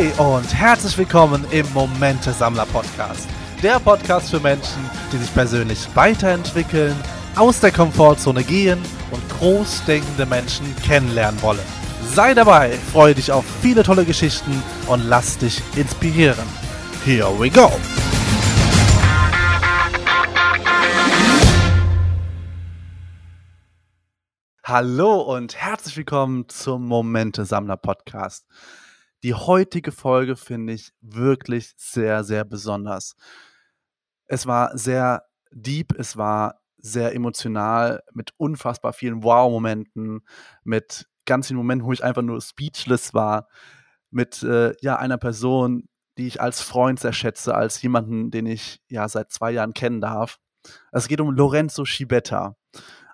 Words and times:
Hey 0.00 0.12
und 0.16 0.54
herzlich 0.54 0.96
willkommen 0.96 1.44
im 1.50 1.70
Momente 1.74 2.32
Sammler 2.32 2.64
Podcast. 2.64 3.28
Der 3.62 3.78
Podcast 3.78 4.30
für 4.30 4.40
Menschen, 4.40 4.82
die 5.12 5.18
sich 5.18 5.34
persönlich 5.34 5.94
weiterentwickeln, 5.94 6.96
aus 7.36 7.60
der 7.60 7.70
Komfortzone 7.70 8.42
gehen 8.42 8.78
und 9.10 9.28
großdenkende 9.28 10.24
Menschen 10.24 10.74
kennenlernen 10.76 11.42
wollen. 11.42 11.60
Sei 12.14 12.32
dabei, 12.32 12.70
freue 12.70 13.14
dich 13.14 13.30
auf 13.30 13.44
viele 13.60 13.82
tolle 13.82 14.06
Geschichten 14.06 14.62
und 14.86 15.06
lass 15.06 15.36
dich 15.36 15.60
inspirieren. 15.76 16.48
Here 17.04 17.38
we 17.38 17.50
go! 17.50 17.70
Hallo 24.64 25.20
und 25.20 25.56
herzlich 25.56 25.98
willkommen 25.98 26.48
zum 26.48 26.86
Momente 26.86 27.44
Sammler 27.44 27.76
Podcast. 27.76 28.46
Die 29.22 29.34
heutige 29.34 29.92
Folge 29.92 30.36
finde 30.36 30.72
ich 30.72 30.92
wirklich 31.00 31.72
sehr, 31.76 32.24
sehr 32.24 32.44
besonders. 32.44 33.16
Es 34.26 34.46
war 34.46 34.76
sehr 34.78 35.24
deep, 35.50 35.92
es 35.98 36.16
war 36.16 36.60
sehr 36.78 37.14
emotional, 37.14 38.02
mit 38.12 38.32
unfassbar 38.38 38.92
vielen 38.92 39.22
Wow-Momenten, 39.22 40.22
mit 40.64 41.06
ganz 41.26 41.48
vielen 41.48 41.58
Momenten, 41.58 41.86
wo 41.86 41.92
ich 41.92 42.02
einfach 42.02 42.22
nur 42.22 42.40
speechless 42.40 43.12
war, 43.12 43.48
mit 44.10 44.42
äh, 44.42 44.74
ja, 44.80 44.96
einer 44.96 45.18
Person, 45.18 45.88
die 46.16 46.26
ich 46.26 46.40
als 46.40 46.62
Freund 46.62 46.98
sehr 46.98 47.12
schätze, 47.12 47.54
als 47.54 47.80
jemanden, 47.82 48.30
den 48.30 48.46
ich 48.46 48.80
ja 48.88 49.08
seit 49.08 49.30
zwei 49.30 49.50
Jahren 49.50 49.74
kennen 49.74 50.00
darf. 50.00 50.38
Es 50.92 51.08
geht 51.08 51.20
um 51.20 51.30
Lorenzo 51.30 51.84
Schibetta, 51.84 52.56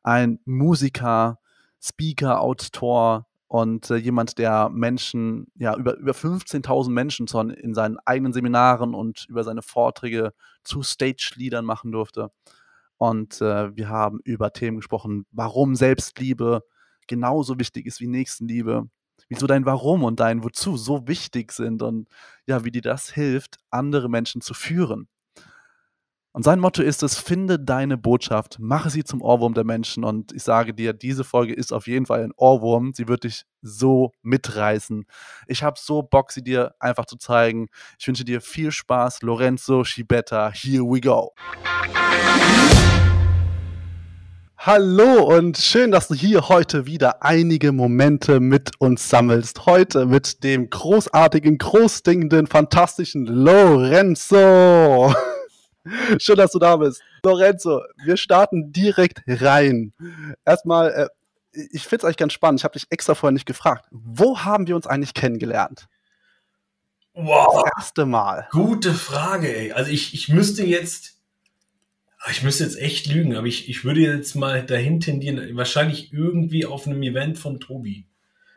ein 0.04 0.38
Musiker, 0.44 1.40
Speaker, 1.80 2.40
Autor 2.40 3.26
und 3.48 3.90
äh, 3.90 3.96
jemand, 3.96 4.38
der 4.38 4.68
Menschen, 4.70 5.46
ja, 5.54 5.76
über, 5.76 5.96
über 5.96 6.12
15.000 6.12 6.90
Menschen 6.90 7.26
in 7.50 7.74
seinen 7.74 7.98
eigenen 8.04 8.32
Seminaren 8.32 8.94
und 8.94 9.26
über 9.28 9.44
seine 9.44 9.62
Vorträge 9.62 10.32
zu 10.64 10.82
Stage-Leadern 10.82 11.64
machen 11.64 11.92
durfte. 11.92 12.30
Und 12.98 13.40
äh, 13.40 13.76
wir 13.76 13.88
haben 13.88 14.20
über 14.24 14.52
Themen 14.52 14.78
gesprochen, 14.78 15.26
warum 15.30 15.76
Selbstliebe 15.76 16.62
genauso 17.06 17.58
wichtig 17.58 17.86
ist 17.86 18.00
wie 18.00 18.08
Nächstenliebe, 18.08 18.88
wieso 19.28 19.46
dein 19.46 19.66
Warum 19.66 20.02
und 20.02 20.20
dein 20.20 20.42
Wozu 20.42 20.76
so 20.76 21.06
wichtig 21.06 21.52
sind 21.52 21.82
und 21.82 22.08
ja, 22.46 22.64
wie 22.64 22.70
dir 22.70 22.82
das 22.82 23.10
hilft, 23.10 23.58
andere 23.70 24.08
Menschen 24.08 24.40
zu 24.40 24.54
führen. 24.54 25.08
Und 26.36 26.42
sein 26.42 26.60
Motto 26.60 26.82
ist 26.82 27.02
es, 27.02 27.16
finde 27.16 27.58
deine 27.58 27.96
Botschaft, 27.96 28.58
mache 28.60 28.90
sie 28.90 29.04
zum 29.04 29.22
Ohrwurm 29.22 29.54
der 29.54 29.64
Menschen. 29.64 30.04
Und 30.04 30.32
ich 30.32 30.42
sage 30.42 30.74
dir, 30.74 30.92
diese 30.92 31.24
Folge 31.24 31.54
ist 31.54 31.72
auf 31.72 31.86
jeden 31.86 32.04
Fall 32.04 32.22
ein 32.22 32.32
Ohrwurm. 32.36 32.92
Sie 32.94 33.08
wird 33.08 33.24
dich 33.24 33.44
so 33.62 34.12
mitreißen. 34.20 35.06
Ich 35.46 35.62
habe 35.62 35.78
so 35.80 36.02
Bock, 36.02 36.32
sie 36.32 36.42
dir 36.42 36.74
einfach 36.78 37.06
zu 37.06 37.16
zeigen. 37.16 37.68
Ich 37.98 38.06
wünsche 38.06 38.26
dir 38.26 38.42
viel 38.42 38.70
Spaß. 38.70 39.22
Lorenzo 39.22 39.82
Schibetta, 39.82 40.52
here 40.52 40.82
we 40.82 41.00
go. 41.00 41.32
Hallo 44.58 45.34
und 45.34 45.56
schön, 45.56 45.90
dass 45.90 46.08
du 46.08 46.14
hier 46.14 46.50
heute 46.50 46.84
wieder 46.84 47.22
einige 47.22 47.72
Momente 47.72 48.40
mit 48.40 48.72
uns 48.78 49.08
sammelst. 49.08 49.64
Heute 49.64 50.04
mit 50.04 50.44
dem 50.44 50.68
großartigen, 50.68 51.56
großdingenden, 51.56 52.46
fantastischen 52.46 53.24
Lorenzo. 53.24 55.14
Schön, 56.18 56.36
dass 56.36 56.52
du 56.52 56.58
da 56.58 56.76
bist. 56.76 57.02
Lorenzo, 57.24 57.82
wir 58.04 58.16
starten 58.16 58.72
direkt 58.72 59.22
rein. 59.26 59.92
Erstmal, 60.44 60.90
äh, 60.90 61.08
ich 61.72 61.82
finde 61.82 61.96
es 61.96 62.04
eigentlich 62.04 62.16
ganz 62.16 62.32
spannend. 62.32 62.60
Ich 62.60 62.64
habe 62.64 62.74
dich 62.74 62.86
extra 62.90 63.14
vorher 63.14 63.32
nicht 63.32 63.46
gefragt. 63.46 63.86
Wo 63.90 64.40
haben 64.40 64.66
wir 64.66 64.76
uns 64.76 64.86
eigentlich 64.86 65.14
kennengelernt? 65.14 65.86
Wow. 67.14 67.62
Das 67.64 67.72
erste 67.78 68.06
Mal. 68.06 68.46
Gute 68.50 68.92
Frage, 68.92 69.54
ey. 69.54 69.72
Also 69.72 69.90
ich, 69.90 70.12
ich 70.12 70.28
müsste 70.28 70.64
jetzt, 70.64 71.18
ich 72.30 72.42
müsste 72.42 72.64
jetzt 72.64 72.78
echt 72.78 73.06
lügen, 73.06 73.36
aber 73.36 73.46
ich, 73.46 73.68
ich 73.70 73.84
würde 73.84 74.00
jetzt 74.00 74.34
mal 74.34 74.64
dahin 74.64 75.00
tendieren, 75.00 75.56
wahrscheinlich 75.56 76.12
irgendwie 76.12 76.66
auf 76.66 76.86
einem 76.86 77.02
Event 77.02 77.38
von 77.38 77.58
Tobi. 77.58 78.06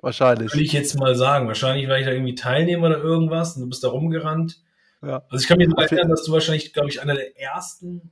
Wahrscheinlich. 0.02 0.52
Würde 0.52 0.64
ich 0.64 0.74
jetzt 0.74 0.98
mal 0.98 1.16
sagen. 1.16 1.48
Wahrscheinlich 1.48 1.88
war 1.88 2.00
ich 2.00 2.06
da 2.06 2.12
irgendwie 2.12 2.36
Teilnehmer 2.36 2.88
oder 2.88 3.00
irgendwas 3.00 3.56
und 3.56 3.64
du 3.64 3.70
bist 3.70 3.84
da 3.84 3.90
rumgerannt. 3.90 4.62
Ja. 5.02 5.24
Also 5.30 5.42
ich 5.42 5.48
kann 5.48 5.58
mich 5.58 5.68
noch 5.68 5.78
erinnern, 5.78 6.10
dass 6.10 6.24
du 6.24 6.32
wahrscheinlich, 6.32 6.74
glaube 6.74 6.90
ich, 6.90 7.02
einer 7.02 7.16
der 7.16 7.40
ersten 7.40 8.12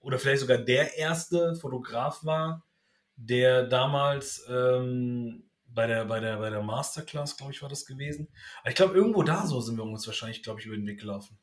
oder 0.00 0.18
vielleicht 0.18 0.40
sogar 0.40 0.58
der 0.58 0.96
erste 0.96 1.54
Fotograf 1.56 2.24
war, 2.24 2.64
der 3.16 3.64
damals 3.64 4.46
ähm, 4.48 5.50
bei 5.66 5.86
der, 5.86 6.04
bei 6.06 6.20
der, 6.20 6.38
bei 6.38 6.50
der 6.50 6.62
Masterclass, 6.62 7.36
glaube 7.36 7.52
ich, 7.52 7.62
war 7.62 7.68
das 7.68 7.84
gewesen. 7.84 8.28
Aber 8.60 8.70
ich 8.70 8.76
glaube, 8.76 8.94
irgendwo 8.94 9.22
da 9.22 9.46
so 9.46 9.60
sind 9.60 9.76
wir 9.76 9.84
uns 9.84 10.06
wahrscheinlich, 10.06 10.42
glaube 10.42 10.60
ich, 10.60 10.66
über 10.66 10.76
den 10.76 10.86
Weg 10.86 11.00
gelaufen. 11.00 11.38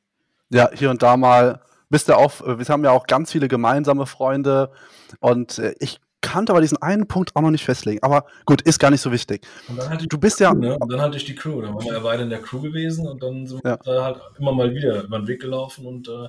Ja, 0.50 0.70
hier 0.74 0.90
und 0.90 1.04
da 1.04 1.18
mal 1.18 1.62
bist 1.90 2.10
du 2.10 2.18
auch, 2.18 2.42
wir 2.42 2.66
haben 2.66 2.84
ja 2.84 2.92
auch 2.92 3.08
ganz 3.08 3.32
viele 3.32 3.48
gemeinsame 3.48 4.06
Freunde 4.06 4.72
und 5.20 5.60
äh, 5.60 5.76
ich 5.80 6.00
kannte 6.26 6.52
aber 6.52 6.62
diesen 6.62 6.82
einen 6.82 7.08
Punkt 7.08 7.36
auch 7.36 7.42
noch 7.42 7.52
nicht 7.52 7.64
festlegen. 7.64 8.02
Aber 8.04 8.26
gut, 8.46 8.62
ist 8.62 8.80
gar 8.80 8.92
nicht 8.92 9.02
so 9.02 9.12
wichtig. 9.12 9.46
du 10.10 10.18
bist 10.18 10.38
Crew, 10.38 10.44
ja. 10.44 10.54
Ne? 10.54 10.78
Und 10.78 10.92
dann 10.92 11.02
hatte 11.02 11.18
ich 11.18 11.26
die 11.26 11.36
Crew. 11.36 11.62
Dann 11.62 11.76
waren 11.76 11.86
wir 11.86 11.94
ja 11.94 12.00
beide 12.00 12.24
in 12.24 12.30
der 12.30 12.42
Crew 12.42 12.62
gewesen 12.62 13.08
und 13.08 13.22
dann 13.22 13.46
sind 13.48 13.62
ja. 13.64 13.78
wir 13.84 14.04
halt 14.04 14.18
immer 14.40 14.52
mal 14.52 14.74
wieder 14.74 15.04
über 15.04 15.20
den 15.20 15.28
Weg 15.28 15.42
gelaufen 15.42 15.86
und 15.86 16.08
äh, 16.08 16.28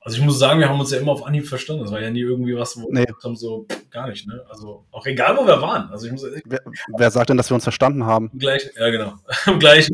also 0.00 0.18
ich 0.18 0.24
muss 0.24 0.38
sagen, 0.38 0.60
wir 0.60 0.68
haben 0.68 0.78
uns 0.78 0.92
ja 0.92 1.00
immer 1.00 1.10
auf 1.10 1.26
Anhieb 1.26 1.48
verstanden. 1.48 1.82
Das 1.82 1.90
war 1.90 2.00
ja 2.00 2.10
nie 2.10 2.20
irgendwie 2.20 2.54
was, 2.54 2.80
wo 2.80 2.88
nee. 2.92 3.04
wir 3.08 3.16
haben 3.24 3.34
so 3.34 3.66
gar 3.90 4.06
nicht, 4.06 4.24
ne? 4.28 4.40
Also 4.48 4.84
auch 4.92 5.04
egal, 5.04 5.36
wo 5.36 5.44
wir 5.44 5.60
waren. 5.60 5.90
Also 5.90 6.06
ich 6.06 6.12
muss, 6.12 6.22
ich, 6.22 6.44
wer, 6.46 6.60
wer, 6.96 7.10
sagt 7.10 7.28
denn, 7.28 7.36
dass 7.36 7.50
wir 7.50 7.56
uns 7.56 7.64
verstanden 7.64 8.06
haben? 8.06 8.30
Gleich, 8.38 8.70
ja 8.78 8.88
genau. 8.90 9.14
Am 9.46 9.58
gleichen 9.58 9.92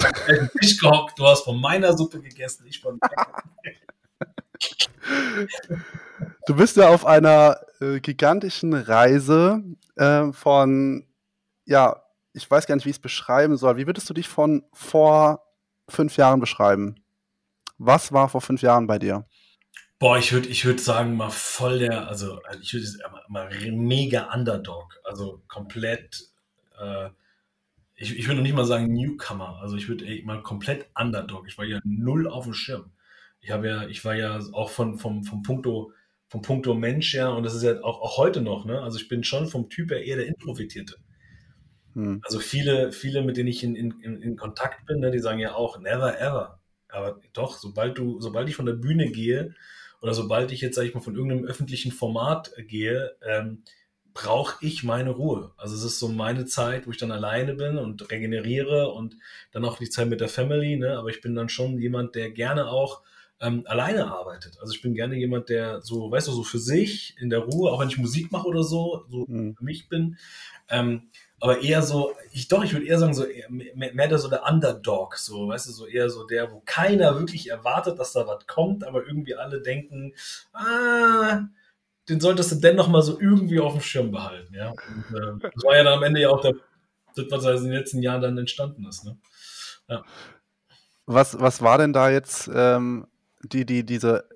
Tisch 0.61 0.79
gehockt. 0.79 1.19
Du 1.19 1.27
hast 1.27 1.45
von 1.45 1.59
meiner 1.59 1.97
Suppe 1.97 2.21
gegessen, 2.21 2.67
ich 2.69 2.79
von. 2.79 3.01
Du 6.47 6.57
bist 6.57 6.77
ja 6.77 6.89
auf 6.89 7.07
einer 7.07 7.61
äh, 7.81 8.01
gigantischen 8.01 8.75
Reise 8.75 9.63
äh, 9.97 10.33
von, 10.33 11.07
ja, 11.67 12.03
ich 12.33 12.51
weiß 12.51 12.67
gar 12.67 12.75
nicht, 12.75 12.85
wie 12.85 12.91
ich 12.91 12.97
es 12.97 13.03
beschreiben 13.03 13.57
soll. 13.57 13.77
Wie 13.77 13.87
würdest 13.87 14.11
du 14.11 14.15
dich 14.15 14.29
von 14.29 14.65
vor 14.73 15.45
fünf 15.89 16.17
Jahren 16.17 16.41
beschreiben? 16.41 16.97
Was 17.79 18.13
war 18.13 18.29
vor 18.29 18.41
fünf 18.41 18.63
Jahren 18.63 18.87
bei 18.87 18.99
dir? 18.99 19.25
Boah, 19.99 20.19
ich 20.19 20.33
würde 20.33 20.49
ich 20.49 20.65
würd 20.65 20.81
sagen, 20.81 21.17
mal 21.17 21.31
voll 21.31 21.79
der, 21.79 22.09
also 22.09 22.41
ich 22.61 22.75
würde 22.75 22.89
mal 23.29 23.49
mega 23.71 24.35
Underdog, 24.35 24.99
also 25.05 25.43
komplett, 25.47 26.29
äh, 26.81 27.11
ich, 27.95 28.19
ich 28.19 28.27
würde 28.27 28.39
noch 28.39 28.43
nicht 28.43 28.57
mal 28.57 28.65
sagen 28.65 28.93
Newcomer, 28.93 29.61
also 29.63 29.77
ich 29.77 29.89
würde 29.89 30.05
mal 30.25 30.43
komplett 30.43 30.87
Underdog. 30.99 31.47
Ich 31.47 31.57
war 31.57 31.65
ja 31.65 31.79
null 31.85 32.27
auf 32.27 32.45
dem 32.45 32.55
Schirm. 32.55 32.91
Ich 33.41 33.53
habe 33.53 33.69
ja, 33.69 33.87
ich 33.87 34.05
war 34.05 34.17
ja 34.17 34.41
auch 34.53 34.71
von, 34.71 34.99
vom, 34.99 35.23
vom 35.23 35.45
Punkto, 35.45 35.93
vom 36.33 36.41
Punkto 36.41 36.73
Mensch 36.73 37.13
ja, 37.13 37.29
und 37.29 37.43
das 37.43 37.55
ist 37.55 37.63
ja 37.63 37.85
auch, 37.85 38.01
auch 38.01 38.17
heute 38.17 38.41
noch, 38.41 38.65
ne? 38.65 38.81
Also 38.81 38.97
ich 38.97 39.07
bin 39.07 39.23
schon 39.23 39.49
vom 39.49 39.69
Typ 39.69 39.91
her 39.91 40.03
eher 40.03 40.17
der 40.17 40.29
Introvertierte. 40.29 40.97
Hm. 41.93 42.23
Also 42.25 42.41
viele, 42.41 42.91
viele, 42.91 43.21
mit 43.21 43.37
denen 43.37 43.51
ich 43.51 43.63
in, 43.63 43.77
in, 43.77 44.01
in 44.01 44.37
Kontakt 44.39 44.87
bin, 44.87 45.01
ne, 45.01 45.11
die 45.11 45.19
sagen 45.19 45.41
ja 45.41 45.55
auch, 45.55 45.79
never 45.79 46.19
ever. 46.19 46.59
Aber 46.89 47.21
doch, 47.35 47.59
sobald 47.59 47.99
du, 47.99 48.19
sobald 48.19 48.49
ich 48.49 48.57
von 48.57 48.65
der 48.65 48.73
Bühne 48.73 49.11
gehe, 49.11 49.55
oder 50.01 50.15
sobald 50.15 50.53
ich 50.53 50.63
jetzt, 50.63 50.75
sag 50.75 50.85
ich 50.85 50.95
mal, 50.95 51.03
von 51.03 51.17
irgendeinem 51.17 51.45
öffentlichen 51.45 51.93
Format 51.93 52.55
gehe, 52.57 53.15
ähm, 53.29 53.63
brauche 54.15 54.57
ich 54.65 54.85
meine 54.85 55.11
Ruhe. 55.11 55.53
Also 55.59 55.77
es 55.77 55.85
ist 55.85 55.99
so 55.99 56.09
meine 56.09 56.47
Zeit, 56.47 56.87
wo 56.87 56.93
ich 56.93 56.97
dann 56.97 57.13
alleine 57.13 57.57
bin 57.57 57.77
und 57.77 58.11
regeneriere 58.11 58.89
und 58.89 59.19
dann 59.51 59.67
auch 59.67 59.77
die 59.77 59.91
Zeit 59.91 60.09
mit 60.09 60.23
der 60.23 60.31
Family, 60.31 60.79
ne? 60.79 60.97
Aber 60.97 61.11
ich 61.11 61.21
bin 61.21 61.35
dann 61.35 61.51
schon 61.51 61.79
jemand, 61.79 62.15
der 62.15 62.31
gerne 62.31 62.69
auch 62.69 63.03
ähm, 63.43 63.65
alleine 63.67 64.07
arbeitet. 64.07 64.59
Also 64.61 64.73
ich 64.73 64.81
bin 64.81 64.95
gerne 64.95 65.17
jemand, 65.17 65.49
der 65.49 65.83
so, 65.83 66.11
weißt 66.11 66.29
du, 66.29 66.33
so 66.33 66.45
für 66.45 66.61
sich 66.61 67.17
in 67.19 67.29
der 67.29 67.41
Ruhe, 67.41 67.71
auch 67.71 67.81
wenn 67.81 67.89
ich 67.89 67.99
Musik 67.99 68.31
mache 68.31 68.47
oder 68.47 68.63
so, 68.63 69.05
so 69.11 69.27
mhm. 69.29 69.57
für 69.57 69.65
mich 69.65 69.89
bin. 69.89 70.17
Ähm, 70.71 71.11
aber 71.41 71.61
eher 71.61 71.83
so, 71.83 72.13
ich 72.31 72.47
doch, 72.47 72.63
ich 72.63 72.73
würde 72.73 72.87
eher 72.87 73.01
sagen, 73.01 73.15
so 73.15 73.25
mehr, 73.49 73.93
mehr 73.93 74.09
der 74.09 74.19
so 74.19 74.29
der 74.29 74.45
Underdog, 74.49 75.17
so, 75.17 75.49
weißt 75.49 75.69
du, 75.69 75.73
so 75.73 75.87
eher 75.87 76.09
so 76.09 76.25
der, 76.25 76.53
wo 76.53 76.63
keiner 76.65 77.19
wirklich 77.19 77.51
erwartet, 77.51 77.99
dass 77.99 78.13
da 78.13 78.29
was 78.29 78.47
kommt, 78.47 78.85
aber 78.87 79.05
irgendwie 79.05 79.35
alle 79.35 79.61
denken, 79.61 80.15
ah, 80.53 81.41
den 82.09 82.21
solltest 82.21 82.53
du 82.53 82.57
dennoch 82.57 82.87
mal 82.87 83.03
so 83.03 83.21
irgendwie 83.21 83.59
auf 83.59 83.73
dem 83.73 83.83
Schirm 83.83 84.13
behalten, 84.13 84.55
ja. 84.55 84.71
Und, 84.71 85.17
äh, 85.17 85.51
das 85.53 85.65
war 85.65 85.77
ja 85.77 85.83
dann 85.83 85.95
am 85.95 86.05
Ende 86.05 86.21
ja 86.21 86.29
auch 86.29 86.41
der, 86.41 86.55
das, 87.17 87.27
was 87.29 87.61
in 87.63 87.71
den 87.71 87.79
letzten 87.79 88.03
Jahren 88.03 88.23
dann 88.23 88.39
entstanden 88.39 88.87
ist, 88.87 89.05
ne? 89.05 89.19
Ja. 89.89 90.05
Was, 91.07 91.41
was 91.41 91.61
war 91.61 91.79
denn 91.79 91.93
da 91.93 92.09
jetzt 92.09 92.49
ähm, 92.55 93.09
die, 93.45 93.65
die, 93.67 93.85
diese, 93.85 94.29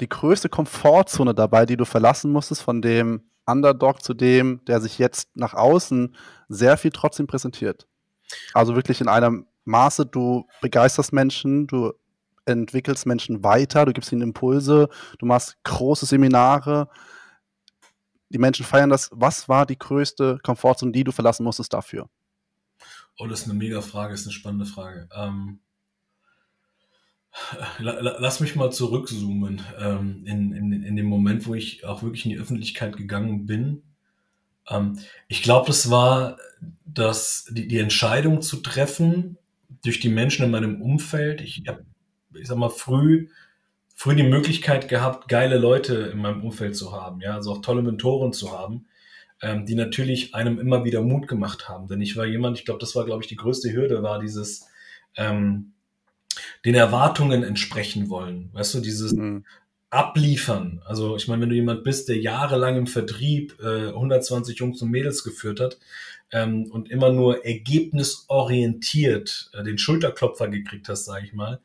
die 0.00 0.08
größte 0.08 0.48
Komfortzone 0.48 1.34
dabei, 1.34 1.66
die 1.66 1.76
du 1.76 1.84
verlassen 1.84 2.32
musstest, 2.32 2.62
von 2.62 2.82
dem 2.82 3.22
Underdog 3.46 4.02
zu 4.02 4.14
dem, 4.14 4.60
der 4.66 4.80
sich 4.80 4.98
jetzt 4.98 5.34
nach 5.34 5.54
außen 5.54 6.14
sehr 6.48 6.76
viel 6.76 6.90
trotzdem 6.90 7.26
präsentiert. 7.26 7.86
Also 8.52 8.74
wirklich 8.74 9.00
in 9.00 9.08
einem 9.08 9.46
Maße, 9.64 10.06
du 10.06 10.46
begeisterst 10.60 11.12
Menschen, 11.12 11.66
du 11.66 11.92
entwickelst 12.44 13.06
Menschen 13.06 13.44
weiter, 13.44 13.84
du 13.84 13.92
gibst 13.92 14.12
ihnen 14.12 14.22
Impulse, 14.22 14.88
du 15.18 15.26
machst 15.26 15.58
große 15.64 16.06
Seminare, 16.06 16.88
die 18.30 18.38
Menschen 18.38 18.64
feiern 18.64 18.90
das. 18.90 19.10
Was 19.12 19.48
war 19.48 19.66
die 19.66 19.78
größte 19.78 20.38
Komfortzone, 20.42 20.92
die 20.92 21.04
du 21.04 21.12
verlassen 21.12 21.44
musstest 21.44 21.72
dafür? 21.72 22.08
Oh, 23.18 23.26
das 23.26 23.40
ist 23.40 23.44
eine 23.46 23.54
mega 23.54 23.80
Frage, 23.80 24.12
das 24.12 24.20
ist 24.20 24.26
eine 24.26 24.34
spannende 24.34 24.66
Frage. 24.66 25.08
Ähm, 25.14 25.60
Lass 27.78 28.40
mich 28.40 28.56
mal 28.56 28.70
zurückzoomen 28.70 29.62
ähm, 29.78 30.22
in, 30.26 30.52
in, 30.52 30.82
in 30.82 30.96
dem 30.96 31.06
Moment, 31.06 31.46
wo 31.46 31.54
ich 31.54 31.84
auch 31.84 32.02
wirklich 32.02 32.24
in 32.24 32.30
die 32.30 32.38
Öffentlichkeit 32.38 32.96
gegangen 32.96 33.46
bin. 33.46 33.82
Ähm, 34.68 34.98
ich 35.28 35.42
glaube, 35.42 35.66
das 35.66 35.90
war 35.90 36.38
das, 36.84 37.46
die, 37.50 37.68
die 37.68 37.78
Entscheidung 37.78 38.42
zu 38.42 38.58
treffen 38.58 39.38
durch 39.84 40.00
die 40.00 40.08
Menschen 40.08 40.44
in 40.44 40.50
meinem 40.50 40.82
Umfeld. 40.82 41.40
Ich 41.40 41.62
habe, 41.66 41.84
ich 42.34 42.48
sag 42.48 42.58
mal, 42.58 42.70
früh, 42.70 43.28
früh 43.94 44.14
die 44.14 44.22
Möglichkeit 44.22 44.88
gehabt, 44.88 45.28
geile 45.28 45.58
Leute 45.58 45.94
in 46.12 46.18
meinem 46.18 46.42
Umfeld 46.42 46.76
zu 46.76 46.92
haben, 46.92 47.20
ja, 47.20 47.34
also 47.34 47.52
auch 47.52 47.62
tolle 47.62 47.82
Mentoren 47.82 48.32
zu 48.32 48.52
haben, 48.52 48.86
ähm, 49.42 49.66
die 49.66 49.74
natürlich 49.74 50.34
einem 50.34 50.58
immer 50.58 50.84
wieder 50.84 51.02
Mut 51.02 51.28
gemacht 51.28 51.68
haben. 51.68 51.88
Denn 51.88 52.00
ich 52.00 52.16
war 52.16 52.26
jemand, 52.26 52.58
ich 52.58 52.64
glaube, 52.64 52.80
das 52.80 52.96
war, 52.96 53.04
glaube 53.04 53.22
ich, 53.22 53.28
die 53.28 53.36
größte 53.36 53.72
Hürde, 53.72 54.02
war 54.02 54.18
dieses, 54.18 54.66
ähm, 55.16 55.72
den 56.64 56.74
Erwartungen 56.74 57.42
entsprechen 57.42 58.10
wollen. 58.10 58.50
Weißt 58.52 58.74
du, 58.74 58.80
dieses 58.80 59.12
mhm. 59.12 59.44
Abliefern. 59.90 60.82
Also 60.84 61.16
ich 61.16 61.28
meine, 61.28 61.42
wenn 61.42 61.48
du 61.48 61.54
jemand 61.54 61.82
bist, 61.82 62.08
der 62.08 62.18
jahrelang 62.18 62.76
im 62.76 62.86
Vertrieb 62.86 63.58
äh, 63.62 63.88
120 63.88 64.58
Jungs 64.58 64.82
und 64.82 64.90
Mädels 64.90 65.24
geführt 65.24 65.60
hat 65.60 65.78
ähm, 66.30 66.70
und 66.70 66.90
immer 66.90 67.10
nur 67.10 67.46
ergebnisorientiert 67.46 69.50
äh, 69.54 69.64
den 69.64 69.78
Schulterklopfer 69.78 70.48
gekriegt 70.48 70.90
hast, 70.90 71.06
sage 71.06 71.24
ich 71.24 71.32
mal, 71.32 71.60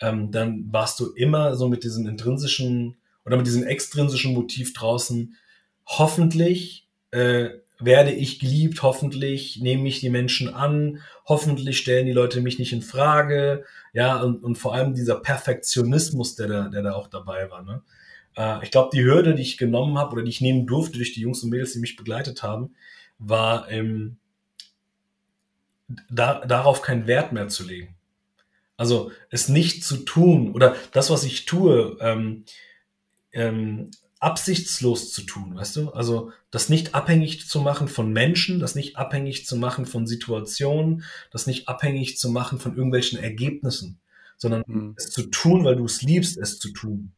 ähm, 0.00 0.30
dann 0.30 0.68
warst 0.70 0.98
du 1.00 1.12
immer 1.12 1.54
so 1.54 1.68
mit 1.68 1.84
diesem 1.84 2.06
intrinsischen 2.06 2.96
oder 3.26 3.36
mit 3.36 3.46
diesem 3.46 3.64
extrinsischen 3.64 4.32
Motiv 4.32 4.72
draußen. 4.72 5.36
Hoffentlich 5.84 6.88
äh, 7.10 7.50
werde 7.78 8.12
ich 8.12 8.38
geliebt, 8.38 8.82
hoffentlich 8.82 9.60
nehmen 9.60 9.82
mich 9.82 10.00
die 10.00 10.10
Menschen 10.10 10.52
an, 10.52 11.02
hoffentlich 11.26 11.78
stellen 11.78 12.06
die 12.06 12.12
Leute 12.12 12.40
mich 12.40 12.58
nicht 12.58 12.72
in 12.72 12.82
Frage, 12.82 13.64
ja, 13.92 14.20
und, 14.22 14.42
und 14.42 14.56
vor 14.56 14.74
allem 14.74 14.94
dieser 14.94 15.16
Perfektionismus, 15.16 16.36
der 16.36 16.46
da, 16.46 16.68
der 16.68 16.82
da 16.82 16.92
auch 16.92 17.08
dabei 17.08 17.50
war. 17.50 17.62
Ne? 17.62 17.82
Äh, 18.36 18.62
ich 18.64 18.70
glaube, 18.70 18.90
die 18.92 19.04
Hürde, 19.04 19.34
die 19.34 19.42
ich 19.42 19.58
genommen 19.58 19.98
habe 19.98 20.12
oder 20.12 20.22
die 20.22 20.30
ich 20.30 20.40
nehmen 20.40 20.66
durfte 20.66 20.98
durch 20.98 21.12
die 21.12 21.20
Jungs 21.20 21.42
und 21.42 21.50
Mädels, 21.50 21.72
die 21.72 21.80
mich 21.80 21.96
begleitet 21.96 22.42
haben, 22.42 22.74
war 23.18 23.70
ähm, 23.70 24.18
da, 26.10 26.44
darauf 26.44 26.82
keinen 26.82 27.06
Wert 27.06 27.32
mehr 27.32 27.48
zu 27.48 27.64
legen. 27.64 27.94
Also 28.76 29.10
es 29.30 29.48
nicht 29.48 29.84
zu 29.84 29.98
tun 29.98 30.52
oder 30.52 30.76
das, 30.92 31.10
was 31.10 31.24
ich 31.24 31.46
tue, 31.46 31.96
ähm, 32.00 32.44
ähm, 33.32 33.90
absichtslos 34.26 35.12
zu 35.12 35.22
tun, 35.22 35.54
weißt 35.54 35.76
du? 35.76 35.90
Also 35.90 36.32
das 36.50 36.68
nicht 36.68 36.96
abhängig 36.96 37.48
zu 37.48 37.60
machen 37.60 37.86
von 37.86 38.12
Menschen, 38.12 38.58
das 38.58 38.74
nicht 38.74 38.96
abhängig 38.96 39.46
zu 39.46 39.54
machen 39.56 39.86
von 39.86 40.08
Situationen, 40.08 41.04
das 41.30 41.46
nicht 41.46 41.68
abhängig 41.68 42.18
zu 42.18 42.28
machen 42.30 42.58
von 42.58 42.74
irgendwelchen 42.74 43.20
Ergebnissen, 43.20 44.00
sondern 44.36 44.64
mhm. 44.66 44.94
es 44.96 45.10
zu 45.10 45.22
tun, 45.30 45.64
weil 45.64 45.76
du 45.76 45.84
es 45.84 46.02
liebst, 46.02 46.36
es 46.38 46.58
zu 46.58 46.72
tun. 46.72 47.12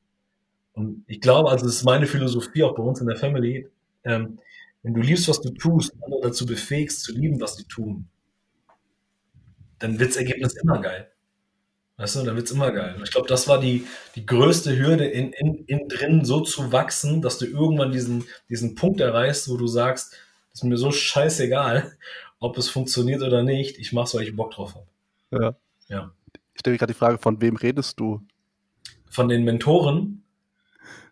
Und 0.75 1.05
ich 1.07 1.23
glaube, 1.23 1.51
also 1.51 1.65
das 1.65 1.77
ist 1.77 1.85
meine 1.85 2.07
Philosophie 2.07 2.63
auch 2.63 2.75
bei 2.75 2.83
uns 2.83 3.01
in 3.01 3.07
der 3.07 3.17
Family, 3.17 3.67
ähm, 4.05 4.39
wenn 4.83 4.93
du 4.93 5.01
liebst, 5.01 5.29
was 5.29 5.41
du 5.41 5.49
tust, 5.49 5.95
andere 6.03 6.21
dazu 6.25 6.45
befähigst 6.45 7.03
zu 7.05 7.13
lieben, 7.13 7.41
was 7.41 7.57
sie 7.57 7.65
tun, 7.65 8.07
dann 9.79 9.99
wird 9.99 10.11
das 10.11 10.19
Ergebnis 10.19 10.55
immer 10.63 10.83
geil. 10.83 11.11
Weißt 11.99 12.15
du, 12.15 12.23
dann 12.23 12.37
wird's 12.37 12.53
immer 12.53 12.71
geil. 12.71 12.95
Ich 13.03 13.11
glaube, 13.11 13.27
das 13.27 13.49
war 13.49 13.59
die, 13.59 13.85
die 14.15 14.25
größte 14.25 14.79
Hürde 14.79 15.05
in, 15.05 15.33
in, 15.33 15.65
in 15.67 15.89
drin, 15.89 16.25
so 16.25 16.41
zu 16.41 16.71
wachsen, 16.71 17.23
dass 17.23 17.39
du 17.39 17.47
irgendwann 17.47 17.91
diesen, 17.91 18.25
diesen 18.49 18.77
Punkt 18.77 19.01
erreichst, 19.01 19.51
wo 19.51 19.57
du 19.57 19.67
sagst, 19.67 20.17
ist 20.55 20.63
mir 20.63 20.77
so 20.77 20.93
scheißegal, 20.93 21.93
ob 22.39 22.57
es 22.57 22.71
funktioniert 22.71 23.23
oder 23.23 23.43
nicht. 23.43 23.79
Ich 23.79 23.93
mach's, 23.93 24.15
weil 24.15 24.23
ich 24.23 24.37
Bock 24.37 24.53
drauf 24.53 24.77
habe. 24.77 25.43
Ja. 25.43 25.57
ja. 25.89 26.13
Ich 26.55 26.61
stelle 26.61 26.75
mir 26.75 26.79
gerade 26.79 26.93
die 26.93 26.99
Frage, 26.99 27.19
von 27.19 27.41
wem 27.41 27.57
redest 27.57 27.99
du? 27.99 28.23
Von 29.11 29.29
den 29.29 29.43
Mentoren? 29.43 30.23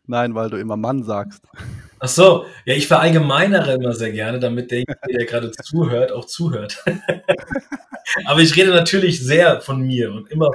Nein, 0.07 0.37
weil 0.37 0.51
du 0.51 0.57
immer 0.57 0.77
Mann 0.77 1.03
sagst. 1.03 1.43
Ach 1.99 2.09
so, 2.09 2.47
ja, 2.65 2.75
ich 2.75 2.87
verallgemeinere 2.87 3.75
immer 3.75 3.93
sehr 3.93 4.13
gerne, 4.13 4.39
damit 4.39 4.71
derjenige, 4.71 4.99
der 5.09 5.25
gerade 5.25 5.51
zuhört, 5.51 6.13
auch 6.13 6.27
zuhört. 6.27 6.85
Aber 8.27 8.41
ich 8.41 8.55
rede 8.57 8.71
natürlich 8.71 9.25
sehr 9.25 9.61
von 9.61 9.81
mir 9.81 10.13
und 10.13 10.31
immer. 10.31 10.51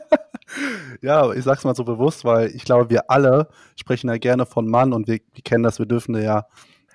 ja, 1.00 1.32
ich 1.32 1.44
sag's 1.44 1.64
mal 1.64 1.74
so 1.74 1.84
bewusst, 1.84 2.24
weil 2.24 2.48
ich 2.54 2.64
glaube, 2.64 2.90
wir 2.90 3.10
alle 3.10 3.48
sprechen 3.76 4.08
ja 4.08 4.18
gerne 4.18 4.46
von 4.46 4.68
Mann 4.68 4.92
und 4.92 5.08
wir, 5.08 5.20
wir 5.32 5.42
kennen 5.42 5.62
das, 5.62 5.78
wir 5.78 5.86
dürfen 5.86 6.20
ja 6.20 6.46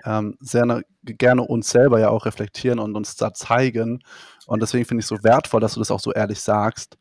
ähm, 0.06 0.38
sehr 0.40 0.82
gerne 1.04 1.42
uns 1.42 1.70
selber 1.70 2.00
ja 2.00 2.10
auch 2.10 2.26
reflektieren 2.26 2.80
und 2.80 2.96
uns 2.96 3.16
da 3.16 3.34
zeigen. 3.34 4.04
Und 4.46 4.62
deswegen 4.62 4.86
finde 4.86 5.00
ich 5.00 5.06
es 5.06 5.10
so 5.10 5.24
wertvoll, 5.24 5.62
dass 5.62 5.74
du 5.74 5.80
das 5.80 5.92
auch 5.92 6.00
so 6.00 6.14
ehrlich 6.14 6.40
sagst. 6.40 6.98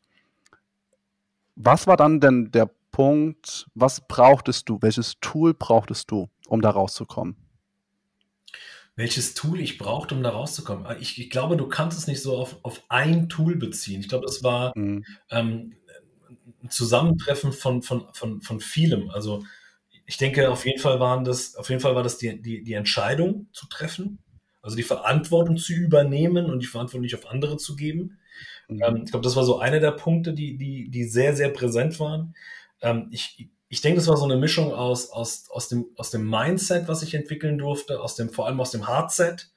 Was 1.55 1.87
war 1.87 1.95
dann 1.95 2.19
denn 2.19 2.51
der 2.51 2.69
Punkt, 2.95 3.67
was 3.73 4.07
brauchtest 4.07 4.69
du? 4.69 4.77
Welches 4.81 5.15
Tool 5.19 5.53
brauchtest 5.53 6.11
du, 6.11 6.29
um 6.47 6.61
da 6.61 6.69
rauszukommen? 6.69 7.35
welches 8.95 9.33
Tool 9.33 9.59
ich 9.59 9.77
brauchte, 9.77 10.15
um 10.15 10.23
da 10.23 10.29
rauszukommen. 10.29 10.85
Ah, 10.85 10.95
ich, 10.97 11.19
ich, 11.19 11.29
glaube, 11.29 11.57
du 11.57 11.67
kannst 11.67 11.97
es 11.97 12.07
nicht 12.07 12.21
so 12.21 12.37
auf, 12.37 12.55
auf 12.63 12.83
ein 12.87 13.27
Tool 13.27 13.57
beziehen. 13.57 13.99
Ich 13.99 14.07
glaube, 14.07 14.25
das 14.25 14.43
war 14.43 14.71
mhm. 14.77 15.03
ähm, 15.29 15.73
ein 16.63 16.69
Zusammentreffen 16.69 17.51
von, 17.51 17.81
von, 17.81 18.07
von, 18.13 18.41
von 18.41 18.61
vielem. 18.61 19.09
Also 19.09 19.43
ich 20.05 20.15
denke, 20.15 20.49
auf 20.49 20.65
jeden 20.65 20.79
Fall 20.79 21.01
waren 21.01 21.25
das, 21.25 21.57
auf 21.57 21.67
jeden 21.67 21.81
Fall 21.81 21.95
war 21.95 22.03
das 22.03 22.17
die, 22.17 22.41
die, 22.41 22.63
die 22.63 22.73
Entscheidung 22.75 23.47
zu 23.51 23.67
treffen, 23.67 24.19
also 24.61 24.77
die 24.77 24.83
Verantwortung 24.83 25.57
zu 25.57 25.73
übernehmen 25.73 26.45
und 26.45 26.61
die 26.61 26.67
Verantwortung 26.67 27.01
nicht 27.01 27.15
auf 27.15 27.29
andere 27.29 27.57
zu 27.57 27.75
geben. 27.75 28.19
Mhm. 28.69 28.81
Ähm, 28.81 29.01
ich 29.03 29.11
glaube, 29.11 29.25
das 29.25 29.35
war 29.35 29.43
so 29.43 29.59
einer 29.59 29.81
der 29.81 29.91
Punkte, 29.91 30.31
die, 30.31 30.55
die, 30.55 30.87
die 30.89 31.03
sehr, 31.03 31.35
sehr 31.35 31.49
präsent 31.49 31.99
waren. 31.99 32.33
Ähm, 32.85 33.07
ich, 33.11 33.49
ich 33.67 33.81
denke, 33.81 33.97
das 33.97 34.07
war 34.07 34.15
so 34.15 34.25
eine 34.25 34.37
Mischung 34.37 34.71
aus, 34.71 35.09
aus, 35.09 35.49
aus, 35.49 35.67
dem, 35.67 35.87
aus 35.97 36.11
dem 36.11 36.29
Mindset, 36.29 36.87
was 36.87 37.01
ich 37.01 37.15
entwickeln 37.15 37.57
durfte, 37.57 37.99
aus 37.99 38.15
dem, 38.15 38.29
vor 38.29 38.45
allem 38.45 38.61
aus 38.61 38.71
dem 38.71 38.87
Hardset, 38.87 39.49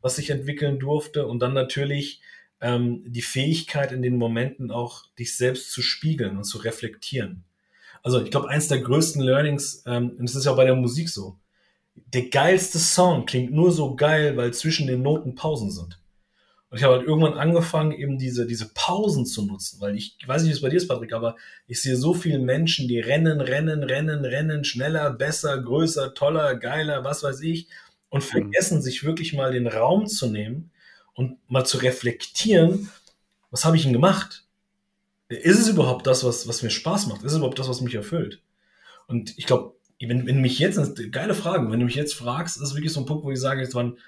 was 0.00 0.18
ich 0.18 0.30
entwickeln 0.30 0.80
durfte 0.80 1.26
und 1.26 1.38
dann 1.38 1.54
natürlich 1.54 2.20
ähm, 2.60 3.04
die 3.06 3.22
Fähigkeit 3.22 3.92
in 3.92 4.02
den 4.02 4.16
Momenten 4.16 4.72
auch 4.72 5.06
dich 5.18 5.36
selbst 5.36 5.70
zu 5.70 5.80
spiegeln 5.80 6.36
und 6.36 6.44
zu 6.44 6.58
reflektieren. 6.58 7.44
Also 8.02 8.20
ich 8.20 8.32
glaube, 8.32 8.48
eins 8.48 8.66
der 8.66 8.80
größten 8.80 9.22
Learnings, 9.22 9.84
ähm, 9.86 10.16
und 10.18 10.28
es 10.28 10.34
ist 10.34 10.44
ja 10.44 10.52
auch 10.52 10.56
bei 10.56 10.64
der 10.64 10.74
Musik 10.74 11.08
so, 11.08 11.38
der 11.94 12.30
geilste 12.30 12.80
Song 12.80 13.26
klingt 13.26 13.52
nur 13.52 13.70
so 13.70 13.94
geil, 13.94 14.36
weil 14.36 14.52
zwischen 14.52 14.88
den 14.88 15.02
Noten 15.02 15.36
Pausen 15.36 15.70
sind. 15.70 16.01
Und 16.72 16.78
ich 16.78 16.84
habe 16.84 16.94
halt 16.94 17.06
irgendwann 17.06 17.34
angefangen, 17.34 17.92
eben 17.92 18.16
diese, 18.16 18.46
diese 18.46 18.70
Pausen 18.72 19.26
zu 19.26 19.44
nutzen, 19.44 19.78
weil 19.82 19.94
ich, 19.94 20.16
ich 20.18 20.26
weiß 20.26 20.40
nicht, 20.40 20.52
wie 20.52 20.54
es 20.54 20.62
bei 20.62 20.70
dir 20.70 20.78
ist, 20.78 20.88
Patrick, 20.88 21.12
aber 21.12 21.36
ich 21.66 21.82
sehe 21.82 21.96
so 21.96 22.14
viele 22.14 22.38
Menschen, 22.38 22.88
die 22.88 22.98
rennen, 22.98 23.42
rennen, 23.42 23.82
rennen, 23.82 24.24
rennen, 24.24 24.64
schneller, 24.64 25.10
besser, 25.10 25.60
größer, 25.60 26.14
toller, 26.14 26.54
geiler, 26.54 27.04
was 27.04 27.22
weiß 27.22 27.42
ich, 27.42 27.68
und 28.08 28.24
mhm. 28.24 28.26
vergessen, 28.26 28.78
mhm. 28.78 28.80
sich 28.80 29.04
wirklich 29.04 29.34
mal 29.34 29.52
den 29.52 29.66
Raum 29.66 30.06
zu 30.06 30.28
nehmen 30.28 30.70
und 31.12 31.36
mal 31.46 31.66
zu 31.66 31.76
reflektieren, 31.76 32.88
was 33.50 33.66
habe 33.66 33.76
ich 33.76 33.82
denn 33.82 33.92
gemacht? 33.92 34.46
Ist 35.28 35.58
es 35.58 35.68
überhaupt 35.68 36.06
das, 36.06 36.24
was, 36.24 36.48
was 36.48 36.62
mir 36.62 36.70
Spaß 36.70 37.06
macht? 37.06 37.22
Ist 37.22 37.32
es 37.32 37.36
überhaupt 37.36 37.58
das, 37.58 37.68
was 37.68 37.82
mich 37.82 37.96
erfüllt? 37.96 38.40
Und 39.08 39.36
ich 39.36 39.44
glaube, 39.44 39.76
wenn, 40.00 40.26
wenn 40.26 40.40
mich 40.40 40.58
jetzt, 40.58 40.80
geile 41.12 41.34
Fragen, 41.34 41.70
wenn 41.70 41.80
du 41.80 41.84
mich 41.84 41.96
jetzt 41.96 42.14
fragst, 42.14 42.56
ist 42.56 42.62
es 42.62 42.74
wirklich 42.74 42.94
so 42.94 43.00
ein 43.00 43.06
Punkt, 43.06 43.24
wo 43.24 43.30
ich 43.30 43.38
sage, 43.40 43.60
jetzt 43.60 43.74
waren 43.74 43.98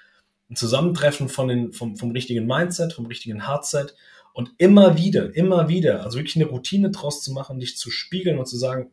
ein 0.49 0.55
Zusammentreffen 0.55 1.29
von 1.29 1.47
den, 1.47 1.73
vom, 1.73 1.95
vom 1.95 2.11
richtigen 2.11 2.45
Mindset, 2.45 2.93
vom 2.93 3.05
richtigen 3.07 3.47
Hardset 3.47 3.95
und 4.33 4.51
immer 4.57 4.97
wieder, 4.97 5.35
immer 5.35 5.69
wieder, 5.69 6.03
also 6.03 6.17
wirklich 6.17 6.35
eine 6.35 6.45
Routine 6.45 6.91
draus 6.91 7.23
zu 7.23 7.31
machen, 7.31 7.59
dich 7.59 7.77
zu 7.77 7.89
spiegeln 7.89 8.37
und 8.37 8.45
zu 8.45 8.57
sagen, 8.57 8.91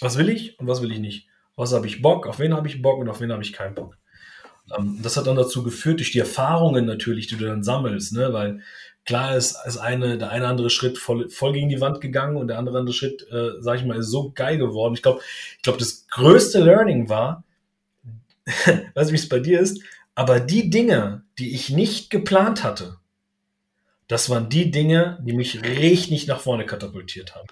was 0.00 0.18
will 0.18 0.28
ich 0.28 0.58
und 0.58 0.66
was 0.66 0.82
will 0.82 0.92
ich 0.92 0.98
nicht? 0.98 1.28
Was 1.56 1.72
habe 1.72 1.86
ich 1.86 2.02
Bock, 2.02 2.26
auf 2.26 2.38
wen 2.38 2.54
habe 2.54 2.68
ich 2.68 2.82
Bock 2.82 2.98
und 2.98 3.08
auf 3.08 3.20
wen 3.20 3.32
habe 3.32 3.42
ich 3.42 3.52
keinen 3.52 3.74
Bock? 3.74 3.96
Ähm, 4.76 5.00
das 5.02 5.16
hat 5.16 5.26
dann 5.26 5.36
dazu 5.36 5.62
geführt, 5.62 6.00
durch 6.00 6.12
die 6.12 6.18
Erfahrungen 6.18 6.84
natürlich, 6.84 7.26
die 7.26 7.36
du 7.36 7.46
dann 7.46 7.64
sammelst, 7.64 8.12
ne? 8.12 8.32
weil 8.32 8.60
klar 9.04 9.36
ist, 9.36 9.56
ist 9.66 9.78
eine, 9.78 10.18
der 10.18 10.30
eine 10.30 10.46
andere 10.46 10.70
Schritt 10.70 10.98
voll, 10.98 11.28
voll 11.28 11.52
gegen 11.52 11.68
die 11.68 11.80
Wand 11.80 12.00
gegangen 12.00 12.36
und 12.36 12.48
der 12.48 12.58
andere 12.58 12.78
andere 12.78 12.94
Schritt, 12.94 13.26
äh, 13.30 13.60
sag 13.60 13.78
ich 13.78 13.84
mal, 13.84 13.98
ist 13.98 14.10
so 14.10 14.32
geil 14.34 14.58
geworden. 14.58 14.94
Ich 14.94 15.02
glaube, 15.02 15.20
ich 15.56 15.62
glaube, 15.62 15.78
das 15.78 16.06
größte 16.08 16.60
Learning 16.60 17.08
war, 17.08 17.44
weiß 18.44 19.06
nicht, 19.06 19.12
wie 19.12 19.24
es 19.24 19.28
bei 19.28 19.40
dir 19.40 19.60
ist, 19.60 19.80
aber 20.14 20.40
die 20.40 20.70
Dinge, 20.70 21.24
die 21.38 21.54
ich 21.54 21.70
nicht 21.70 22.10
geplant 22.10 22.62
hatte, 22.62 22.98
das 24.08 24.30
waren 24.30 24.48
die 24.48 24.70
Dinge, 24.70 25.18
die 25.22 25.32
mich 25.32 25.62
richtig 25.62 26.26
nach 26.26 26.40
vorne 26.40 26.66
katapultiert 26.66 27.34
haben. 27.34 27.48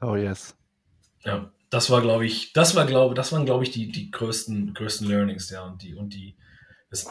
Oh 0.00 0.16
yes. 0.16 0.56
Ja, 1.24 1.50
das 1.70 1.90
war, 1.90 2.00
glaube 2.00 2.24
ich, 2.24 2.52
das 2.52 2.74
war, 2.74 2.86
glaube, 2.86 3.14
das 3.14 3.32
waren, 3.32 3.44
glaube 3.44 3.64
ich, 3.64 3.70
die, 3.70 3.90
die 3.90 4.10
größten, 4.10 4.72
größten 4.74 5.06
Learnings, 5.06 5.50
ja, 5.50 5.64
und 5.64 5.82
die, 5.82 5.94
und 5.94 6.14
die, 6.14 6.36
es, 6.90 7.06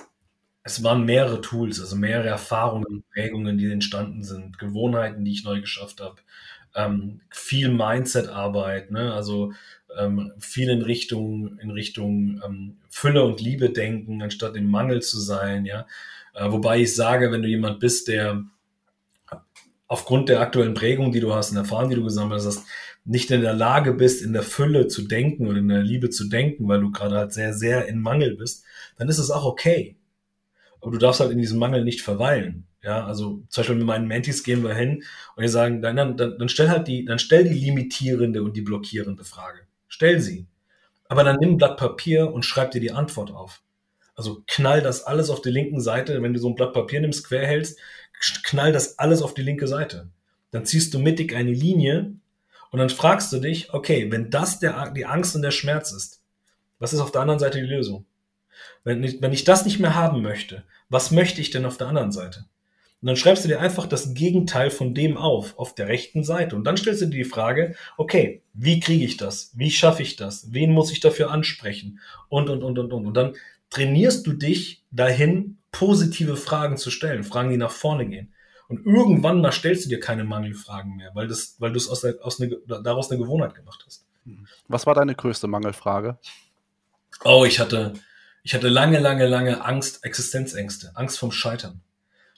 es 0.64 0.84
waren 0.84 1.06
mehrere 1.06 1.42
Tools, 1.42 1.80
also 1.80 1.96
mehrere 1.96 2.28
Erfahrungen, 2.28 3.04
Prägungen, 3.14 3.58
die 3.58 3.72
entstanden 3.72 4.24
sind, 4.24 4.58
Gewohnheiten, 4.58 5.24
die 5.24 5.32
ich 5.32 5.44
neu 5.44 5.62
geschafft 5.62 6.02
habe, 6.02 6.18
ähm, 6.76 7.22
viel 7.30 7.70
Mindset-Arbeit, 7.70 8.92
ne, 8.92 9.14
also 9.14 9.54
ähm, 9.98 10.32
viel 10.40 10.70
in 10.70 10.82
Richtung, 10.82 11.58
in 11.60 11.72
Richtung 11.72 12.42
ähm, 12.46 12.78
Fülle 12.90 13.24
und 13.24 13.42
Liebe 13.42 13.70
denken, 13.70 14.22
anstatt 14.22 14.56
im 14.56 14.70
Mangel 14.70 15.02
zu 15.02 15.20
sein, 15.20 15.66
ja. 15.66 15.88
Äh, 16.34 16.52
wobei 16.52 16.80
ich 16.80 16.96
sage, 16.96 17.32
wenn 17.32 17.42
du 17.42 17.48
jemand 17.48 17.80
bist, 17.80 18.08
der 18.08 18.44
aufgrund 19.88 20.30
der 20.30 20.42
aktuellen 20.42 20.74
Prägung, 20.74 21.12
die 21.12 21.20
du 21.20 21.34
hast 21.34 21.52
und 21.52 21.58
Erfahrung, 21.58 21.90
die 21.90 21.96
du 21.96 22.04
gesammelt 22.04 22.44
hast, 22.44 22.66
nicht 23.06 23.32
in 23.32 23.42
der 23.42 23.54
Lage 23.54 23.94
bist, 23.94 24.22
in 24.22 24.34
der 24.34 24.44
Fülle 24.44 24.88
zu 24.88 25.04
denken 25.04 25.48
oder 25.48 25.60
in 25.60 25.70
der 25.70 25.82
Liebe 25.82 26.10
zu 26.10 26.28
denken, 26.28 26.68
weil 26.68 26.82
du 26.82 26.92
gerade 26.92 27.16
halt 27.16 27.34
sehr, 27.34 27.54
sehr 27.54 27.88
in 27.88 28.02
Mangel 28.02 28.36
bist, 28.36 28.66
dann 28.98 29.08
ist 29.08 29.18
es 29.18 29.32
auch 29.32 29.46
okay. 29.46 29.96
Aber 30.82 30.92
du 30.92 30.98
darfst 30.98 31.22
halt 31.22 31.32
in 31.32 31.40
diesem 31.40 31.58
Mangel 31.58 31.84
nicht 31.84 32.02
verweilen. 32.02 32.66
Ja, 32.84 33.06
also 33.06 33.44
zum 33.50 33.62
Beispiel 33.62 33.76
mit 33.78 33.86
meinen 33.86 34.08
Mentis 34.08 34.44
gehen 34.44 34.64
wir 34.64 34.74
hin 34.74 35.04
und 35.36 35.44
die 35.44 35.50
sagen, 35.50 35.82
dann, 35.82 35.96
dann, 35.96 36.16
dann 36.18 36.50
stell 36.50 36.70
halt 36.70 36.88
die, 36.88 37.06
dann 37.06 37.20
stell 37.20 37.44
die 37.44 37.58
limitierende 37.58 38.44
und 38.44 38.56
die 38.56 38.62
blockierende 38.62 39.24
Frage. 39.24 39.67
Stell 39.98 40.22
sie. 40.22 40.46
Aber 41.10 41.24
dann 41.24 41.38
nimm 41.38 41.54
ein 41.54 41.58
Blatt 41.58 41.78
Papier 41.78 42.32
und 42.32 42.46
schreib 42.46 42.70
dir 42.70 42.80
die 42.80 42.92
Antwort 42.92 43.32
auf. 43.32 43.64
Also 44.14 44.44
knall 44.46 44.84
das 44.84 45.04
alles 45.06 45.32
auf 45.32 45.42
die 45.42 45.50
linken 45.50 45.82
Seite. 45.82 46.22
Wenn 46.22 46.36
du 46.36 46.40
so 46.40 46.50
ein 46.50 46.54
Blatt 46.54 46.72
Papier 46.72 47.02
nimmst, 47.02 47.28
quer 47.28 47.48
hältst, 47.48 47.80
knall 48.44 48.72
das 48.72 49.00
alles 49.00 49.24
auf 49.24 49.34
die 49.34 49.42
linke 49.42 49.68
Seite. 49.68 50.10
Dann 50.52 50.68
ziehst 50.68 50.94
du 50.94 51.00
mittig 51.00 51.34
eine 51.34 51.50
Linie 51.50 52.12
und 52.70 52.78
dann 52.78 52.92
fragst 52.92 53.34
du 53.34 53.40
dich, 53.40 53.74
okay, 53.74 54.12
wenn 54.12 54.30
das 54.30 54.60
der, 54.60 54.92
die 54.92 55.08
Angst 55.08 55.36
und 55.36 55.42
der 55.42 55.50
Schmerz 55.50 55.92
ist, 55.92 56.22
was 56.78 56.94
ist 56.94 57.00
auf 57.00 57.12
der 57.12 57.22
anderen 57.22 57.40
Seite 57.40 57.60
die 57.60 57.66
Lösung? 57.66 58.06
Wenn 58.84 59.04
ich, 59.04 59.20
wenn 59.20 59.34
ich 59.34 59.46
das 59.46 59.66
nicht 59.66 59.80
mehr 59.80 59.96
haben 59.96 60.22
möchte, 60.22 60.64
was 60.90 61.10
möchte 61.10 61.42
ich 61.42 61.50
denn 61.50 61.66
auf 61.66 61.78
der 61.80 61.88
anderen 61.88 62.12
Seite? 62.12 62.46
Und 63.02 63.08
dann 63.08 63.16
schreibst 63.16 63.44
du 63.44 63.48
dir 63.48 63.60
einfach 63.60 63.86
das 63.86 64.16
Gegenteil 64.16 64.72
von 64.72 64.96
dem 64.96 65.18
auf, 65.18 65.58
auf 65.60 65.76
der 65.76 65.88
rechten 65.88 66.24
Seite. 66.24 66.56
Und 66.56 66.64
dann 66.64 66.78
stellst 66.78 67.02
du 67.02 67.06
dir 67.06 67.24
die 67.24 67.30
Frage, 67.30 67.76
okay, 67.96 68.42
wie 68.54 68.80
kriege 68.80 69.06
ich 69.06 69.18
das? 69.18 69.52
Wie 69.56 69.70
schaffe 69.70 70.02
ich 70.02 70.16
das? 70.16 70.52
Wen 70.52 70.72
muss 70.72 70.92
ich 70.92 71.00
dafür 71.00 71.30
ansprechen? 71.30 72.00
Und, 72.28 72.50
und, 72.50 72.64
und, 72.64 72.80
und, 72.80 72.92
und. 72.92 73.06
Und 73.06 73.14
dann 73.14 73.36
trainierst 73.70 74.26
du 74.26 74.34
dich 74.34 74.84
dahin, 74.90 75.58
positive 75.72 76.38
Fragen 76.38 76.78
zu 76.78 76.90
stellen, 76.90 77.24
Fragen, 77.24 77.52
die 77.52 77.58
nach 77.58 77.72
vorne 77.72 78.08
gehen. 78.08 78.34
Und 78.68 78.86
irgendwann 78.86 79.42
mal 79.42 79.52
stellst 79.52 79.86
du 79.86 79.90
dir 79.90 80.00
keine 80.00 80.24
Mangelfragen 80.24 80.96
mehr, 80.96 81.12
weil, 81.14 81.28
das, 81.28 81.56
weil 81.60 81.72
du 81.72 81.78
es 81.78 81.88
aus, 81.88 82.04
aus 82.04 82.42
eine, 82.42 82.58
daraus 82.66 83.12
eine 83.12 83.20
Gewohnheit 83.20 83.54
gemacht 83.54 83.84
hast. 83.86 84.06
Was 84.68 84.86
war 84.86 84.96
deine 84.96 85.16
größte 85.16 85.48
Mangelfrage? 85.48 86.18
Oh, 87.24 87.46
ich 87.46 87.60
hatte, 87.60 87.94
ich 88.44 88.54
hatte 88.54 88.68
lange, 88.68 89.00
lange, 89.00 89.26
lange 89.28 89.64
Angst, 89.64 90.04
Existenzängste, 90.04 90.92
Angst 90.96 91.20
vom 91.20 91.32
Scheitern. 91.32 91.82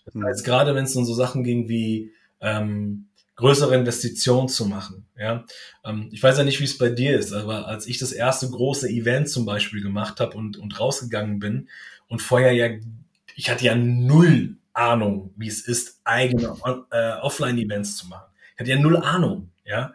Das 0.06 0.14
mhm. 0.14 0.26
heißt, 0.26 0.46
gerade 0.46 0.76
wenn 0.76 0.86
es 0.86 0.96
um 0.96 1.06
so 1.06 1.14
Sachen 1.14 1.44
ging 1.44 1.68
wie 1.68 2.14
ähm, 2.42 3.10
größere 3.36 3.74
Investitionen 3.74 4.50
zu 4.50 4.66
machen. 4.66 5.06
Ja, 5.18 5.46
ähm, 5.86 6.10
ich 6.12 6.22
weiß 6.22 6.38
ja 6.38 6.44
nicht, 6.44 6.60
wie 6.60 6.66
es 6.66 6.78
bei 6.78 6.90
dir 6.90 7.18
ist, 7.18 7.32
aber 7.34 7.68
als 7.68 7.88
ich 7.88 7.98
das 7.98 8.12
erste 8.12 8.50
große 8.50 8.90
Event 8.90 9.30
zum 9.30 9.46
Beispiel 9.46 9.82
gemacht 9.82 10.20
habe 10.20 10.38
und, 10.38 10.58
und 10.58 10.80
rausgegangen 10.80 11.40
bin 11.40 11.70
und 12.08 12.22
vorher 12.22 12.52
ja, 12.52 12.70
ich 13.36 13.50
hatte 13.50 13.66
ja 13.66 13.76
null 13.76 14.58
Ahnung, 14.74 15.34
wie 15.36 15.48
es 15.48 15.62
ist, 15.62 16.02
eigene 16.04 16.56
äh, 16.92 17.14
Offline-Events 17.14 17.98
zu 17.98 18.08
machen. 18.08 18.30
Ich 18.54 18.60
hatte 18.60 18.72
ja 18.72 18.80
null 18.80 18.98
Ahnung, 18.98 19.52
ja. 19.66 19.94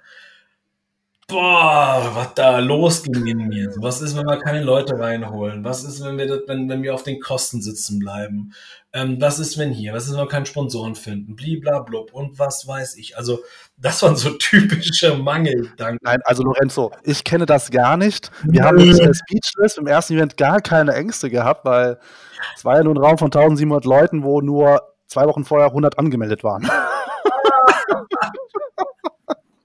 Boah, 1.27 2.11
was 2.15 2.35
da 2.35 2.59
losging 2.59 3.27
in 3.27 3.49
mir. 3.49 3.73
Was 3.79 4.03
ist, 4.03 4.15
wenn 4.17 4.27
wir 4.27 4.39
keine 4.39 4.63
Leute 4.63 4.99
reinholen? 4.99 5.65
Was 5.65 5.83
ist, 5.83 6.05
wenn 6.05 6.19
wir, 6.19 6.43
wenn, 6.47 6.69
wenn 6.69 6.83
wir 6.83 6.93
auf 6.93 7.03
den 7.03 7.19
Kosten 7.19 7.63
sitzen 7.63 7.99
bleiben? 7.99 8.53
Ähm, 8.93 9.19
was 9.21 9.39
ist, 9.39 9.57
wenn 9.57 9.71
hier? 9.71 9.95
Was 9.95 10.05
ist, 10.05 10.13
wenn 10.13 10.19
wir 10.19 10.29
keinen 10.29 10.45
Sponsoren 10.45 10.95
finden? 10.95 11.35
Bliblablub 11.35 12.13
und 12.13 12.39
was 12.39 12.69
weiß 12.69 12.97
ich. 12.97 13.17
Also, 13.17 13.41
das 13.79 14.03
waren 14.03 14.17
so 14.17 14.31
typische 14.39 15.15
Mangeldanken. 15.17 15.99
Nein, 16.03 16.21
also 16.25 16.43
Lorenzo, 16.43 16.93
ich 17.05 17.25
kenne 17.25 17.47
das 17.47 17.71
gar 17.71 17.97
nicht. 17.97 18.31
Wir 18.45 18.63
haben 18.63 18.77
mit 18.77 19.01
äh, 19.01 19.15
Speechless 19.15 19.79
im 19.79 19.87
ersten 19.87 20.15
Event 20.15 20.37
gar 20.37 20.61
keine 20.61 20.93
Ängste 20.93 21.31
gehabt, 21.31 21.65
weil 21.65 21.99
es 22.55 22.67
war 22.67 22.77
ja 22.77 22.85
nur 22.85 22.95
ein 22.95 22.99
Raum 22.99 23.17
von 23.17 23.29
1700 23.29 23.87
Leuten, 23.87 24.25
wo 24.25 24.43
nur 24.43 24.83
zwei 25.07 25.27
Wochen 25.27 25.47
vorher 25.47 25.69
100 25.69 25.99
angemeldet 25.99 26.45
waren. 26.45 26.69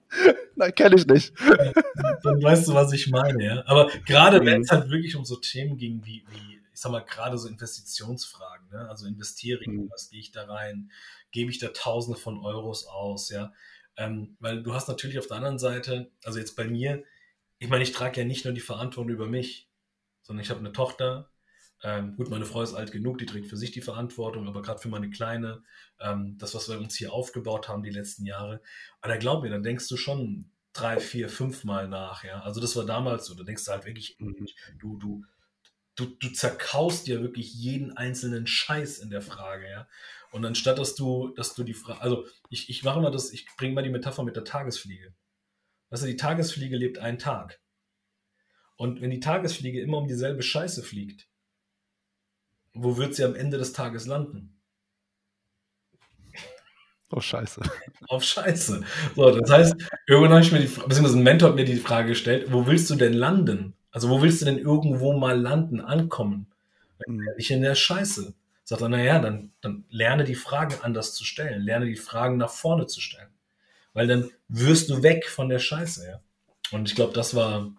Nein, 0.55 0.75
kenne 0.75 0.95
ich 0.95 1.05
nicht. 1.05 1.33
Dann 1.39 2.43
weißt 2.43 2.67
du, 2.67 2.73
was 2.73 2.91
ich 2.93 3.09
meine, 3.09 3.43
ja. 3.43 3.63
Aber 3.65 3.89
gerade 4.05 4.43
wenn 4.45 4.61
es 4.61 4.71
halt 4.71 4.89
wirklich 4.89 5.15
um 5.15 5.25
so 5.25 5.35
Themen 5.37 5.77
ging, 5.77 6.01
wie, 6.03 6.23
wie 6.29 6.59
ich 6.73 6.79
sag 6.81 6.91
mal, 6.91 7.01
gerade 7.03 7.37
so 7.37 7.47
Investitionsfragen, 7.47 8.69
ne? 8.69 8.87
Also 8.89 9.05
investiere 9.05 9.59
ich, 9.61 9.67
mhm. 9.67 9.89
was 9.91 10.09
gehe 10.09 10.19
ich 10.21 10.31
da 10.31 10.45
rein? 10.45 10.91
Gebe 11.31 11.51
ich 11.51 11.59
da 11.59 11.67
Tausende 11.67 12.17
von 12.17 12.39
Euros 12.39 12.87
aus, 12.87 13.29
ja? 13.29 13.51
Ähm, 13.97 14.37
weil 14.39 14.63
du 14.63 14.73
hast 14.73 14.87
natürlich 14.87 15.19
auf 15.19 15.27
der 15.27 15.37
anderen 15.37 15.59
Seite, 15.59 16.09
also 16.23 16.39
jetzt 16.39 16.55
bei 16.55 16.63
mir, 16.65 17.03
ich 17.57 17.67
meine, 17.67 17.83
ich 17.83 17.91
trage 17.91 18.21
ja 18.21 18.25
nicht 18.25 18.45
nur 18.45 18.53
die 18.53 18.61
Verantwortung 18.61 19.11
über 19.11 19.27
mich, 19.27 19.69
sondern 20.21 20.41
ich 20.41 20.49
habe 20.49 20.61
eine 20.61 20.71
Tochter, 20.71 21.29
ähm, 21.81 22.15
gut, 22.17 22.29
meine 22.29 22.45
Frau 22.45 22.62
ist 22.62 22.74
alt 22.74 22.91
genug, 22.91 23.19
die 23.19 23.25
trägt 23.25 23.48
für 23.48 23.57
sich 23.57 23.71
die 23.71 23.81
Verantwortung, 23.81 24.48
aber 24.48 24.62
gerade 24.62 24.79
für 24.79 24.89
meine 24.89 25.09
Kleine, 25.09 25.63
ähm, 26.00 26.38
das, 26.38 26.53
was 26.53 26.67
wir 26.67 26.77
uns 26.77 26.95
hier 26.95 27.13
aufgebaut 27.13 27.69
haben 27.69 27.83
die 27.83 27.89
letzten 27.89 28.25
Jahre, 28.25 28.62
aber 29.01 29.13
da 29.13 29.17
glaub 29.17 29.43
mir, 29.43 29.50
dann 29.50 29.63
denkst 29.63 29.88
du 29.88 29.95
schon 29.95 30.51
drei, 30.74 31.00
vier, 31.00 31.29
fünf 31.29 31.63
Mal 31.63 31.88
nach, 31.88 32.24
ja. 32.24 32.41
Also 32.41 32.59
das 32.59 32.75
war 32.75 32.86
damals 32.86 33.25
so, 33.25 33.33
da 33.33 33.43
denkst 33.43 33.65
du 33.65 33.71
halt 33.71 33.86
wirklich, 33.86 34.17
mhm. 34.19 34.45
du, 34.77 34.98
du, 34.98 35.25
du, 35.95 36.05
du 36.05 36.29
zerkaust 36.29 37.07
dir 37.07 37.21
wirklich 37.21 37.53
jeden 37.53 37.95
einzelnen 37.95 38.45
Scheiß 38.45 39.00
in 39.00 39.09
der 39.09 39.21
Frage, 39.21 39.69
ja. 39.69 39.88
Und 40.31 40.45
anstatt 40.45 40.77
dass 40.77 40.95
du, 40.95 41.29
dass 41.29 41.55
du 41.55 41.63
die 41.63 41.74
Frage, 41.74 42.01
also 42.01 42.27
ich, 42.50 42.69
ich 42.69 42.83
mache 42.83 43.00
mal 43.00 43.09
das, 43.09 43.31
ich 43.31 43.48
bringe 43.57 43.74
mal 43.74 43.83
die 43.83 43.89
Metapher 43.89 44.24
mit 44.24 44.36
der 44.36 44.43
Tagesfliege. 44.43 45.13
Weißt 45.89 46.03
du, 46.03 46.07
die 46.07 46.17
Tagesfliege 46.17 46.75
lebt 46.75 47.00
einen 47.00 47.17
Tag. 47.17 47.59
Und 48.75 49.01
wenn 49.01 49.09
die 49.09 49.19
Tagesfliege 49.19 49.81
immer 49.81 49.98
um 49.98 50.07
dieselbe 50.07 50.43
Scheiße 50.43 50.83
fliegt, 50.83 51.28
wo 52.83 52.98
wird 52.98 53.15
sie 53.15 53.24
am 53.24 53.36
Ende 53.36 53.57
des 53.57 53.74
Tages 53.74 54.05
landen? 54.05 54.59
Auf 57.12 57.24
Scheiße. 57.24 57.62
Auf 58.07 58.24
Scheiße. 58.24 58.83
So, 59.15 59.31
das 59.31 59.50
heißt, 59.50 59.75
irgendwann 60.07 60.31
habe 60.33 60.41
ich 60.41 60.51
mir 60.51 60.59
die, 60.59 60.67
beziehungsweise 60.67 61.17
ein 61.17 61.24
Mentor 61.24 61.50
hat 61.50 61.55
mir 61.55 61.65
die 61.65 61.77
Frage 61.77 62.09
gestellt, 62.09 62.48
wo 62.51 62.67
willst 62.67 62.89
du 62.89 62.95
denn 62.95 63.13
landen? 63.13 63.74
Also 63.91 64.09
wo 64.09 64.21
willst 64.21 64.41
du 64.41 64.45
denn 64.45 64.59
irgendwo 64.59 65.13
mal 65.13 65.39
landen, 65.39 65.81
ankommen? 65.81 66.48
Mhm. 67.07 67.27
Ich 67.38 67.50
in 67.50 67.62
der 67.62 67.75
Scheiße. 67.75 68.33
Sagt 68.63 68.81
er, 68.83 68.89
naja, 68.89 69.17
dann, 69.17 69.51
dann 69.62 69.86
lerne 69.89 70.24
die 70.24 70.36
Fragen 70.36 70.75
anders 70.83 71.15
zu 71.15 71.24
stellen, 71.24 71.63
lerne 71.63 71.88
die 71.88 71.95
Fragen 71.95 72.38
nach 72.38 72.51
vorne 72.51 72.86
zu 72.86 73.01
stellen. 73.01 73.29
Weil 73.93 74.05
dann 74.05 74.29
wirst 74.48 74.91
du 74.91 75.01
weg 75.01 75.27
von 75.27 75.50
der 75.50 75.57
Scheiße, 75.57 76.07
ja. 76.07 76.19
Und 76.71 76.88
ich 76.88 76.93
glaube, 76.93 77.13
das 77.13 77.36
war, 77.36 77.71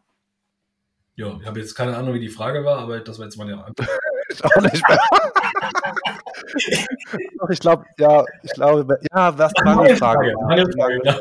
ja, 1.14 1.38
ich 1.40 1.46
habe 1.46 1.60
jetzt 1.60 1.76
keine 1.76 1.96
Ahnung, 1.96 2.14
wie 2.14 2.20
die 2.20 2.28
Frage 2.28 2.64
war, 2.64 2.78
aber 2.78 2.98
das 2.98 3.18
war 3.20 3.26
jetzt 3.26 3.36
meine 3.36 3.64
Antwort. 3.64 3.88
Ich 4.30 4.44
auch 4.44 4.62
nicht 4.62 4.88
mehr. 4.88 5.00
ich 7.50 7.60
glaube, 7.60 7.84
ja, 7.98 8.24
ich 8.42 8.52
glaube, 8.52 8.98
ja, 9.12 9.38
was 9.38 9.52
war 9.64 9.80
eine 9.80 9.96
Frage? 9.96 10.34
Frage, 10.38 11.00
ja. 11.04 11.18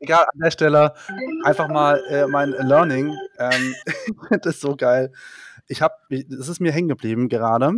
Egal, 0.00 0.24
an 0.32 0.40
der 0.40 0.50
Stelle 0.50 0.94
einfach 1.44 1.68
mal 1.68 2.02
äh, 2.08 2.26
mein 2.26 2.50
Learning. 2.50 3.16
Ähm, 3.38 3.74
das 4.30 4.56
ist 4.56 4.60
so 4.60 4.76
geil. 4.76 5.12
Ich 5.68 5.82
habe, 5.82 5.94
das 6.10 6.48
ist 6.48 6.60
mir 6.60 6.72
hängen 6.72 6.88
geblieben 6.88 7.28
gerade. 7.28 7.72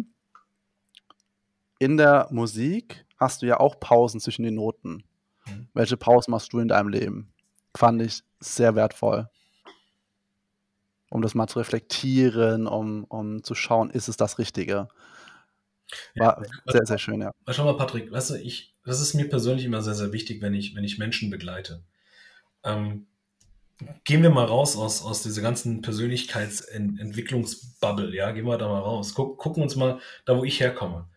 In 1.78 1.96
der 1.96 2.28
Musik 2.30 3.04
hast 3.18 3.42
du 3.42 3.46
ja 3.46 3.60
auch 3.60 3.80
Pausen 3.80 4.20
zwischen 4.20 4.42
den 4.42 4.54
Noten. 4.54 5.04
Mhm. 5.46 5.68
Welche 5.74 5.96
Pausen 5.96 6.30
machst 6.30 6.52
du 6.52 6.60
in 6.60 6.68
deinem 6.68 6.88
Leben? 6.88 7.32
Fand 7.76 8.00
ich 8.02 8.22
sehr 8.40 8.74
wertvoll 8.74 9.28
um 11.14 11.23
das 11.23 11.35
mal 11.37 11.47
zu 11.47 11.61
reflektieren, 11.61 12.66
um, 12.66 13.04
um 13.04 13.44
zu 13.44 13.54
schauen, 13.54 13.90
ist 13.90 14.09
es 14.09 14.16
das 14.16 14.40
Richtige. 14.40 14.88
War 16.16 16.42
ja, 16.42 16.49
sehr, 16.66 16.87
sehr 16.87 16.99
schön, 16.99 17.21
ja. 17.21 17.30
Schau 17.50 17.66
mal, 17.66 17.76
Patrick, 17.76 18.11
weißt 18.11 18.30
du, 18.30 18.35
ich, 18.35 18.75
das 18.85 19.00
ist 19.00 19.14
mir 19.14 19.28
persönlich 19.28 19.64
immer 19.64 19.80
sehr, 19.80 19.94
sehr 19.94 20.12
wichtig, 20.12 20.42
wenn 20.42 20.54
ich, 20.54 20.75
wenn 20.75 20.83
ich 20.83 20.99
Menschen 20.99 21.30
begleite. 21.30 21.85
Ähm, 22.64 23.06
gehen 24.02 24.25
wir 24.25 24.30
mal 24.30 24.47
raus 24.47 24.76
aus, 24.76 25.04
aus 25.04 25.23
dieser 25.23 25.40
ganzen 25.40 25.83
Persönlichkeitsentwicklungsbubble, 25.83 28.12
ja, 28.12 28.33
gehen 28.33 28.47
wir 28.47 28.59
da 28.59 28.66
mal 28.66 28.80
raus. 28.80 29.14
Guck, 29.14 29.38
gucken 29.38 29.62
uns 29.62 29.76
mal 29.76 30.00
da, 30.25 30.37
wo 30.37 30.42
ich 30.42 30.59
herkomme. 30.59 31.09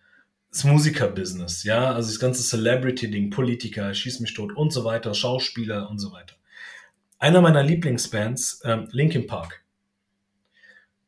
Das 0.52 0.64
Musikerbusiness, 0.64 1.64
ja, 1.64 1.92
also 1.92 2.12
das 2.12 2.20
ganze 2.20 2.44
Celebrity-Ding, 2.44 3.32
Politiker, 3.32 3.96
Schieß 3.96 4.20
mich 4.20 4.36
tot 4.36 4.56
und 4.56 4.72
so 4.72 4.86
weiter, 4.86 5.16
Schauspieler 5.16 5.90
und 5.90 5.98
so 5.98 6.12
weiter. 6.12 6.36
Einer 7.18 7.42
meiner 7.42 7.64
Lieblingsbands, 7.64 8.62
ähm, 8.64 8.88
Linkin 8.92 9.26
Park, 9.26 9.64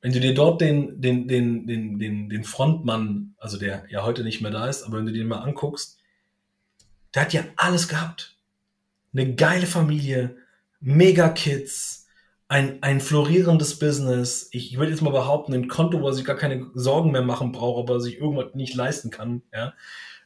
wenn 0.01 0.13
du 0.13 0.19
dir 0.19 0.33
dort 0.33 0.61
den, 0.61 1.01
den, 1.01 1.27
den, 1.27 1.67
den, 1.67 1.99
den, 1.99 2.29
den 2.29 2.43
Frontmann, 2.43 3.35
also 3.37 3.57
der 3.57 3.83
ja 3.89 4.03
heute 4.03 4.23
nicht 4.23 4.41
mehr 4.41 4.51
da 4.51 4.67
ist, 4.67 4.83
aber 4.83 4.97
wenn 4.97 5.05
du 5.05 5.11
den 5.11 5.27
mal 5.27 5.39
anguckst, 5.39 5.99
der 7.13 7.23
hat 7.23 7.33
ja 7.33 7.43
alles 7.57 7.87
gehabt. 7.87 8.37
Eine 9.13 9.35
geile 9.35 9.65
Familie, 9.65 10.37
mega 10.79 11.29
Kids, 11.29 12.07
ein, 12.47 12.81
ein 12.81 13.01
florierendes 13.01 13.77
Business. 13.77 14.49
Ich, 14.51 14.71
ich 14.71 14.77
würde 14.77 14.91
jetzt 14.91 15.01
mal 15.01 15.11
behaupten, 15.11 15.53
ein 15.53 15.67
Konto, 15.67 16.01
wo 16.01 16.07
er 16.07 16.13
sich 16.13 16.25
gar 16.25 16.35
keine 16.35 16.69
Sorgen 16.73 17.11
mehr 17.11 17.21
machen 17.21 17.51
braucht, 17.51 17.77
ob 17.77 17.89
er 17.89 17.99
sich 17.99 18.17
irgendwas 18.17 18.55
nicht 18.55 18.75
leisten 18.75 19.11
kann. 19.11 19.43
Ja? 19.53 19.73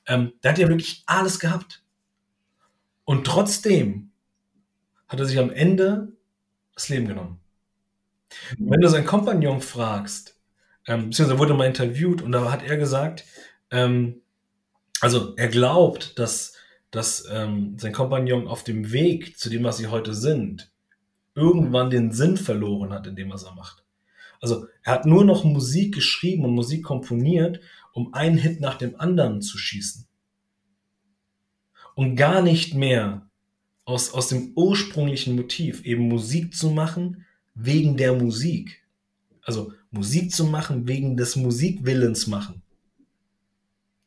Ähm, 0.05 0.33
der 0.43 0.51
hat 0.51 0.57
ja 0.57 0.69
wirklich 0.69 1.03
alles 1.05 1.39
gehabt. 1.39 1.83
Und 3.05 3.25
trotzdem 3.25 4.11
hat 5.07 5.19
er 5.19 5.25
sich 5.25 5.37
am 5.37 5.51
Ende 5.51 6.13
das 6.73 6.89
Leben 6.89 7.07
genommen. 7.07 7.39
Wenn 8.57 8.81
du 8.81 8.89
seinen 8.89 9.05
Kompagnon 9.05 9.61
fragst, 9.61 10.39
ähm, 10.87 11.09
beziehungsweise 11.09 11.39
wurde 11.39 11.53
mal 11.53 11.67
interviewt 11.67 12.21
und 12.21 12.31
da 12.31 12.51
hat 12.51 12.63
er 12.63 12.77
gesagt, 12.77 13.25
ähm, 13.71 14.21
also 15.01 15.35
er 15.35 15.47
glaubt, 15.47 16.17
dass, 16.19 16.53
dass 16.91 17.27
ähm, 17.31 17.77
sein 17.77 17.93
Kompagnon 17.93 18.47
auf 18.47 18.63
dem 18.63 18.91
Weg 18.91 19.37
zu 19.37 19.49
dem, 19.49 19.63
was 19.63 19.77
sie 19.77 19.87
heute 19.87 20.13
sind, 20.13 20.71
irgendwann 21.35 21.89
den 21.89 22.11
Sinn 22.11 22.37
verloren 22.37 22.93
hat 22.93 23.07
in 23.07 23.15
dem, 23.15 23.31
was 23.31 23.43
er 23.43 23.55
macht. 23.55 23.83
Also 24.39 24.67
er 24.83 24.93
hat 24.93 25.05
nur 25.05 25.23
noch 25.23 25.43
Musik 25.43 25.95
geschrieben 25.95 26.45
und 26.45 26.53
Musik 26.53 26.83
komponiert, 26.83 27.61
um 27.93 28.13
einen 28.13 28.37
Hit 28.37 28.59
nach 28.59 28.77
dem 28.77 28.99
anderen 28.99 29.41
zu 29.41 29.57
schießen. 29.57 30.07
Und 31.95 32.15
gar 32.15 32.41
nicht 32.41 32.73
mehr 32.73 33.29
aus, 33.85 34.13
aus 34.13 34.27
dem 34.27 34.51
ursprünglichen 34.55 35.35
Motiv, 35.35 35.83
eben 35.85 36.07
Musik 36.07 36.55
zu 36.55 36.69
machen 36.69 37.25
wegen 37.55 37.97
der 37.97 38.13
Musik. 38.13 38.83
Also 39.43 39.73
Musik 39.91 40.31
zu 40.31 40.45
machen 40.45 40.87
wegen 40.87 41.17
des 41.17 41.35
Musikwillens 41.35 42.27
machen. 42.27 42.61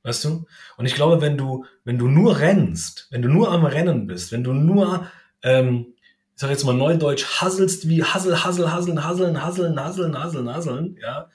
Weißt 0.02 0.24
du? 0.24 0.46
Und 0.76 0.86
ich 0.86 0.94
glaube, 0.94 1.20
wenn 1.20 1.36
du, 1.36 1.64
wenn 1.84 1.98
du 1.98 2.06
nur 2.06 2.38
rennst, 2.38 3.08
wenn 3.10 3.22
du 3.22 3.28
nur 3.28 3.50
am 3.50 3.64
Rennen 3.64 4.06
bist, 4.06 4.30
wenn 4.30 4.44
du 4.44 4.52
nur, 4.52 5.10
ähm, 5.42 5.94
ich 6.34 6.40
sag 6.40 6.50
jetzt 6.50 6.64
mal 6.64 6.74
neudeutsch, 6.74 7.24
hasselst 7.40 7.88
wie 7.88 8.04
Hassel, 8.04 8.44
Hassel, 8.44 8.72
Hasseln, 8.72 9.02
Hasseln, 9.02 9.42
Hasseln, 9.42 9.80
Hasseln, 9.80 10.16
Hasseln, 10.16 10.48
Hasseln, 10.48 10.96
ja, 11.02 11.28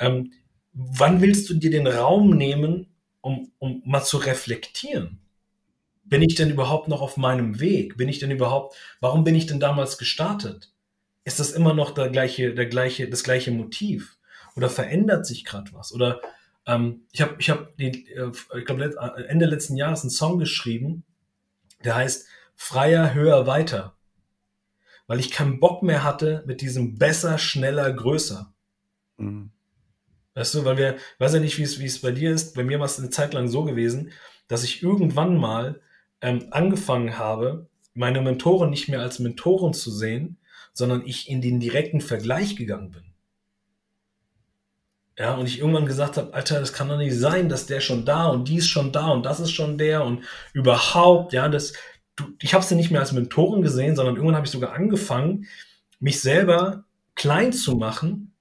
ähm, 0.00 0.32
wann 0.72 1.20
willst 1.20 1.48
du 1.48 1.54
dir 1.54 1.70
den 1.70 1.86
Raum 1.86 2.30
nehmen, 2.30 2.88
um, 3.20 3.52
um 3.58 3.82
mal 3.84 4.02
zu 4.02 4.18
reflektieren? 4.18 5.20
Bin 6.04 6.22
ich 6.22 6.34
denn 6.34 6.50
überhaupt 6.50 6.88
noch 6.88 7.02
auf 7.02 7.16
meinem 7.16 7.60
Weg? 7.60 7.96
Bin 7.96 8.08
ich 8.08 8.18
denn 8.18 8.30
überhaupt, 8.30 8.76
warum 9.00 9.24
bin 9.24 9.34
ich 9.34 9.46
denn 9.46 9.60
damals 9.60 9.98
gestartet? 9.98 10.72
Ist 11.26 11.40
das 11.40 11.50
immer 11.50 11.74
noch 11.74 11.90
der 11.90 12.08
gleiche, 12.08 12.54
der 12.54 12.66
gleiche, 12.66 13.10
das 13.10 13.24
gleiche 13.24 13.50
Motiv? 13.50 14.16
Oder 14.54 14.70
verändert 14.70 15.26
sich 15.26 15.44
gerade 15.44 15.72
was? 15.72 15.92
Oder 15.92 16.20
ähm, 16.66 17.02
ich 17.10 17.20
habe, 17.20 17.34
ich 17.38 17.50
habe, 17.50 17.68
äh, 17.78 17.90
ich 18.56 18.64
glaube 18.64 18.94
Ende 19.26 19.46
letzten 19.46 19.76
Jahres 19.76 20.02
einen 20.02 20.10
Song 20.10 20.38
geschrieben, 20.38 21.02
der 21.82 21.96
heißt 21.96 22.28
Freier, 22.54 23.12
höher, 23.12 23.48
weiter, 23.48 23.96
weil 25.08 25.18
ich 25.18 25.32
keinen 25.32 25.58
Bock 25.58 25.82
mehr 25.82 26.04
hatte 26.04 26.44
mit 26.46 26.60
diesem 26.60 26.96
besser, 26.96 27.38
schneller, 27.38 27.92
größer. 27.92 28.54
Mhm. 29.16 29.50
Weißt 30.34 30.54
du, 30.54 30.64
weil 30.64 30.76
wir, 30.76 30.96
weiß 31.18 31.34
ja 31.34 31.40
nicht, 31.40 31.58
wie 31.58 31.64
es, 31.64 31.80
wie 31.80 31.86
es 31.86 32.00
bei 32.00 32.12
dir 32.12 32.30
ist. 32.30 32.54
Bei 32.54 32.62
mir 32.62 32.78
war 32.78 32.86
es 32.86 33.00
eine 33.00 33.10
Zeit 33.10 33.34
lang 33.34 33.48
so 33.48 33.64
gewesen, 33.64 34.12
dass 34.46 34.62
ich 34.62 34.80
irgendwann 34.80 35.36
mal 35.36 35.80
ähm, 36.20 36.46
angefangen 36.52 37.18
habe, 37.18 37.68
meine 37.94 38.20
Mentoren 38.20 38.70
nicht 38.70 38.88
mehr 38.88 39.00
als 39.00 39.18
Mentoren 39.18 39.74
zu 39.74 39.90
sehen, 39.90 40.38
sondern 40.76 41.06
ich 41.06 41.30
in 41.30 41.40
den 41.40 41.58
direkten 41.58 42.02
Vergleich 42.02 42.54
gegangen 42.54 42.90
bin. 42.90 43.02
Ja, 45.18 45.34
und 45.34 45.46
ich 45.46 45.58
irgendwann 45.58 45.86
gesagt 45.86 46.18
habe, 46.18 46.34
Alter, 46.34 46.60
das 46.60 46.74
kann 46.74 46.90
doch 46.90 46.98
nicht 46.98 47.18
sein, 47.18 47.48
dass 47.48 47.64
der 47.64 47.80
schon 47.80 48.04
da 48.04 48.26
und 48.26 48.46
die 48.46 48.56
ist 48.56 48.68
schon 48.68 48.92
da 48.92 49.08
und 49.08 49.24
das 49.24 49.40
ist 49.40 49.52
schon 49.52 49.78
der 49.78 50.04
und 50.04 50.22
überhaupt, 50.52 51.32
ja, 51.32 51.48
das, 51.48 51.72
du, 52.14 52.24
ich 52.42 52.52
habe 52.52 52.62
sie 52.62 52.74
nicht 52.74 52.90
mehr 52.90 53.00
als 53.00 53.12
Mentoren 53.12 53.62
gesehen, 53.62 53.96
sondern 53.96 54.16
irgendwann 54.16 54.36
habe 54.36 54.44
ich 54.44 54.52
sogar 54.52 54.74
angefangen, 54.74 55.46
mich 55.98 56.20
selber 56.20 56.84
klein 57.14 57.54
zu 57.54 57.76
machen 57.76 58.34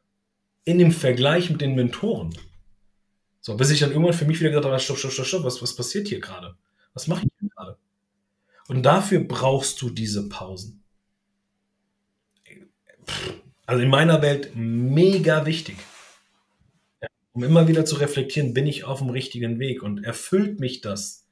in 0.65 0.77
dem 0.77 0.91
Vergleich 0.91 1.49
mit 1.49 1.61
den 1.61 1.75
Mentoren. 1.75 2.35
So, 3.39 3.55
bis 3.55 3.71
ich 3.71 3.79
dann 3.79 3.91
irgendwann 3.91 4.13
für 4.13 4.25
mich 4.25 4.41
wieder 4.41 4.49
gesagt 4.49 4.65
habe, 4.65 4.77
stopp, 4.77 4.97
stopp, 4.97 5.11
stopp, 5.13 5.25
stopp, 5.25 5.43
was, 5.45 5.61
was 5.61 5.73
passiert 5.73 6.09
hier 6.09 6.19
gerade? 6.19 6.57
Was 6.93 7.07
mache 7.07 7.25
ich 7.25 7.31
hier 7.39 7.49
gerade? 7.55 7.77
Und 8.67 8.83
dafür 8.83 9.21
brauchst 9.21 9.81
du 9.81 9.89
diese 9.89 10.27
Pausen. 10.27 10.84
Also 13.65 13.81
in 13.81 13.89
meiner 13.89 14.21
Welt 14.21 14.51
mega 14.55 15.45
wichtig. 15.45 15.77
Um 17.33 17.43
immer 17.43 17.67
wieder 17.67 17.83
zu 17.83 17.95
reflektieren, 17.97 18.53
bin 18.53 18.65
ich 18.65 18.85
auf 18.85 18.99
dem 18.99 19.09
richtigen 19.09 19.59
Weg 19.59 19.83
und 19.83 20.03
erfüllt 20.03 20.59
mich 20.59 20.81
das, 20.81 21.25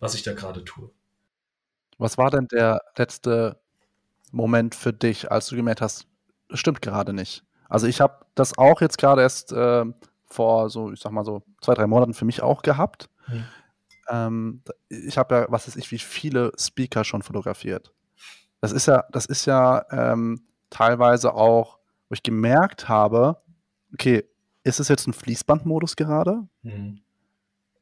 was 0.00 0.14
ich 0.14 0.22
da 0.22 0.32
gerade 0.32 0.64
tue. 0.64 0.90
Was 1.98 2.18
war 2.18 2.30
denn 2.30 2.48
der 2.48 2.82
letzte 2.96 3.58
Moment 4.32 4.74
für 4.74 4.92
dich, 4.92 5.30
als 5.30 5.46
du 5.46 5.56
gemerkt 5.56 5.80
hast, 5.80 6.08
das 6.48 6.58
stimmt 6.58 6.82
gerade 6.82 7.12
nicht? 7.12 7.44
Also 7.68 7.86
ich 7.86 8.00
habe 8.00 8.26
das 8.34 8.58
auch 8.58 8.80
jetzt 8.80 8.98
gerade 8.98 9.22
erst 9.22 9.52
äh, 9.52 9.84
vor 10.26 10.70
so, 10.70 10.92
ich 10.92 11.00
sag 11.00 11.12
mal 11.12 11.24
so 11.24 11.42
zwei, 11.60 11.74
drei 11.74 11.86
Monaten 11.86 12.14
für 12.14 12.24
mich 12.24 12.42
auch 12.42 12.62
gehabt. 12.62 13.08
Mhm. 13.28 13.44
Ähm, 14.08 14.62
ich 14.88 15.18
habe 15.18 15.34
ja, 15.34 15.46
was 15.48 15.66
weiß 15.66 15.76
ich, 15.76 15.90
wie 15.90 15.98
viele 15.98 16.52
Speaker 16.58 17.04
schon 17.04 17.22
fotografiert. 17.22 17.92
Das 18.60 18.72
ist 18.72 18.86
ja, 18.86 19.04
das 19.10 19.26
ist 19.26 19.46
ja 19.46 19.84
ähm, 19.90 20.46
teilweise 20.70 21.34
auch, 21.34 21.78
wo 22.08 22.14
ich 22.14 22.22
gemerkt 22.22 22.88
habe, 22.88 23.40
okay, 23.92 24.24
ist 24.64 24.80
es 24.80 24.88
jetzt 24.88 25.06
ein 25.06 25.12
Fließbandmodus 25.12 25.96
gerade? 25.96 26.46
Mhm. 26.62 27.00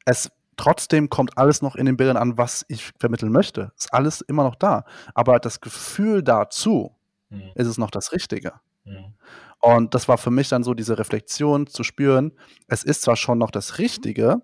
Es 0.05 0.31
trotzdem 0.57 1.11
kommt 1.11 1.37
alles 1.39 1.63
noch 1.63 1.77
in 1.77 1.87
den 1.87 1.97
Bildern 1.97 2.17
an, 2.17 2.39
was 2.39 2.65
ich 2.69 2.93
vermitteln 2.99 3.33
möchte. 3.33 3.73
Ist 3.77 3.93
alles 3.93 4.21
immer 4.21 4.45
noch 4.45 4.55
da. 4.55 4.85
Aber 5.15 5.39
das 5.39 5.61
Gefühl 5.61 6.23
dazu 6.23 6.95
mhm. 7.31 7.51
ist 7.55 7.67
es 7.67 7.79
noch 7.79 7.91
das 7.91 8.13
Richtige. 8.13 8.53
Mhm. 8.85 9.15
Und 9.61 9.95
das 9.95 10.09
war 10.09 10.19
für 10.19 10.31
mich 10.31 10.51
dann 10.51 10.63
so 10.63 10.75
diese 10.75 10.99
Reflexion 10.99 11.67
zu 11.67 11.85
spüren, 11.85 12.33
es 12.69 12.85
ist 12.85 13.03
zwar 13.03 13.17
schon 13.17 13.39
noch 13.39 13.51
das 13.51 13.79
Richtige, 13.79 14.43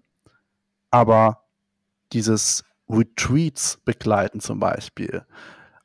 aber 0.90 1.44
dieses 2.12 2.64
Retreats 2.88 3.79
begleiten 3.85 4.40
zum 4.40 4.59
Beispiel, 4.59 5.26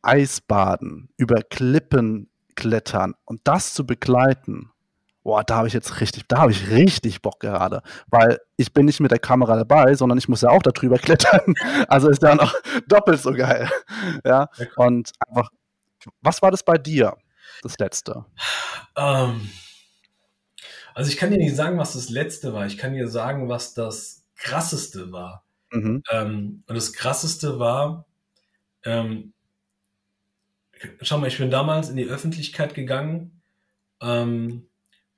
Eisbaden, 0.01 1.09
über 1.17 1.41
Klippen 1.41 2.29
klettern 2.55 3.15
und 3.25 3.41
das 3.43 3.73
zu 3.73 3.85
begleiten, 3.85 4.71
boah, 5.25 5.43
da 5.43 5.57
habe 5.57 5.67
ich 5.67 5.73
jetzt 5.73 5.99
richtig, 6.01 6.27
da 6.27 6.37
habe 6.37 6.51
ich 6.51 6.69
richtig 6.69 7.21
Bock 7.21 7.39
gerade, 7.39 7.81
weil 8.07 8.39
ich 8.57 8.73
bin 8.73 8.85
nicht 8.85 8.99
mit 8.99 9.11
der 9.11 9.19
Kamera 9.19 9.55
dabei, 9.55 9.95
sondern 9.95 10.17
ich 10.17 10.29
muss 10.29 10.41
ja 10.41 10.49
auch 10.49 10.61
darüber 10.61 10.97
klettern. 10.99 11.55
Also 11.87 12.09
ist 12.09 12.21
ja 12.21 12.35
noch 12.35 12.53
doppelt 12.87 13.21
so 13.21 13.33
geil. 13.33 13.69
Ja, 14.23 14.49
und 14.75 15.11
einfach, 15.19 15.49
was 16.21 16.41
war 16.41 16.51
das 16.51 16.63
bei 16.63 16.77
dir, 16.77 17.17
das 17.63 17.77
letzte? 17.79 18.25
Um, 18.95 19.03
ähm, 19.03 19.49
also 20.93 21.09
ich 21.09 21.17
kann 21.17 21.31
dir 21.31 21.37
nicht 21.37 21.55
sagen, 21.55 21.77
was 21.77 21.93
das 21.93 22.09
letzte 22.09 22.53
war. 22.53 22.65
Ich 22.67 22.77
kann 22.77 22.93
dir 22.93 23.07
sagen, 23.07 23.49
was 23.49 23.73
das 23.73 24.25
krasseste 24.35 25.11
war. 25.11 25.43
Mhm. 25.71 26.03
Ähm, 26.11 26.63
und 26.67 26.75
das 26.75 26.93
krasseste 26.93 27.59
war, 27.59 28.05
ähm, 28.83 29.33
schau 31.01 31.17
mal, 31.17 31.27
ich 31.27 31.37
bin 31.37 31.49
damals 31.49 31.89
in 31.89 31.97
die 31.97 32.05
Öffentlichkeit 32.05 32.73
gegangen 32.73 33.41
ähm, 34.01 34.67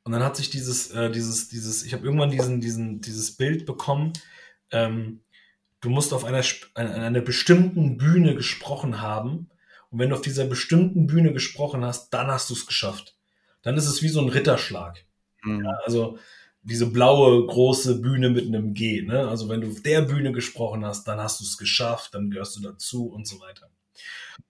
und 0.03 0.11
dann 0.11 0.23
hat 0.23 0.37
sich 0.37 0.49
dieses, 0.49 0.91
äh, 0.91 1.11
dieses, 1.11 1.49
dieses, 1.49 1.83
ich 1.83 1.93
habe 1.93 2.05
irgendwann 2.05 2.31
diesen, 2.31 2.61
diesen, 2.61 3.01
dieses 3.01 3.35
Bild 3.35 3.65
bekommen, 3.65 4.13
ähm, 4.71 5.21
du 5.81 5.89
musst 5.89 6.13
auf 6.13 6.25
einer, 6.25 6.43
an 6.73 6.87
einer 6.87 7.21
bestimmten 7.21 7.97
Bühne 7.97 8.35
gesprochen 8.35 9.01
haben. 9.01 9.49
Und 9.89 9.99
wenn 9.99 10.09
du 10.09 10.15
auf 10.15 10.21
dieser 10.21 10.45
bestimmten 10.45 11.07
Bühne 11.07 11.33
gesprochen 11.33 11.85
hast, 11.85 12.09
dann 12.09 12.27
hast 12.27 12.49
du 12.49 12.53
es 12.53 12.65
geschafft. 12.65 13.15
Dann 13.61 13.77
ist 13.77 13.87
es 13.87 14.01
wie 14.01 14.09
so 14.09 14.21
ein 14.21 14.29
Ritterschlag. 14.29 15.05
Mhm. 15.43 15.63
Ja, 15.63 15.71
also 15.85 16.17
diese 16.61 16.87
blaue 16.87 17.45
große 17.47 18.01
Bühne 18.01 18.29
mit 18.29 18.47
einem 18.47 18.73
G. 18.73 19.01
Ne? 19.01 19.27
Also 19.27 19.47
wenn 19.47 19.61
du 19.61 19.69
auf 19.69 19.81
der 19.81 20.01
Bühne 20.01 20.33
gesprochen 20.33 20.85
hast, 20.85 21.07
dann 21.07 21.19
hast 21.19 21.39
du 21.39 21.45
es 21.45 21.57
geschafft, 21.57 22.13
dann 22.13 22.29
gehörst 22.29 22.57
du 22.57 22.61
dazu 22.61 23.07
und 23.07 23.25
so 23.25 23.39
weiter. 23.39 23.69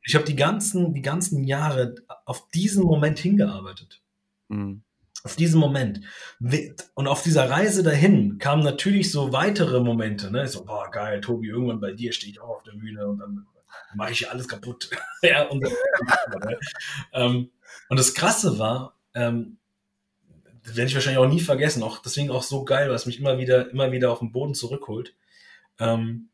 Ich 0.04 0.16
habe 0.16 0.26
die 0.26 0.36
ganzen, 0.36 0.94
die 0.94 1.02
ganzen 1.02 1.44
Jahre 1.44 1.96
auf 2.26 2.50
diesen 2.50 2.84
Moment 2.84 3.20
hingearbeitet. 3.20 4.02
Mhm 4.48 4.84
auf 5.24 5.36
diesen 5.36 5.60
Moment. 5.60 6.02
Und 6.94 7.08
auf 7.08 7.22
dieser 7.22 7.50
Reise 7.50 7.84
dahin 7.84 8.38
kamen 8.38 8.64
natürlich 8.64 9.12
so 9.12 9.34
weitere 9.34 9.82
Momente. 9.82 10.32
Ne? 10.32 10.48
So, 10.48 10.64
boah, 10.64 10.90
geil, 10.90 11.20
Tobi, 11.20 11.50
irgendwann 11.50 11.82
bei 11.82 11.92
dir 11.92 12.14
stehe 12.14 12.32
ich 12.32 12.40
auch 12.40 12.50
auf 12.50 12.64
der 12.64 12.72
Bühne 12.74 13.06
und 13.06 13.20
dann 13.20 13.46
mache 13.96 14.14
ich 14.14 14.30
alles 14.32 14.48
kaputt. 14.48 14.90
ja, 15.22 15.48
und, 15.48 15.68
ähm, 17.14 17.52
und, 17.90 18.00
das 18.00 18.14
Krasse 18.14 18.58
war, 18.58 18.96
ähm, 19.14 19.58
werde 20.64 20.88
ich 20.88 20.96
wahrscheinlich 20.96 21.20
auch 21.20 21.30
nie 21.30 21.42
vergessen, 21.42 21.84
auch 21.84 22.02
deswegen 22.02 22.30
auch 22.30 22.44
so 22.44 22.64
geil, 22.64 22.88
weil 22.88 22.96
es 22.96 23.06
mich 23.06 23.20
immer 23.20 23.38
wieder, 23.38 23.70
immer 23.72 23.92
wieder 23.92 24.12
auf 24.12 24.20
den 24.20 24.32
Boden 24.32 24.54
zurückholt. 24.54 25.14
Ähm, 25.80 26.30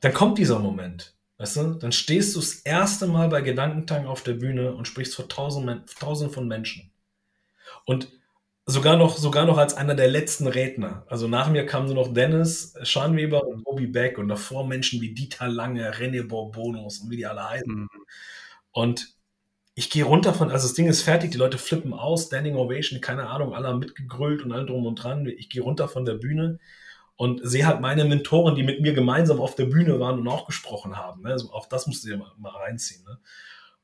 dann 0.00 0.14
kommt 0.14 0.38
dieser 0.38 0.58
Moment. 0.58 1.16
Weißt 1.40 1.56
du, 1.56 1.72
dann 1.72 1.90
stehst 1.90 2.36
du 2.36 2.40
das 2.40 2.52
erste 2.52 3.06
Mal 3.06 3.30
bei 3.30 3.40
Gedankentank 3.40 4.06
auf 4.06 4.22
der 4.22 4.34
Bühne 4.34 4.74
und 4.74 4.86
sprichst 4.86 5.14
vor 5.14 5.26
tausend, 5.26 5.88
tausend 5.98 6.34
von 6.34 6.46
Menschen. 6.46 6.92
Und 7.86 8.08
sogar 8.66 8.98
noch, 8.98 9.16
sogar 9.16 9.46
noch 9.46 9.56
als 9.56 9.72
einer 9.72 9.94
der 9.94 10.08
letzten 10.08 10.46
Redner. 10.46 11.06
Also 11.08 11.28
nach 11.28 11.48
mir 11.48 11.64
kamen 11.64 11.86
nur 11.86 11.94
noch 11.94 12.12
Dennis 12.12 12.74
Schanweber 12.82 13.46
und 13.46 13.64
Bobby 13.64 13.86
Beck 13.86 14.18
und 14.18 14.28
davor 14.28 14.66
Menschen 14.66 15.00
wie 15.00 15.14
Dieter 15.14 15.48
Lange, 15.48 15.90
René 15.94 16.28
Bourbonos 16.28 16.98
und 16.98 17.10
wie 17.10 17.16
die 17.16 17.26
alle 17.26 17.48
heißen. 17.48 17.72
Mhm. 17.72 17.88
Und 18.72 19.14
ich 19.74 19.88
gehe 19.88 20.04
runter 20.04 20.34
von, 20.34 20.50
also 20.50 20.68
das 20.68 20.74
Ding 20.74 20.88
ist 20.88 21.00
fertig, 21.00 21.30
die 21.30 21.38
Leute 21.38 21.56
flippen 21.56 21.94
aus, 21.94 22.26
Standing 22.26 22.56
Ovation, 22.56 23.00
keine 23.00 23.30
Ahnung, 23.30 23.54
alle 23.54 23.68
haben 23.68 23.78
mitgegrölt 23.78 24.42
und 24.42 24.52
allem 24.52 24.66
drum 24.66 24.84
und 24.84 24.96
dran. 24.96 25.24
Ich 25.24 25.48
gehe 25.48 25.62
runter 25.62 25.88
von 25.88 26.04
der 26.04 26.16
Bühne 26.16 26.58
und 27.20 27.42
sehe 27.44 27.66
halt 27.66 27.82
meine 27.82 28.06
Mentoren, 28.06 28.54
die 28.54 28.62
mit 28.62 28.80
mir 28.80 28.94
gemeinsam 28.94 29.42
auf 29.42 29.54
der 29.54 29.66
Bühne 29.66 30.00
waren 30.00 30.18
und 30.18 30.26
auch 30.26 30.46
gesprochen 30.46 30.96
haben. 30.96 31.20
Ne? 31.20 31.28
Also 31.28 31.52
auch 31.52 31.66
das 31.66 31.86
musst 31.86 32.02
du 32.02 32.08
dir 32.08 32.16
mal, 32.16 32.32
mal 32.38 32.48
reinziehen. 32.48 33.04
Ne? 33.04 33.18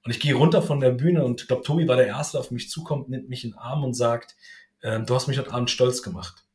Und 0.03 0.11
ich 0.11 0.21
gehe 0.21 0.35
runter 0.35 0.63
von 0.63 0.81
der 0.81 0.93
Bühne 0.93 1.23
und 1.23 1.43
ich 1.43 1.47
glaube, 1.47 1.63
Tobi 1.63 1.87
war 1.87 1.97
der 1.97 2.07
Erste, 2.07 2.39
der 2.39 2.41
auf 2.41 2.51
mich 2.51 2.71
zukommt, 2.71 3.11
nimmt 3.11 3.29
mich 3.29 3.45
in 3.45 3.51
den 3.51 3.59
Arm 3.59 3.85
und 3.85 3.93
sagt, 3.93 4.37
äh, 4.81 5.01
du 5.01 5.15
hast 5.15 5.27
mich 5.27 5.39
heute 5.39 5.53
Abend 5.53 5.69
stolz 5.69 6.01
gemacht. 6.03 6.47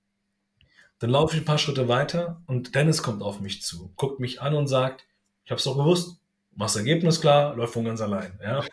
Dann 0.98 1.12
laufe 1.12 1.36
ich 1.36 1.44
ein 1.44 1.46
paar 1.46 1.60
Schritte 1.60 1.88
weiter 1.88 2.42
und 2.48 2.74
Dennis 2.74 3.04
kommt 3.04 3.22
auf 3.22 3.42
mich 3.42 3.62
zu, 3.62 3.94
guckt 3.96 4.20
mich 4.20 4.42
an 4.42 4.56
und 4.56 4.66
sagt, 4.66 5.06
Ich 5.46 5.52
habe 5.52 5.60
es 5.60 5.66
doch 5.66 5.78
gewusst. 5.78 6.20
Machst 6.56 6.78
Ergebnis 6.78 7.22
klar, 7.22 7.56
läuft 7.56 7.74
von 7.74 7.86
ganz 7.86 8.02
allein. 8.02 8.40
Ja? 8.42 8.66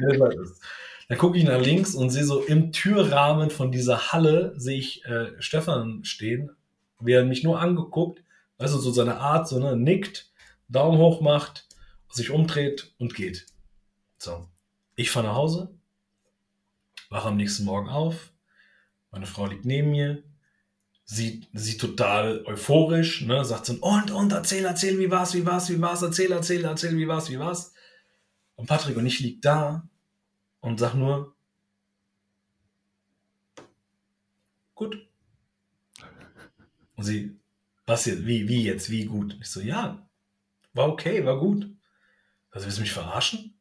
Dann 1.08 1.18
gucke 1.18 1.38
ich 1.38 1.44
nach 1.44 1.60
links 1.60 1.94
und 1.94 2.10
sehe 2.10 2.24
so 2.24 2.40
im 2.40 2.72
Türrahmen 2.72 3.50
von 3.50 3.70
dieser 3.70 4.10
Halle, 4.10 4.52
sehe 4.56 4.78
ich 4.78 5.04
äh, 5.04 5.40
Stefan 5.40 6.02
stehen, 6.02 6.56
wie 7.04 7.12
er 7.12 7.24
mich 7.24 7.42
nur 7.42 7.60
angeguckt, 7.60 8.22
also 8.58 8.78
so 8.78 8.92
seine 8.92 9.18
Art, 9.18 9.48
so 9.48 9.58
ne, 9.58 9.76
nickt, 9.76 10.30
Daumen 10.68 10.98
hoch 10.98 11.20
macht, 11.20 11.66
sich 12.10 12.30
umdreht 12.30 12.94
und 12.98 13.14
geht. 13.14 13.46
So. 14.18 14.48
Ich 14.94 15.10
fahre 15.10 15.26
nach 15.26 15.34
Hause, 15.34 15.74
wache 17.10 17.28
am 17.28 17.36
nächsten 17.36 17.64
Morgen 17.64 17.88
auf, 17.88 18.32
meine 19.10 19.26
Frau 19.26 19.46
liegt 19.46 19.64
neben 19.64 19.90
mir, 19.90 20.22
sie, 21.04 21.46
sie 21.52 21.76
total 21.76 22.44
euphorisch, 22.46 23.22
ne, 23.22 23.44
sagt 23.44 23.66
so, 23.66 23.74
und, 23.74 24.10
und, 24.10 24.32
erzähl, 24.32 24.64
erzähl, 24.64 24.98
wie 24.98 25.10
war's, 25.10 25.34
wie 25.34 25.44
war's, 25.44 25.68
wie 25.70 25.80
war's, 25.80 26.02
erzähl, 26.02 26.32
erzähl, 26.32 26.64
erzähl, 26.64 26.96
wie 26.96 27.08
war's, 27.08 27.30
wie 27.30 27.38
war's. 27.38 27.72
Und 28.54 28.66
Patrick 28.66 28.96
und 28.96 29.06
ich 29.06 29.20
liegen 29.20 29.40
da 29.40 29.88
und 30.60 30.78
sag 30.78 30.94
nur, 30.94 31.34
gut. 34.74 35.08
Und 37.02 37.06
sie, 37.06 37.36
was 37.84 38.06
jetzt, 38.06 38.26
wie, 38.26 38.46
wie 38.46 38.62
jetzt, 38.62 38.88
wie 38.88 39.06
gut? 39.06 39.36
Ich 39.40 39.50
so, 39.50 39.60
ja, 39.60 40.06
war 40.72 40.88
okay, 40.88 41.24
war 41.24 41.36
gut. 41.40 41.68
Also 42.52 42.66
willst 42.66 42.78
du 42.78 42.82
mich 42.82 42.92
verarschen? 42.92 43.54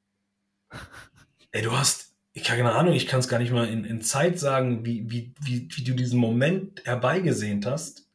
Ey, 1.52 1.64
du 1.64 1.72
hast, 1.72 2.14
ich 2.34 2.48
habe 2.52 2.60
keine 2.62 2.76
Ahnung, 2.76 2.94
ich 2.94 3.08
kann 3.08 3.20
es 3.20 3.28
gar 3.28 3.40
nicht 3.40 3.52
mal 3.52 3.68
in, 3.68 3.84
in 3.84 4.04
Zeit 4.04 4.38
sagen, 4.38 4.86
wie, 4.86 5.10
wie, 5.10 5.34
wie, 5.42 5.68
wie 5.72 5.84
du 5.84 5.96
diesen 5.96 6.20
Moment 6.20 6.86
herbeigesehnt 6.86 7.66
hast. 7.66 8.08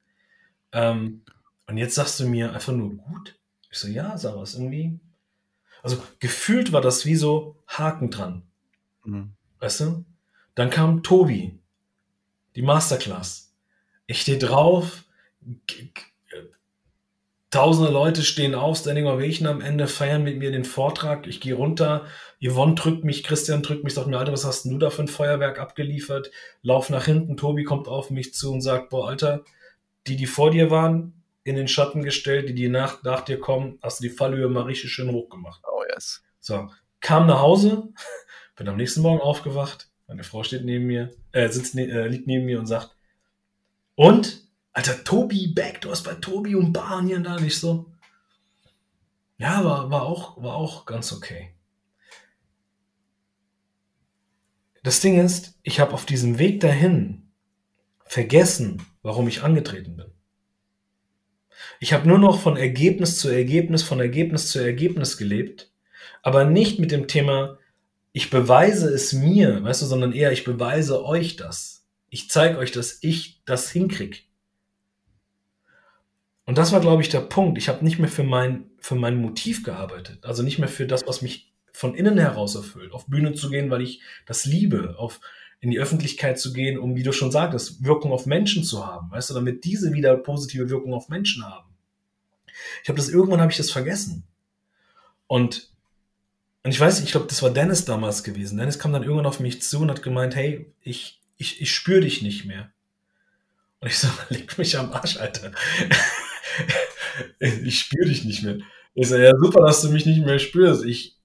Ähm, 0.70 1.22
und 1.66 1.76
jetzt 1.76 1.96
sagst 1.96 2.20
du 2.20 2.28
mir 2.28 2.52
einfach 2.52 2.72
nur 2.72 2.94
gut. 2.94 3.36
Ich 3.72 3.78
so, 3.78 3.88
ja, 3.88 4.16
sag 4.16 4.36
was, 4.36 4.54
irgendwie. 4.54 5.00
Also 5.82 6.00
gefühlt 6.20 6.70
war 6.70 6.82
das 6.82 7.04
wie 7.04 7.16
so 7.16 7.60
Haken 7.66 8.12
dran. 8.12 8.44
Mhm. 9.02 9.32
Weißt 9.58 9.80
du? 9.80 10.04
Dann 10.54 10.70
kam 10.70 11.02
Tobi, 11.02 11.58
die 12.54 12.62
Masterclass. 12.62 13.52
Ich 14.06 14.20
stehe 14.20 14.38
drauf, 14.38 15.02
tausende 17.50 17.90
Leute 17.90 18.22
stehen 18.22 18.54
auf, 18.54 18.78
Standing 18.78 19.06
Ovation 19.06 19.46
am 19.46 19.60
Ende, 19.60 19.86
feiern 19.86 20.22
mit 20.22 20.38
mir 20.38 20.50
den 20.50 20.64
Vortrag. 20.64 21.26
Ich 21.26 21.40
gehe 21.40 21.54
runter, 21.54 22.06
Yvonne 22.40 22.74
drückt 22.74 23.04
mich, 23.04 23.24
Christian 23.24 23.62
drückt 23.62 23.84
mich, 23.84 23.94
sagt 23.94 24.08
mir, 24.08 24.18
Alter, 24.18 24.32
was 24.32 24.44
hast 24.44 24.64
denn 24.64 24.72
du 24.72 24.78
da 24.78 24.90
für 24.90 25.02
ein 25.02 25.08
Feuerwerk 25.08 25.58
abgeliefert? 25.58 26.30
Lauf 26.62 26.90
nach 26.90 27.06
hinten, 27.06 27.36
Tobi 27.36 27.64
kommt 27.64 27.88
auf 27.88 28.10
mich 28.10 28.34
zu 28.34 28.52
und 28.52 28.60
sagt, 28.60 28.90
boah, 28.90 29.08
Alter, 29.08 29.44
die, 30.06 30.16
die 30.16 30.26
vor 30.26 30.50
dir 30.50 30.70
waren, 30.70 31.22
in 31.44 31.56
den 31.56 31.68
Schatten 31.68 32.02
gestellt, 32.02 32.48
die, 32.48 32.54
die 32.54 32.68
nach, 32.68 33.02
nach 33.04 33.22
dir 33.22 33.38
kommen, 33.38 33.78
hast 33.80 34.00
du 34.00 34.02
die 34.02 34.14
Fallhöhe 34.14 34.48
mal 34.48 34.64
richtig 34.64 34.92
schön 34.92 35.10
hoch 35.12 35.30
gemacht. 35.30 35.62
Oh 35.66 35.82
yes. 35.94 36.22
So, 36.40 36.68
kam 37.00 37.26
nach 37.26 37.40
Hause, 37.40 37.88
bin 38.56 38.68
am 38.68 38.76
nächsten 38.76 39.00
Morgen 39.00 39.20
aufgewacht, 39.20 39.88
meine 40.08 40.24
Frau 40.24 40.42
steht 40.42 40.64
neben 40.64 40.86
mir, 40.86 41.12
äh, 41.32 41.48
sitzt, 41.48 41.74
ne, 41.74 41.88
äh, 41.88 42.08
liegt 42.08 42.26
neben 42.26 42.44
mir 42.44 42.58
und 42.58 42.66
sagt, 42.66 42.96
und? 43.94 44.45
Alter, 44.76 45.04
Tobi 45.04 45.46
back, 45.46 45.80
du 45.80 45.90
hast 45.90 46.02
bei 46.02 46.12
Tobi 46.12 46.54
und 46.54 46.74
Bahn 46.74 47.06
hier 47.06 47.16
und 47.16 47.24
da 47.24 47.40
nicht 47.40 47.58
so. 47.58 47.86
Ja, 49.38 49.64
war, 49.64 49.90
war, 49.90 50.02
auch, 50.02 50.42
war 50.42 50.54
auch 50.54 50.84
ganz 50.84 51.14
okay. 51.14 51.54
Das 54.82 55.00
Ding 55.00 55.18
ist, 55.18 55.58
ich 55.62 55.80
habe 55.80 55.94
auf 55.94 56.04
diesem 56.04 56.38
Weg 56.38 56.60
dahin 56.60 57.22
vergessen, 58.04 58.84
warum 59.00 59.28
ich 59.28 59.42
angetreten 59.42 59.96
bin. 59.96 60.12
Ich 61.80 61.94
habe 61.94 62.06
nur 62.06 62.18
noch 62.18 62.42
von 62.42 62.58
Ergebnis 62.58 63.18
zu 63.18 63.30
Ergebnis, 63.30 63.82
von 63.82 63.98
Ergebnis 63.98 64.50
zu 64.50 64.58
Ergebnis 64.58 65.16
gelebt, 65.16 65.72
aber 66.20 66.44
nicht 66.44 66.78
mit 66.78 66.90
dem 66.90 67.08
Thema, 67.08 67.58
ich 68.12 68.28
beweise 68.28 68.90
es 68.90 69.14
mir, 69.14 69.64
weißt 69.64 69.80
du, 69.80 69.86
sondern 69.86 70.12
eher, 70.12 70.32
ich 70.32 70.44
beweise 70.44 71.02
euch 71.02 71.36
das. 71.36 71.86
Ich 72.10 72.28
zeige 72.28 72.58
euch, 72.58 72.72
dass 72.72 72.98
ich 73.00 73.40
das 73.46 73.70
hinkrieg. 73.70 74.26
Und 76.46 76.56
das 76.56 76.72
war, 76.72 76.80
glaube 76.80 77.02
ich, 77.02 77.08
der 77.08 77.20
Punkt. 77.20 77.58
Ich 77.58 77.68
habe 77.68 77.84
nicht 77.84 77.98
mehr 77.98 78.08
für 78.08 78.22
mein, 78.22 78.70
für 78.78 78.94
mein 78.94 79.20
Motiv 79.20 79.64
gearbeitet. 79.64 80.24
Also 80.24 80.42
nicht 80.42 80.58
mehr 80.58 80.68
für 80.68 80.86
das, 80.86 81.06
was 81.06 81.20
mich 81.20 81.52
von 81.72 81.94
innen 81.94 82.16
heraus 82.16 82.54
erfüllt, 82.54 82.92
auf 82.92 83.06
Bühne 83.06 83.34
zu 83.34 83.50
gehen, 83.50 83.68
weil 83.68 83.82
ich 83.82 84.00
das 84.24 84.46
liebe, 84.46 84.94
auf 84.96 85.20
in 85.60 85.70
die 85.70 85.80
Öffentlichkeit 85.80 86.38
zu 86.38 86.52
gehen, 86.52 86.78
um, 86.78 86.94
wie 86.94 87.02
du 87.02 87.12
schon 87.12 87.32
sagtest, 87.32 87.84
Wirkung 87.84 88.12
auf 88.12 88.26
Menschen 88.26 88.62
zu 88.62 88.86
haben, 88.86 89.10
weißt 89.10 89.30
du, 89.30 89.34
damit 89.34 89.64
diese 89.64 89.92
wieder 89.92 90.16
positive 90.16 90.70
Wirkung 90.70 90.94
auf 90.94 91.08
Menschen 91.08 91.44
haben. 91.44 91.68
Ich 92.82 92.88
habe 92.88 92.98
das 92.98 93.08
irgendwann 93.08 93.40
habe 93.40 93.50
ich 93.50 93.56
das 93.56 93.70
vergessen. 93.70 94.24
Und, 95.26 95.70
und 96.62 96.70
ich 96.70 96.78
weiß, 96.78 97.00
ich 97.00 97.10
glaube, 97.10 97.26
das 97.26 97.42
war 97.42 97.50
Dennis 97.50 97.84
damals 97.84 98.22
gewesen. 98.22 98.58
Dennis 98.58 98.78
kam 98.78 98.92
dann 98.92 99.02
irgendwann 99.02 99.26
auf 99.26 99.40
mich 99.40 99.62
zu 99.62 99.80
und 99.80 99.90
hat 99.90 100.02
gemeint, 100.02 100.36
hey, 100.36 100.72
ich, 100.82 101.20
ich, 101.36 101.60
ich 101.60 101.74
spüre 101.74 102.00
dich 102.00 102.22
nicht 102.22 102.44
mehr. 102.44 102.70
Und 103.80 103.88
ich 103.88 103.98
so, 103.98 104.08
leg 104.28 104.56
mich 104.58 104.78
am 104.78 104.92
Arsch, 104.92 105.16
Alter. 105.16 105.52
ich 107.38 107.80
spüre 107.80 108.08
dich 108.08 108.24
nicht 108.24 108.42
mehr. 108.42 108.58
Ich 108.94 109.08
so, 109.08 109.16
ja, 109.16 109.32
super, 109.38 109.64
dass 109.66 109.82
du 109.82 109.90
mich 109.90 110.06
nicht 110.06 110.24
mehr 110.24 110.38
spürst. 110.38 110.84
Ich, 110.84 111.16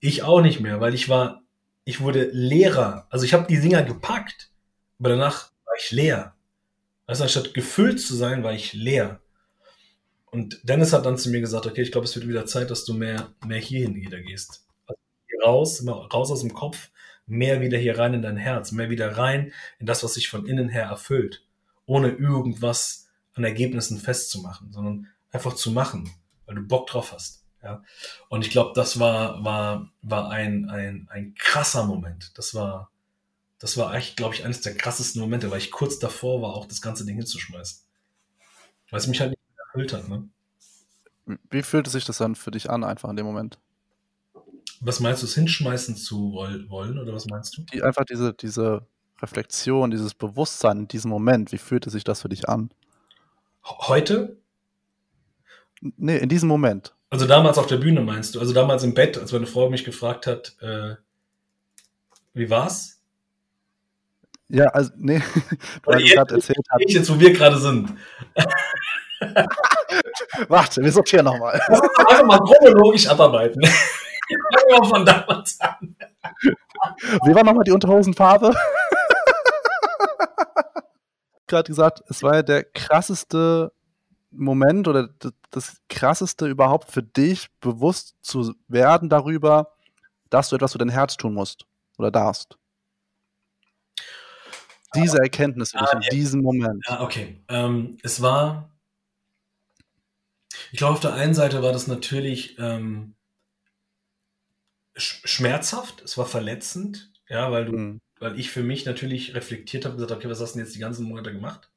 ich 0.00 0.22
auch 0.22 0.40
nicht 0.40 0.60
mehr, 0.60 0.80
weil 0.80 0.94
ich 0.94 1.08
war, 1.08 1.42
ich 1.84 2.00
wurde 2.00 2.28
leerer. 2.32 3.06
Also 3.10 3.24
ich 3.24 3.32
habe 3.32 3.46
die 3.48 3.60
Dinger 3.60 3.82
gepackt, 3.82 4.50
aber 4.98 5.10
danach 5.10 5.50
war 5.64 5.74
ich 5.78 5.90
leer. 5.92 6.34
Also 7.06 7.22
anstatt 7.24 7.54
gefüllt 7.54 8.00
zu 8.00 8.14
sein, 8.14 8.42
war 8.42 8.52
ich 8.52 8.72
leer. 8.72 9.20
Und 10.30 10.60
Dennis 10.64 10.92
hat 10.92 11.06
dann 11.06 11.16
zu 11.16 11.30
mir 11.30 11.40
gesagt, 11.40 11.66
okay, 11.66 11.82
ich 11.82 11.92
glaube, 11.92 12.04
es 12.04 12.14
wird 12.14 12.28
wieder 12.28 12.46
Zeit, 12.46 12.70
dass 12.70 12.84
du 12.84 12.92
mehr, 12.92 13.32
mehr 13.46 13.60
hierhin 13.60 13.94
wieder 13.94 14.20
gehst. 14.20 14.66
Also 14.86 15.00
raus, 15.44 15.86
raus 15.86 16.30
aus 16.30 16.40
dem 16.40 16.52
Kopf, 16.52 16.90
mehr 17.26 17.60
wieder 17.60 17.78
hier 17.78 17.98
rein 17.98 18.14
in 18.14 18.22
dein 18.22 18.36
Herz, 18.36 18.72
mehr 18.72 18.90
wieder 18.90 19.16
rein 19.16 19.52
in 19.78 19.86
das, 19.86 20.04
was 20.04 20.14
sich 20.14 20.28
von 20.28 20.46
innen 20.46 20.68
her 20.68 20.84
erfüllt, 20.84 21.44
ohne 21.86 22.10
irgendwas 22.10 23.05
an 23.36 23.44
Ergebnissen 23.44 23.98
festzumachen, 23.98 24.72
sondern 24.72 25.08
einfach 25.30 25.54
zu 25.54 25.70
machen, 25.70 26.10
weil 26.46 26.56
du 26.56 26.62
Bock 26.62 26.88
drauf 26.88 27.12
hast. 27.12 27.44
Ja? 27.62 27.82
Und 28.28 28.44
ich 28.44 28.50
glaube, 28.50 28.72
das 28.74 28.98
war, 28.98 29.44
war, 29.44 29.90
war 30.02 30.30
ein, 30.30 30.68
ein, 30.70 31.08
ein 31.10 31.34
krasser 31.34 31.84
Moment. 31.84 32.36
Das 32.36 32.54
war, 32.54 32.90
das 33.58 33.76
war 33.76 33.90
eigentlich, 33.90 34.16
glaube 34.16 34.34
ich, 34.34 34.44
eines 34.44 34.62
der 34.62 34.76
krassesten 34.76 35.20
Momente, 35.20 35.50
weil 35.50 35.58
ich 35.58 35.70
kurz 35.70 35.98
davor 35.98 36.42
war, 36.42 36.54
auch 36.54 36.66
das 36.66 36.80
ganze 36.80 37.04
Ding 37.04 37.16
hinzuschmeißen. 37.16 37.82
Weil 38.90 39.00
es 39.00 39.06
mich 39.06 39.20
halt 39.20 39.30
nicht 39.30 39.40
erfüllt 39.66 39.92
hat. 39.92 40.08
Ne? 40.08 40.28
Wie 41.50 41.62
fühlte 41.62 41.90
sich 41.90 42.04
das 42.04 42.18
dann 42.18 42.34
für 42.34 42.50
dich 42.50 42.70
an, 42.70 42.84
einfach 42.84 43.10
in 43.10 43.16
dem 43.16 43.26
Moment? 43.26 43.58
Was 44.80 45.00
meinst 45.00 45.22
du, 45.22 45.26
es 45.26 45.34
hinschmeißen 45.34 45.96
zu 45.96 46.32
wollen, 46.34 46.98
oder 46.98 47.12
was 47.12 47.26
meinst 47.26 47.56
du? 47.56 47.62
Die, 47.62 47.82
einfach 47.82 48.04
diese, 48.04 48.34
diese 48.34 48.86
Reflexion, 49.20 49.90
dieses 49.90 50.14
Bewusstsein 50.14 50.80
in 50.80 50.88
diesem 50.88 51.10
Moment, 51.10 51.50
wie 51.52 51.58
fühlte 51.58 51.90
sich 51.90 52.04
das 52.04 52.22
für 52.22 52.28
dich 52.28 52.48
an? 52.48 52.70
Heute? 53.66 54.36
Nee, 55.80 56.18
in 56.18 56.28
diesem 56.28 56.48
Moment. 56.48 56.94
Also 57.10 57.26
damals 57.26 57.58
auf 57.58 57.66
der 57.66 57.76
Bühne 57.76 58.00
meinst 58.00 58.34
du? 58.34 58.40
Also 58.40 58.52
damals 58.52 58.82
im 58.82 58.94
Bett, 58.94 59.16
als 59.18 59.32
meine 59.32 59.46
Frau 59.46 59.70
mich 59.70 59.84
gefragt 59.84 60.26
hat, 60.26 60.56
äh, 60.60 60.96
wie 62.34 62.50
war's? 62.50 63.00
Ja, 64.48 64.66
also, 64.66 64.92
nee, 64.96 65.18
du 65.82 65.92
hast 65.92 66.12
gerade 66.12 66.34
erzählt 66.34 66.66
hast. 66.70 66.82
Jetzt, 66.86 67.10
wo 67.10 67.18
wir 67.18 67.32
gerade 67.32 67.58
sind. 67.58 67.92
Warte, 70.48 70.82
wir 70.82 70.92
sortieren 70.92 71.24
nochmal. 71.24 71.58
Einfach 71.68 72.22
mal 72.24 72.38
chronologisch 72.38 73.08
abarbeiten. 73.08 73.64
Fangen 73.66 74.68
wir 74.68 74.84
von 74.84 75.06
damals 75.06 75.58
an. 75.60 75.96
Wie 77.24 77.34
war 77.34 77.44
nochmal 77.44 77.64
die 77.64 77.72
Unterhosenfarbe? 77.72 78.54
Gerade 81.46 81.68
gesagt, 81.68 82.02
es 82.08 82.22
war 82.22 82.36
ja 82.36 82.42
der 82.42 82.64
krasseste 82.64 83.72
Moment 84.30 84.88
oder 84.88 85.08
das 85.50 85.80
krasseste 85.88 86.46
überhaupt 86.46 86.90
für 86.90 87.02
dich, 87.02 87.48
bewusst 87.60 88.16
zu 88.20 88.54
werden 88.68 89.08
darüber, 89.08 89.72
dass 90.30 90.48
du 90.48 90.56
etwas 90.56 90.72
für 90.72 90.78
dein 90.78 90.88
Herz 90.88 91.16
tun 91.16 91.34
musst 91.34 91.66
oder 91.98 92.10
darfst. 92.10 92.58
Diese 94.94 95.18
Erkenntnis 95.18 95.74
ah, 95.74 95.90
in 95.92 96.02
ja. 96.02 96.08
diesem 96.10 96.42
Moment. 96.42 96.84
Ja, 96.88 97.00
okay. 97.00 97.42
Ähm, 97.48 97.98
es 98.02 98.22
war, 98.22 98.70
ich 100.72 100.78
glaube, 100.78 100.94
auf 100.94 101.00
der 101.00 101.14
einen 101.14 101.34
Seite 101.34 101.62
war 101.62 101.72
das 101.72 101.86
natürlich 101.86 102.58
ähm, 102.58 103.14
schmerzhaft, 104.96 106.02
es 106.02 106.16
war 106.16 106.26
verletzend, 106.26 107.12
ja, 107.28 107.50
weil 107.50 107.66
du, 107.66 107.72
mhm. 107.72 108.00
Weil 108.18 108.38
ich 108.38 108.50
für 108.50 108.62
mich 108.62 108.84
natürlich 108.86 109.34
reflektiert 109.34 109.84
habe 109.84 109.94
und 109.94 110.00
gesagt, 110.00 110.18
okay, 110.18 110.30
was 110.30 110.40
hast 110.40 110.54
du 110.54 110.58
denn 110.58 110.66
jetzt 110.66 110.74
die 110.74 110.80
ganzen 110.80 111.06
Monate 111.06 111.32
gemacht? 111.32 111.70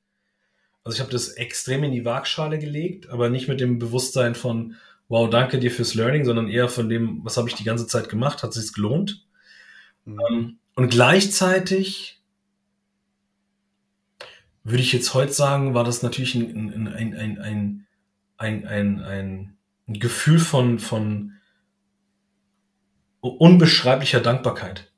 Also 0.84 0.96
ich 0.96 1.02
habe 1.02 1.12
das 1.12 1.30
extrem 1.30 1.84
in 1.84 1.92
die 1.92 2.06
Waagschale 2.06 2.58
gelegt, 2.58 3.10
aber 3.10 3.30
nicht 3.30 3.48
mit 3.48 3.60
dem 3.60 3.80
Bewusstsein 3.80 4.36
von, 4.36 4.76
wow, 5.10 5.30
danke 5.30 5.60
dir 5.60 5.72
fürs 5.72 5.96
Learning, 5.96 6.24
sondern 6.24 6.48
eher 6.48 6.70
von 6.70 6.90
dem, 6.90 7.24
was 7.26 7.38
habe 7.38 7.50
ich 7.50 7.56
die 7.56 7.64
ganze 7.64 7.88
Zeit 7.88 8.10
gemacht, 8.10 8.44
hat 8.44 8.54
sich 8.54 8.74
gelohnt. 8.74 9.26
Mhm. 10.06 10.20
Ähm, 10.30 10.60
und 10.76 10.90
gleichzeitig 10.90 12.22
würde 14.64 14.84
ich 14.84 14.94
jetzt 14.94 15.14
heute 15.14 15.34
sagen, 15.34 15.74
war 15.74 15.84
das 15.84 16.04
natürlich 16.04 16.36
ein, 16.36 16.74
ein, 16.74 16.88
ein, 16.88 17.14
ein, 17.16 17.86
ein, 18.38 18.66
ein, 18.66 18.66
ein, 18.68 19.58
ein 19.88 20.00
Gefühl 20.00 20.40
von, 20.40 20.80
von 20.80 21.34
unbeschreiblicher 23.20 24.22
Dankbarkeit. 24.22 24.89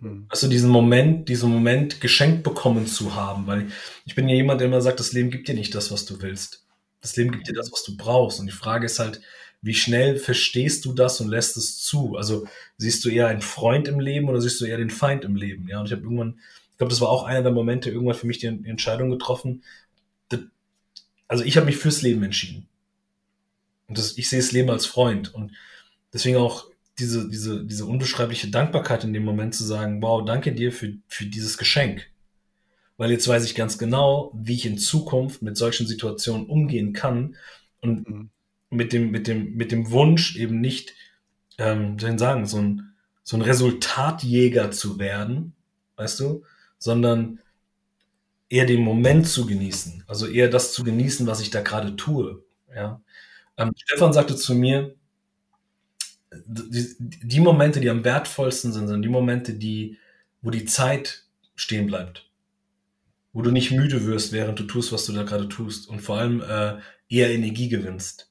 Hm. 0.00 0.26
Also 0.28 0.48
diesen 0.48 0.70
Moment, 0.70 1.28
diesen 1.28 1.50
Moment 1.50 2.00
geschenkt 2.00 2.42
bekommen 2.42 2.86
zu 2.86 3.14
haben, 3.14 3.46
weil 3.46 3.68
ich 4.04 4.14
bin 4.14 4.28
ja 4.28 4.34
jemand, 4.34 4.60
der 4.60 4.68
immer 4.68 4.80
sagt, 4.80 5.00
das 5.00 5.12
Leben 5.12 5.30
gibt 5.30 5.48
dir 5.48 5.54
nicht 5.54 5.74
das, 5.74 5.90
was 5.90 6.04
du 6.04 6.22
willst. 6.22 6.64
Das 7.00 7.16
Leben 7.16 7.30
gibt 7.30 7.48
dir 7.48 7.54
das, 7.54 7.72
was 7.72 7.84
du 7.84 7.96
brauchst. 7.96 8.40
Und 8.40 8.46
die 8.46 8.52
Frage 8.52 8.86
ist 8.86 8.98
halt, 8.98 9.20
wie 9.60 9.74
schnell 9.74 10.16
verstehst 10.16 10.84
du 10.84 10.92
das 10.92 11.20
und 11.20 11.28
lässt 11.28 11.56
es 11.56 11.78
zu? 11.78 12.16
Also 12.16 12.46
siehst 12.76 13.04
du 13.04 13.08
eher 13.08 13.28
einen 13.28 13.42
Freund 13.42 13.88
im 13.88 14.00
Leben 14.00 14.28
oder 14.28 14.40
siehst 14.40 14.60
du 14.60 14.64
eher 14.64 14.78
den 14.78 14.90
Feind 14.90 15.24
im 15.24 15.36
Leben? 15.36 15.68
Ja, 15.68 15.80
und 15.80 15.86
ich 15.86 15.92
habe 15.92 16.02
irgendwann, 16.02 16.38
ich 16.70 16.78
glaube, 16.78 16.90
das 16.90 17.00
war 17.00 17.08
auch 17.08 17.24
einer 17.24 17.42
der 17.42 17.52
Momente, 17.52 17.90
irgendwann 17.90 18.16
für 18.16 18.26
mich 18.26 18.38
die 18.38 18.46
Entscheidung 18.46 19.10
getroffen. 19.10 19.62
Also 21.28 21.44
ich 21.44 21.56
habe 21.56 21.66
mich 21.66 21.76
fürs 21.76 22.02
Leben 22.02 22.22
entschieden. 22.22 22.68
Und 23.86 23.98
das, 23.98 24.16
ich 24.16 24.28
sehe 24.28 24.40
das 24.40 24.52
Leben 24.52 24.70
als 24.70 24.86
Freund. 24.86 25.34
Und 25.34 25.52
deswegen 26.12 26.36
auch 26.36 26.66
diese, 26.98 27.28
diese, 27.28 27.64
diese 27.64 27.86
unbeschreibliche 27.86 28.48
Dankbarkeit 28.48 29.04
in 29.04 29.12
dem 29.12 29.24
Moment 29.24 29.54
zu 29.54 29.64
sagen, 29.64 30.02
wow, 30.02 30.24
danke 30.24 30.52
dir 30.52 30.72
für, 30.72 30.94
für 31.08 31.26
dieses 31.26 31.58
Geschenk. 31.58 32.10
Weil 32.96 33.10
jetzt 33.10 33.28
weiß 33.28 33.44
ich 33.44 33.54
ganz 33.54 33.78
genau, 33.78 34.32
wie 34.34 34.54
ich 34.54 34.66
in 34.66 34.78
Zukunft 34.78 35.42
mit 35.42 35.56
solchen 35.56 35.86
Situationen 35.86 36.46
umgehen 36.46 36.92
kann 36.92 37.36
und 37.80 38.08
mhm 38.08 38.30
mit 38.70 38.92
dem, 38.92 39.10
mit 39.10 39.26
dem, 39.26 39.54
mit 39.54 39.72
dem 39.72 39.90
Wunsch 39.90 40.36
eben 40.36 40.60
nicht, 40.60 40.94
ähm, 41.58 41.98
soll 41.98 42.10
ich 42.10 42.18
sagen, 42.18 42.46
so 42.46 42.58
ein, 42.58 42.92
so 43.22 43.36
ein 43.36 43.42
Resultatjäger 43.42 44.70
zu 44.70 44.98
werden, 44.98 45.54
weißt 45.96 46.20
du, 46.20 46.44
sondern 46.78 47.40
eher 48.48 48.66
den 48.66 48.82
Moment 48.82 49.28
zu 49.28 49.46
genießen, 49.46 50.04
also 50.06 50.26
eher 50.26 50.48
das 50.48 50.72
zu 50.72 50.84
genießen, 50.84 51.26
was 51.26 51.40
ich 51.40 51.50
da 51.50 51.60
gerade 51.60 51.96
tue. 51.96 52.42
Ja. 52.74 53.00
Ähm, 53.56 53.72
Stefan 53.76 54.12
sagte 54.12 54.36
zu 54.36 54.54
mir, 54.54 54.94
die, 56.46 56.96
die, 56.98 57.40
Momente, 57.40 57.80
die 57.80 57.90
am 57.90 58.04
wertvollsten 58.04 58.72
sind, 58.72 58.88
sind 58.88 59.02
die 59.02 59.08
Momente, 59.08 59.54
die, 59.54 59.98
wo 60.42 60.50
die 60.50 60.64
Zeit 60.64 61.24
stehen 61.54 61.86
bleibt, 61.86 62.28
wo 63.32 63.42
du 63.42 63.50
nicht 63.50 63.70
müde 63.70 64.06
wirst, 64.06 64.32
während 64.32 64.58
du 64.58 64.64
tust, 64.64 64.92
was 64.92 65.06
du 65.06 65.12
da 65.12 65.22
gerade 65.22 65.48
tust 65.48 65.88
und 65.88 66.00
vor 66.00 66.18
allem 66.18 66.40
äh, 66.42 66.76
eher 67.08 67.30
Energie 67.30 67.68
gewinnst 67.68 68.28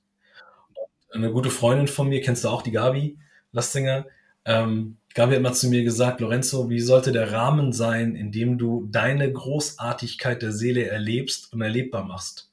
eine 1.17 1.31
gute 1.31 1.49
Freundin 1.49 1.87
von 1.87 2.07
mir, 2.09 2.21
kennst 2.21 2.43
du 2.43 2.49
auch, 2.49 2.61
die 2.61 2.71
Gabi 2.71 3.17
Lastinger, 3.51 4.05
ähm, 4.45 4.97
Gabi 5.13 5.35
hat 5.35 5.41
mal 5.41 5.53
zu 5.53 5.67
mir 5.67 5.83
gesagt, 5.83 6.21
Lorenzo, 6.21 6.69
wie 6.69 6.79
sollte 6.79 7.11
der 7.11 7.31
Rahmen 7.31 7.73
sein, 7.73 8.15
in 8.15 8.31
dem 8.31 8.57
du 8.57 8.87
deine 8.91 9.31
Großartigkeit 9.31 10.41
der 10.41 10.51
Seele 10.51 10.85
erlebst 10.85 11.53
und 11.53 11.61
erlebbar 11.61 12.03
machst? 12.03 12.51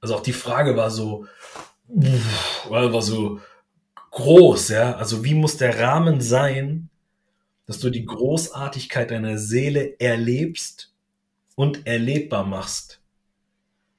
Also 0.00 0.16
auch 0.16 0.22
die 0.22 0.32
Frage 0.32 0.76
war 0.76 0.90
so, 0.90 1.26
war 2.68 3.02
so 3.02 3.40
groß, 4.14 4.70
ja. 4.70 4.96
Also 4.96 5.24
wie 5.24 5.34
muss 5.34 5.56
der 5.56 5.78
Rahmen 5.78 6.20
sein, 6.20 6.88
dass 7.66 7.78
du 7.78 7.90
die 7.90 8.06
Großartigkeit 8.06 9.10
deiner 9.10 9.38
Seele 9.38 10.00
erlebst 10.00 10.92
und 11.56 11.86
erlebbar 11.86 12.44
machst? 12.44 13.00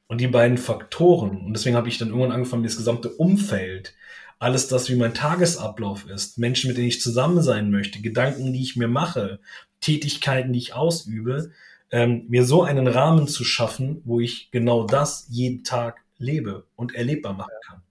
Und 0.08 0.22
die 0.22 0.28
beiden 0.28 0.58
Faktoren, 0.58 1.46
und 1.46 1.54
deswegen 1.54 1.76
habe 1.76 1.90
ich 1.90 1.98
dann 1.98 2.10
irgendwann 2.10 2.32
angefangen, 2.32 2.64
das 2.64 2.78
gesamte 2.78 3.10
Umfeld, 3.10 3.96
alles 4.38 4.68
das, 4.68 4.90
wie 4.90 4.96
mein 4.96 5.14
Tagesablauf 5.14 6.08
ist, 6.10 6.38
Menschen, 6.38 6.68
mit 6.68 6.78
denen 6.78 6.88
ich 6.88 7.02
zusammen 7.02 7.42
sein 7.42 7.72
möchte, 7.72 8.02
Gedanken, 8.02 8.54
die 8.54 8.62
ich 8.62 8.76
mir 8.76 8.88
mache, 8.88 9.40
Tätigkeiten, 9.82 10.54
die 10.54 10.60
ich 10.60 10.74
ausübe, 10.74 11.52
ähm, 11.92 12.26
mir 12.28 12.46
so 12.46 12.64
einen 12.64 12.88
Rahmen 12.88 13.28
zu 13.28 13.44
schaffen, 13.44 14.02
wo 14.06 14.20
ich 14.20 14.52
genau 14.52 14.86
das 14.86 15.26
jeden 15.30 15.64
Tag 15.64 16.04
lebe 16.18 16.66
und 16.76 16.94
erlebbar 16.94 17.34
machen 17.34 17.54
kann. 17.66 17.82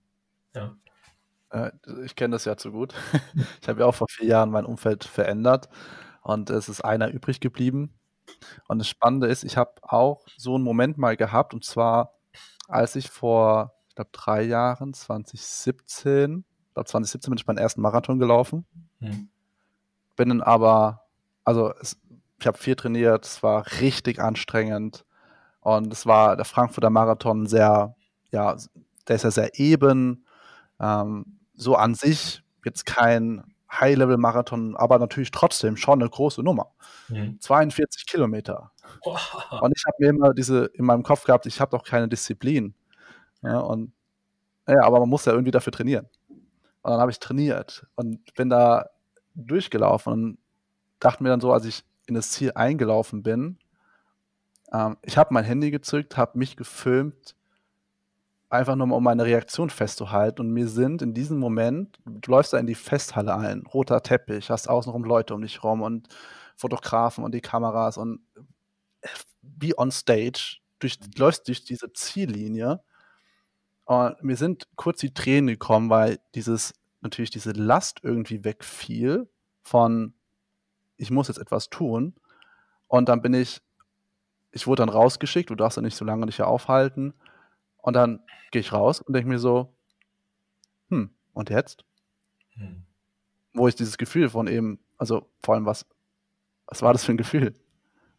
Ja. 0.55 0.77
Äh, 1.55 1.71
ich 2.05 2.17
kenne 2.17 2.35
das 2.35 2.45
ja 2.45 2.57
zu 2.57 2.73
gut. 2.73 2.95
Ich 3.63 3.69
habe 3.69 3.81
ja 3.81 3.87
auch 3.87 3.95
vor 3.95 4.09
vier 4.11 4.27
Jahren 4.27 4.51
mein 4.51 4.67
Umfeld 4.67 5.05
verändert 5.05 5.69
und 6.23 6.51
es 6.51 6.69
ist 6.69 6.85
einer 6.85 7.09
übrig 7.09 7.41
geblieben. 7.41 7.95
Und 8.69 8.79
das 8.79 8.89
Spannende 8.89 9.27
ist, 9.27 9.45
ich 9.45 9.57
habe 9.57 9.73
auch 9.83 10.27
so 10.37 10.55
einen 10.55 10.65
Moment 10.65 10.99
mal 10.99 11.17
gehabt, 11.17 11.55
und 11.55 11.65
zwar, 11.65 12.15
als 12.69 12.97
ich 12.97 13.11
vor, 13.11 13.75
ich 13.89 13.95
glaube, 13.95 14.11
drei 14.13 14.43
Jahren, 14.43 14.93
2017, 14.93 16.45
ich 16.69 16.75
glaube, 16.75 16.89
2017 16.89 17.31
bin 17.31 17.39
ich 17.39 17.47
meinen 17.47 17.59
ersten 17.59 17.81
Marathon 17.81 18.19
gelaufen. 18.19 18.67
Mhm. 19.01 19.29
Bin 20.17 20.29
dann 20.31 20.43
aber, 20.43 21.07
also 21.45 21.73
es, 21.81 21.99
ich 22.41 22.47
habe 22.47 22.59
viel 22.59 22.77
trainiert, 22.77 23.25
es 23.25 23.43
war 23.43 23.65
richtig 23.81 24.21
anstrengend. 24.21 25.05
Und 25.61 25.93
es 25.93 26.05
war 26.07 26.37
der 26.37 26.45
Frankfurter 26.45 26.91
Marathon 26.91 27.47
sehr, 27.47 27.95
ja, 28.31 28.57
der 29.09 29.17
ist 29.17 29.23
ja 29.23 29.31
sehr 29.31 29.59
eben. 29.59 30.27
Ähm, 30.81 31.39
so 31.55 31.77
an 31.77 31.95
sich 31.95 32.43
jetzt 32.65 32.87
kein 32.87 33.55
High-Level-Marathon, 33.71 34.77
aber 34.77 34.99
natürlich 34.99 35.31
trotzdem 35.31 35.77
schon 35.77 36.01
eine 36.01 36.09
große 36.09 36.43
Nummer. 36.43 36.73
Mhm. 37.09 37.41
42 37.41 38.07
Kilometer. 38.07 38.71
Wow. 39.05 39.61
Und 39.61 39.73
ich 39.77 39.85
habe 39.87 39.97
mir 39.99 40.11
immer 40.11 40.35
diese 40.35 40.67
in 40.67 40.85
meinem 40.85 41.03
Kopf 41.03 41.25
gehabt, 41.25 41.47
ich 41.47 41.61
habe 41.61 41.77
doch 41.77 41.85
keine 41.85 42.09
Disziplin. 42.09 42.75
Ja, 43.43 43.59
und 43.59 43.93
ja, 44.67 44.83
aber 44.83 45.01
man 45.01 45.09
muss 45.09 45.25
ja 45.25 45.33
irgendwie 45.33 45.51
dafür 45.51 45.73
trainieren. 45.73 46.09
Und 46.83 46.91
dann 46.91 47.01
habe 47.01 47.11
ich 47.11 47.19
trainiert 47.19 47.87
und 47.97 48.35
bin 48.35 48.49
da 48.49 48.87
durchgelaufen 49.35 50.13
und 50.13 50.39
dachte 51.01 51.23
mir 51.23 51.31
dann 51.31 51.41
so, 51.41 51.53
als 51.53 51.65
ich 51.65 51.85
in 52.07 52.15
das 52.15 52.31
Ziel 52.31 52.53
eingelaufen 52.55 53.23
bin, 53.23 53.59
ähm, 54.73 54.97
ich 55.03 55.17
habe 55.17 55.35
mein 55.35 55.45
Handy 55.45 55.71
gezückt, 55.71 56.17
habe 56.17 56.39
mich 56.39 56.57
gefilmt 56.57 57.35
einfach 58.55 58.77
nur 58.77 58.87
mal 58.87 58.97
um 58.97 59.05
meine 59.05 59.25
Reaktion 59.25 59.71
festzuhalten. 59.71 60.41
Und 60.41 60.51
mir 60.51 60.69
sind 60.69 61.03
in 61.03 61.15
diesem 61.15 61.39
Moment, 61.39 61.99
du 62.05 62.31
läufst 62.31 62.53
da 62.53 62.59
in 62.59 62.67
die 62.67 62.75
Festhalle 62.75 63.37
ein, 63.37 63.65
roter 63.67 64.03
Teppich, 64.03 64.51
hast 64.51 64.69
außenrum 64.69 65.05
Leute 65.05 65.35
um 65.35 65.43
dich 65.43 65.63
rum 65.63 65.83
und 65.83 66.09
Fotografen 66.57 67.25
und 67.25 67.35
die 67.35 67.41
Kameras 67.41 67.99
und 67.99 68.21
wie 69.43 69.77
on 69.77 69.91
stage, 69.91 70.59
durch, 70.79 70.99
läufst 71.17 71.49
durch 71.49 71.65
diese 71.65 71.93
Ziellinie. 71.93 72.83
Und 73.85 74.23
mir 74.23 74.37
sind 74.37 74.69
kurz 74.77 75.01
die 75.01 75.13
Tränen 75.13 75.49
gekommen, 75.49 75.91
weil 75.91 76.21
dieses, 76.35 76.73
natürlich 77.01 77.31
diese 77.31 77.53
Last 77.53 78.01
irgendwie 78.03 78.45
wegfiel 78.45 79.29
von, 79.63 80.15
ich 80.97 81.11
muss 81.11 81.29
jetzt 81.29 81.39
etwas 81.39 81.69
tun. 81.69 82.15
Und 82.87 83.09
dann 83.09 83.21
bin 83.21 83.35
ich, 83.35 83.61
ich 84.53 84.67
wurde 84.67 84.83
dann 84.83 84.89
rausgeschickt, 84.89 85.51
du 85.51 85.55
darfst 85.55 85.77
ja 85.77 85.83
nicht 85.83 85.97
so 85.97 86.05
lange 86.05 86.27
dich 86.27 86.37
hier 86.37 86.47
aufhalten. 86.47 87.15
Und 87.85 87.93
dann 87.93 88.23
gehe 88.51 88.61
ich 88.61 88.73
raus 88.73 89.03
und 89.03 89.13
denke 89.13 89.29
mir 89.29 89.39
so, 89.39 89.77
hm, 90.89 91.11
und 91.35 91.51
jetzt? 91.51 91.85
Hm. 92.55 92.87
Wo 93.53 93.69
ich 93.69 93.75
dieses 93.75 93.99
Gefühl 93.99 94.31
von 94.31 94.47
eben, 94.47 94.79
also 94.97 95.31
vor 95.43 95.55
allem 95.55 95.67
was, 95.67 95.85
was 96.65 96.81
war 96.81 96.95
das 96.95 97.05
für 97.05 97.13
ein 97.13 97.19
Gefühl? 97.19 97.53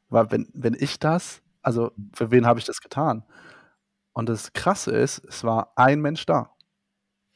Weil 0.10 0.30
wenn, 0.30 0.48
wenn 0.54 0.76
ich 0.76 1.00
das, 1.00 1.42
also 1.64 1.92
für 2.14 2.30
wen 2.30 2.46
habe 2.46 2.60
ich 2.60 2.66
das 2.66 2.80
getan? 2.80 3.24
Und 4.14 4.30
das 4.30 4.54
Krasse 4.54 4.92
ist, 4.92 5.26
es 5.26 5.44
war 5.44 5.74
ein 5.76 6.00
Mensch 6.00 6.28
da. 6.28 6.52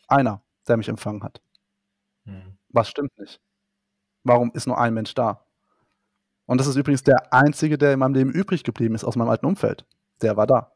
Einer, 0.07 0.43
der 0.67 0.77
mich 0.77 0.87
empfangen 0.87 1.23
hat. 1.23 1.41
Hm. 2.25 2.59
Was 2.69 2.89
stimmt 2.89 3.17
nicht? 3.17 3.41
Warum 4.23 4.51
ist 4.53 4.67
nur 4.67 4.77
ein 4.77 4.93
Mensch 4.93 5.15
da? 5.15 5.43
Und 6.45 6.59
das 6.59 6.67
ist 6.67 6.75
übrigens 6.75 7.01
der 7.01 7.33
einzige, 7.33 7.79
der 7.79 7.93
in 7.93 7.99
meinem 7.99 8.13
Leben 8.13 8.31
übrig 8.31 8.63
geblieben 8.63 8.93
ist 8.93 9.03
aus 9.03 9.15
meinem 9.15 9.29
alten 9.29 9.47
Umfeld. 9.47 9.87
Der 10.21 10.37
war 10.37 10.45
da. 10.45 10.71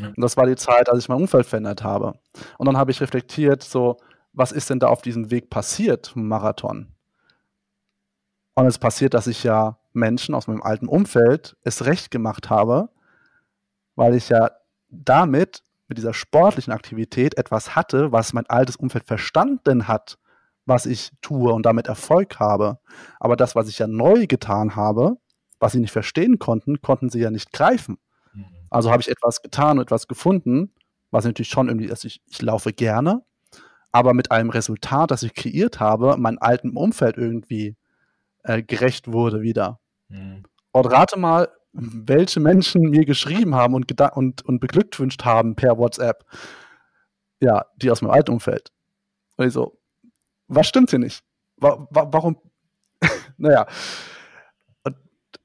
Und 0.00 0.20
das 0.20 0.36
war 0.36 0.46
die 0.46 0.56
Zeit, 0.56 0.88
als 0.88 1.00
ich 1.00 1.08
mein 1.08 1.18
Umfeld 1.18 1.46
verändert 1.46 1.82
habe. 1.82 2.18
Und 2.58 2.66
dann 2.66 2.76
habe 2.76 2.90
ich 2.90 3.00
reflektiert, 3.00 3.62
so, 3.62 3.98
was 4.32 4.52
ist 4.52 4.70
denn 4.70 4.78
da 4.78 4.88
auf 4.88 5.02
diesem 5.02 5.30
Weg 5.30 5.50
passiert 5.50 6.12
Marathon? 6.14 6.88
Und 8.54 8.66
es 8.66 8.78
passiert, 8.78 9.14
dass 9.14 9.26
ich 9.26 9.44
ja 9.44 9.78
Menschen 9.92 10.34
aus 10.34 10.46
meinem 10.46 10.62
alten 10.62 10.88
Umfeld 10.88 11.56
es 11.62 11.84
recht 11.84 12.10
gemacht 12.10 12.50
habe, 12.50 12.88
weil 13.94 14.14
ich 14.14 14.28
ja 14.28 14.50
damit, 14.88 15.62
mit 15.88 15.98
dieser 15.98 16.14
sportlichen 16.14 16.72
Aktivität, 16.72 17.38
etwas 17.38 17.74
hatte, 17.74 18.12
was 18.12 18.32
mein 18.32 18.46
altes 18.46 18.76
Umfeld 18.76 19.04
verstanden 19.04 19.88
hat, 19.88 20.18
was 20.66 20.86
ich 20.86 21.12
tue 21.22 21.52
und 21.52 21.64
damit 21.64 21.86
Erfolg 21.86 22.38
habe. 22.38 22.78
Aber 23.18 23.36
das, 23.36 23.54
was 23.54 23.68
ich 23.68 23.78
ja 23.78 23.86
neu 23.86 24.26
getan 24.26 24.76
habe, 24.76 25.16
was 25.58 25.72
sie 25.72 25.80
nicht 25.80 25.92
verstehen 25.92 26.38
konnten, 26.38 26.80
konnten 26.82 27.10
sie 27.10 27.20
ja 27.20 27.30
nicht 27.30 27.52
greifen. 27.52 27.98
Also 28.70 28.90
habe 28.90 29.02
ich 29.02 29.08
etwas 29.08 29.42
getan 29.42 29.78
und 29.78 29.84
etwas 29.84 30.08
gefunden, 30.08 30.72
was 31.10 31.24
natürlich 31.24 31.48
schon 31.48 31.68
irgendwie, 31.68 31.90
also 31.90 32.06
ich, 32.06 32.20
ich 32.26 32.42
laufe 32.42 32.72
gerne, 32.72 33.22
aber 33.92 34.14
mit 34.14 34.30
einem 34.30 34.50
Resultat, 34.50 35.10
das 35.10 35.22
ich 35.22 35.34
kreiert 35.34 35.80
habe, 35.80 36.16
meinem 36.16 36.38
alten 36.40 36.76
Umfeld 36.76 37.16
irgendwie 37.16 37.76
äh, 38.44 38.62
gerecht 38.62 39.10
wurde 39.12 39.40
wieder. 39.40 39.80
Mhm. 40.08 40.44
Und 40.72 40.86
rate 40.86 41.18
mal, 41.18 41.48
welche 41.72 42.40
Menschen 42.40 42.82
mir 42.82 43.04
geschrieben 43.04 43.54
haben 43.54 43.74
und, 43.74 44.00
und, 44.16 44.44
und 44.44 44.60
beglückwünscht 44.60 45.24
haben 45.24 45.54
per 45.54 45.78
WhatsApp. 45.78 46.24
Ja, 47.40 47.66
die 47.76 47.90
aus 47.90 48.02
meinem 48.02 48.12
alten 48.12 48.32
Umfeld. 48.32 48.72
Und 49.36 49.46
ich 49.46 49.52
so, 49.52 49.78
was 50.48 50.66
stimmt 50.66 50.90
hier 50.90 50.98
nicht? 50.98 51.22
Wa 51.56 51.86
wa 51.90 52.08
warum? 52.10 52.36
naja. 53.36 53.66
Und 54.82 54.96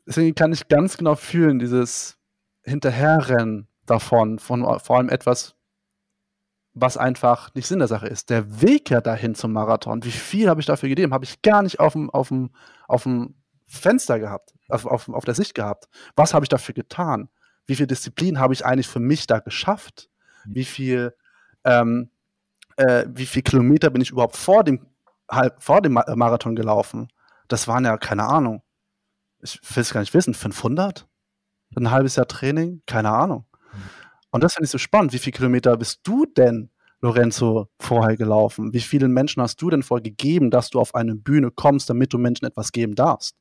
deswegen 0.08 0.34
kann 0.34 0.54
ich 0.54 0.68
ganz 0.68 0.98
genau 0.98 1.16
fühlen, 1.16 1.60
dieses, 1.60 2.18
Hinterherrennen 2.64 3.68
davon, 3.86 4.40
von 4.40 4.80
vor 4.80 4.98
allem 4.98 5.10
etwas, 5.10 5.56
was 6.74 6.98
einfach 6.98 7.54
nicht 7.54 7.68
Sinn 7.68 7.80
der 7.80 7.88
Sache 7.88 8.08
ist. 8.08 8.30
Der 8.30 8.62
Weg 8.62 8.90
ja 8.90 9.02
dahin 9.02 9.36
zum 9.36 9.54
Marathon, 9.54 10.04
wie 10.04 10.12
viel 10.12 10.50
habe 10.50 10.60
ich 10.60 10.66
dafür 10.66 10.90
gegeben, 10.90 11.14
habe 11.14 11.26
ich 11.26 11.42
gar 11.42 11.62
nicht 11.62 11.80
auf 11.80 11.94
dem, 11.94 12.10
auf 12.10 12.30
dem, 12.30 12.52
auf 12.88 13.04
dem 13.04 13.36
Fenster 13.68 14.20
gehabt, 14.20 14.54
auf, 14.70 14.86
auf, 14.86 15.10
auf 15.10 15.26
der 15.26 15.36
Sicht 15.36 15.54
gehabt. 15.56 15.88
Was 16.16 16.34
habe 16.34 16.46
ich 16.46 16.50
dafür 16.50 16.74
getan? 16.74 17.30
Wie 17.66 17.76
viel 17.76 17.88
Disziplin 17.88 18.40
habe 18.40 18.54
ich 18.54 18.66
eigentlich 18.66 18.88
für 18.88 19.00
mich 19.00 19.28
da 19.28 19.40
geschafft? 19.40 20.10
Wie 20.46 20.66
viel, 20.66 21.16
ähm, 21.64 22.12
äh, 22.78 23.06
wie 23.08 23.26
viel 23.26 23.44
Kilometer 23.44 23.90
bin 23.90 24.02
ich 24.02 24.12
überhaupt 24.12 24.36
vor 24.36 24.64
dem, 24.64 24.86
vor 25.60 25.82
dem 25.82 25.94
Marathon 25.94 26.56
gelaufen? 26.56 27.08
Das 27.48 27.68
waren 27.68 27.86
ja, 27.86 27.98
keine 27.98 28.26
Ahnung, 28.26 28.64
ich 29.40 29.60
will 29.76 29.82
es 29.82 29.94
gar 29.94 30.02
nicht 30.02 30.14
wissen, 30.14 30.34
500? 30.34 31.08
Ein 31.76 31.92
halbes 31.92 32.16
Jahr 32.16 32.28
Training? 32.28 32.82
Keine 32.86 33.10
Ahnung. 33.10 33.46
Und 34.32 34.44
das 34.44 34.54
finde 34.54 34.66
ich 34.66 34.72
so 34.72 34.78
spannend. 34.78 35.14
Wie 35.14 35.20
viele 35.20 35.36
Kilometer 35.36 35.78
bist 35.78 36.02
du 36.04 36.26
denn, 36.26 36.70
Lorenzo, 37.02 37.70
vorher 37.80 38.18
gelaufen? 38.18 38.74
Wie 38.74 38.80
vielen 38.80 39.12
Menschen 39.12 39.42
hast 39.42 39.62
du 39.62 39.70
denn 39.70 39.84
vorher 39.84 40.04
gegeben, 40.04 40.50
dass 40.50 40.70
du 40.70 40.80
auf 40.80 40.96
eine 40.96 41.16
Bühne 41.16 41.52
kommst, 41.52 41.90
damit 41.90 42.14
du 42.14 42.18
Menschen 42.18 42.46
etwas 42.46 42.72
geben 42.72 42.96
darfst? 42.96 43.36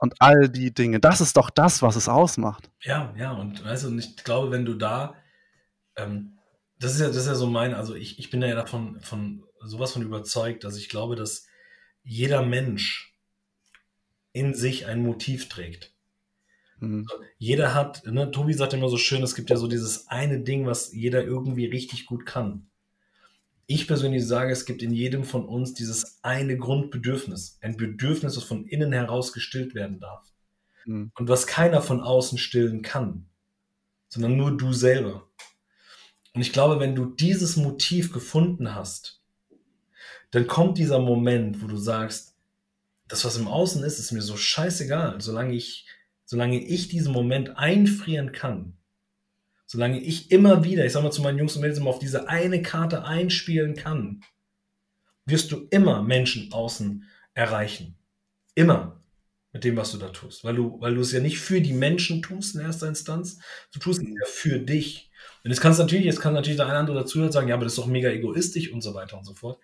Und 0.00 0.14
all 0.20 0.48
die 0.48 0.74
Dinge, 0.74 0.98
das 0.98 1.20
ist 1.20 1.36
doch 1.36 1.48
das, 1.48 1.80
was 1.80 1.94
es 1.94 2.08
ausmacht. 2.08 2.70
Ja, 2.80 3.14
ja, 3.16 3.32
und 3.32 3.64
weißt 3.64 3.84
du, 3.84 3.96
ich 3.98 4.16
glaube, 4.16 4.50
wenn 4.50 4.64
du 4.64 4.74
da, 4.74 5.14
ähm, 5.96 6.38
das 6.80 6.94
ist 6.94 7.00
ja, 7.00 7.06
das 7.06 7.18
ist 7.18 7.28
ja 7.28 7.36
so 7.36 7.46
mein, 7.46 7.72
also 7.72 7.94
ich, 7.94 8.18
ich 8.18 8.28
bin 8.28 8.42
ja 8.42 8.54
davon 8.56 9.00
von 9.00 9.44
sowas 9.60 9.92
von 9.92 10.02
überzeugt, 10.02 10.64
dass 10.64 10.76
ich 10.76 10.88
glaube, 10.88 11.14
dass 11.14 11.46
jeder 12.02 12.42
Mensch 12.42 13.16
in 14.32 14.54
sich 14.54 14.86
ein 14.86 15.02
Motiv 15.02 15.48
trägt. 15.48 15.91
Mhm. 16.82 17.06
Jeder 17.38 17.74
hat, 17.74 18.04
ne, 18.06 18.30
Tobi 18.32 18.52
sagt 18.54 18.74
immer 18.74 18.88
so 18.88 18.96
schön, 18.96 19.22
es 19.22 19.36
gibt 19.36 19.50
ja 19.50 19.56
so 19.56 19.68
dieses 19.68 20.08
eine 20.08 20.40
Ding, 20.40 20.66
was 20.66 20.92
jeder 20.92 21.22
irgendwie 21.22 21.66
richtig 21.66 22.06
gut 22.06 22.26
kann. 22.26 22.66
Ich 23.66 23.86
persönlich 23.86 24.26
sage, 24.26 24.52
es 24.52 24.66
gibt 24.66 24.82
in 24.82 24.92
jedem 24.92 25.22
von 25.22 25.46
uns 25.46 25.74
dieses 25.74 26.18
eine 26.22 26.58
Grundbedürfnis, 26.58 27.58
ein 27.62 27.76
Bedürfnis, 27.76 28.34
das 28.34 28.42
von 28.42 28.66
innen 28.66 28.92
heraus 28.92 29.32
gestillt 29.32 29.76
werden 29.76 30.00
darf. 30.00 30.26
Mhm. 30.84 31.12
Und 31.16 31.28
was 31.28 31.46
keiner 31.46 31.82
von 31.82 32.00
außen 32.00 32.36
stillen 32.36 32.82
kann, 32.82 33.26
sondern 34.08 34.36
nur 34.36 34.56
du 34.56 34.72
selber. 34.72 35.28
Und 36.34 36.40
ich 36.40 36.52
glaube, 36.52 36.80
wenn 36.80 36.96
du 36.96 37.06
dieses 37.06 37.56
Motiv 37.56 38.12
gefunden 38.12 38.74
hast, 38.74 39.22
dann 40.32 40.48
kommt 40.48 40.78
dieser 40.78 40.98
Moment, 40.98 41.62
wo 41.62 41.68
du 41.68 41.76
sagst, 41.76 42.34
das, 43.06 43.24
was 43.24 43.36
im 43.36 43.46
Außen 43.46 43.84
ist, 43.84 44.00
ist 44.00 44.10
mir 44.10 44.22
so 44.22 44.36
scheißegal, 44.36 45.20
solange 45.20 45.54
ich, 45.54 45.86
solange 46.32 46.58
ich 46.58 46.88
diesen 46.88 47.12
Moment 47.12 47.58
einfrieren 47.58 48.32
kann, 48.32 48.72
solange 49.66 50.00
ich 50.00 50.30
immer 50.30 50.64
wieder, 50.64 50.86
ich 50.86 50.92
sag 50.92 51.02
mal 51.02 51.10
zu 51.10 51.20
meinen 51.20 51.36
Jungs 51.36 51.56
und 51.56 51.60
Mädels 51.60 51.78
immer 51.78 51.90
auf 51.90 51.98
diese 51.98 52.26
eine 52.26 52.62
Karte 52.62 53.04
einspielen 53.04 53.74
kann, 53.74 54.22
wirst 55.26 55.52
du 55.52 55.66
immer 55.68 56.02
Menschen 56.02 56.50
außen 56.50 57.04
erreichen. 57.34 57.98
Immer 58.54 59.02
mit 59.52 59.64
dem, 59.64 59.76
was 59.76 59.92
du 59.92 59.98
da 59.98 60.08
tust. 60.08 60.42
Weil 60.42 60.54
du, 60.54 60.80
weil 60.80 60.94
du 60.94 61.02
es 61.02 61.12
ja 61.12 61.20
nicht 61.20 61.38
für 61.38 61.60
die 61.60 61.74
Menschen 61.74 62.22
tust 62.22 62.54
in 62.54 62.62
erster 62.62 62.88
Instanz, 62.88 63.38
du 63.70 63.78
tust 63.78 64.00
es 64.00 64.08
ja 64.08 64.24
für 64.24 64.58
dich. 64.58 65.10
Und 65.44 65.50
jetzt 65.50 65.60
kannst 65.60 65.80
natürlich, 65.80 66.06
jetzt 66.06 66.20
kann 66.20 66.32
natürlich 66.32 66.56
der 66.56 66.64
eine 66.64 66.72
oder 66.72 66.80
andere 66.80 66.98
dazu 67.00 67.30
sagen, 67.30 67.48
ja, 67.48 67.56
aber 67.56 67.64
das 67.64 67.74
ist 67.74 67.78
doch 67.78 67.86
mega 67.86 68.08
egoistisch 68.08 68.72
und 68.72 68.80
so 68.80 68.94
weiter 68.94 69.18
und 69.18 69.26
so 69.26 69.34
fort. 69.34 69.60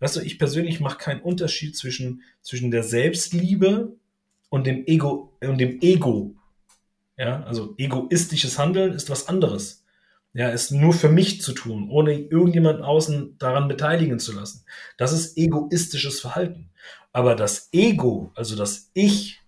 Weißt 0.00 0.16
du, 0.16 0.20
ich 0.20 0.38
persönlich 0.38 0.80
mache 0.80 0.98
keinen 0.98 1.22
Unterschied 1.22 1.74
zwischen, 1.78 2.24
zwischen 2.42 2.70
der 2.70 2.82
Selbstliebe 2.82 3.98
und 4.50 4.66
dem 4.66 4.86
Ego, 4.86 5.32
und 5.40 5.58
dem 5.58 5.80
Ego. 5.80 6.34
Ja, 7.16 7.42
also 7.44 7.74
egoistisches 7.78 8.58
Handeln 8.58 8.92
ist 8.92 9.08
was 9.08 9.28
anderes. 9.28 9.84
Ja, 10.32 10.48
ist 10.50 10.70
nur 10.70 10.92
für 10.92 11.08
mich 11.08 11.40
zu 11.40 11.52
tun, 11.52 11.88
ohne 11.90 12.14
irgendjemand 12.14 12.82
außen 12.82 13.36
daran 13.38 13.66
beteiligen 13.66 14.18
zu 14.18 14.32
lassen. 14.32 14.64
Das 14.96 15.12
ist 15.12 15.36
egoistisches 15.36 16.20
Verhalten. 16.20 16.70
Aber 17.12 17.34
das 17.34 17.68
Ego, 17.72 18.30
also 18.34 18.54
das 18.54 18.90
Ich, 18.94 19.40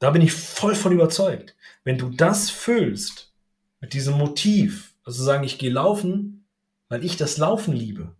da 0.00 0.10
bin 0.10 0.22
ich 0.22 0.32
voll 0.32 0.74
von 0.74 0.92
überzeugt. 0.92 1.54
Wenn 1.84 1.98
du 1.98 2.10
das 2.10 2.50
füllst 2.50 3.32
mit 3.80 3.92
diesem 3.92 4.14
Motiv, 4.14 4.94
also 5.04 5.22
sagen, 5.22 5.44
ich 5.44 5.58
gehe 5.58 5.70
laufen, 5.70 6.44
weil 6.88 7.04
ich 7.04 7.16
das 7.16 7.38
Laufen 7.38 7.72
liebe, 7.72 8.14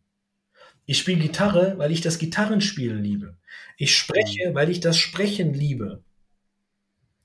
ich 0.90 0.98
spiele 0.98 1.20
Gitarre, 1.20 1.74
weil 1.78 1.92
ich 1.92 2.00
das 2.00 2.18
Gitarrenspielen 2.18 3.00
liebe. 3.00 3.36
Ich 3.76 3.96
spreche, 3.96 4.56
weil 4.56 4.70
ich 4.70 4.80
das 4.80 4.98
Sprechen 4.98 5.54
liebe. 5.54 6.02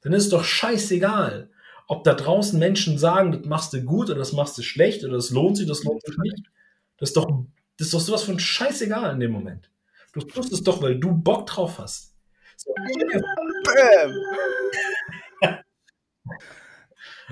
Dann 0.02 0.14
ist 0.14 0.26
es 0.26 0.30
doch 0.30 0.44
scheißegal, 0.44 1.50
ob 1.88 2.04
da 2.04 2.14
draußen 2.14 2.60
Menschen 2.60 3.00
sagen, 3.00 3.32
das 3.32 3.46
machst 3.46 3.74
du 3.74 3.82
gut 3.82 4.12
oder 4.12 4.20
das 4.20 4.34
machst 4.34 4.56
du 4.60 4.62
schlecht 4.62 5.04
oder 5.04 5.14
das 5.14 5.32
lohnt 5.32 5.58
sich, 5.58 5.66
das 5.66 5.84
lohnt 5.84 6.06
sich 6.06 6.16
nicht. 6.20 6.44
Das 6.98 7.10
ist 7.10 7.18
doch, 7.18 7.26
das 7.78 7.88
ist 7.88 7.94
doch 7.96 8.02
sowas 8.02 8.22
von 8.22 8.38
scheißegal 8.38 9.16
in 9.16 9.20
dem 9.20 9.32
Moment. 9.32 9.72
Du 10.14 10.20
tust 10.20 10.54
es 10.54 10.62
doch, 10.62 10.84
weil 10.84 11.00
du 11.00 11.14
Bock 11.14 11.48
drauf 11.48 11.80
hast. 11.80 12.14
So, 12.58 12.72
Bam! 12.76 14.14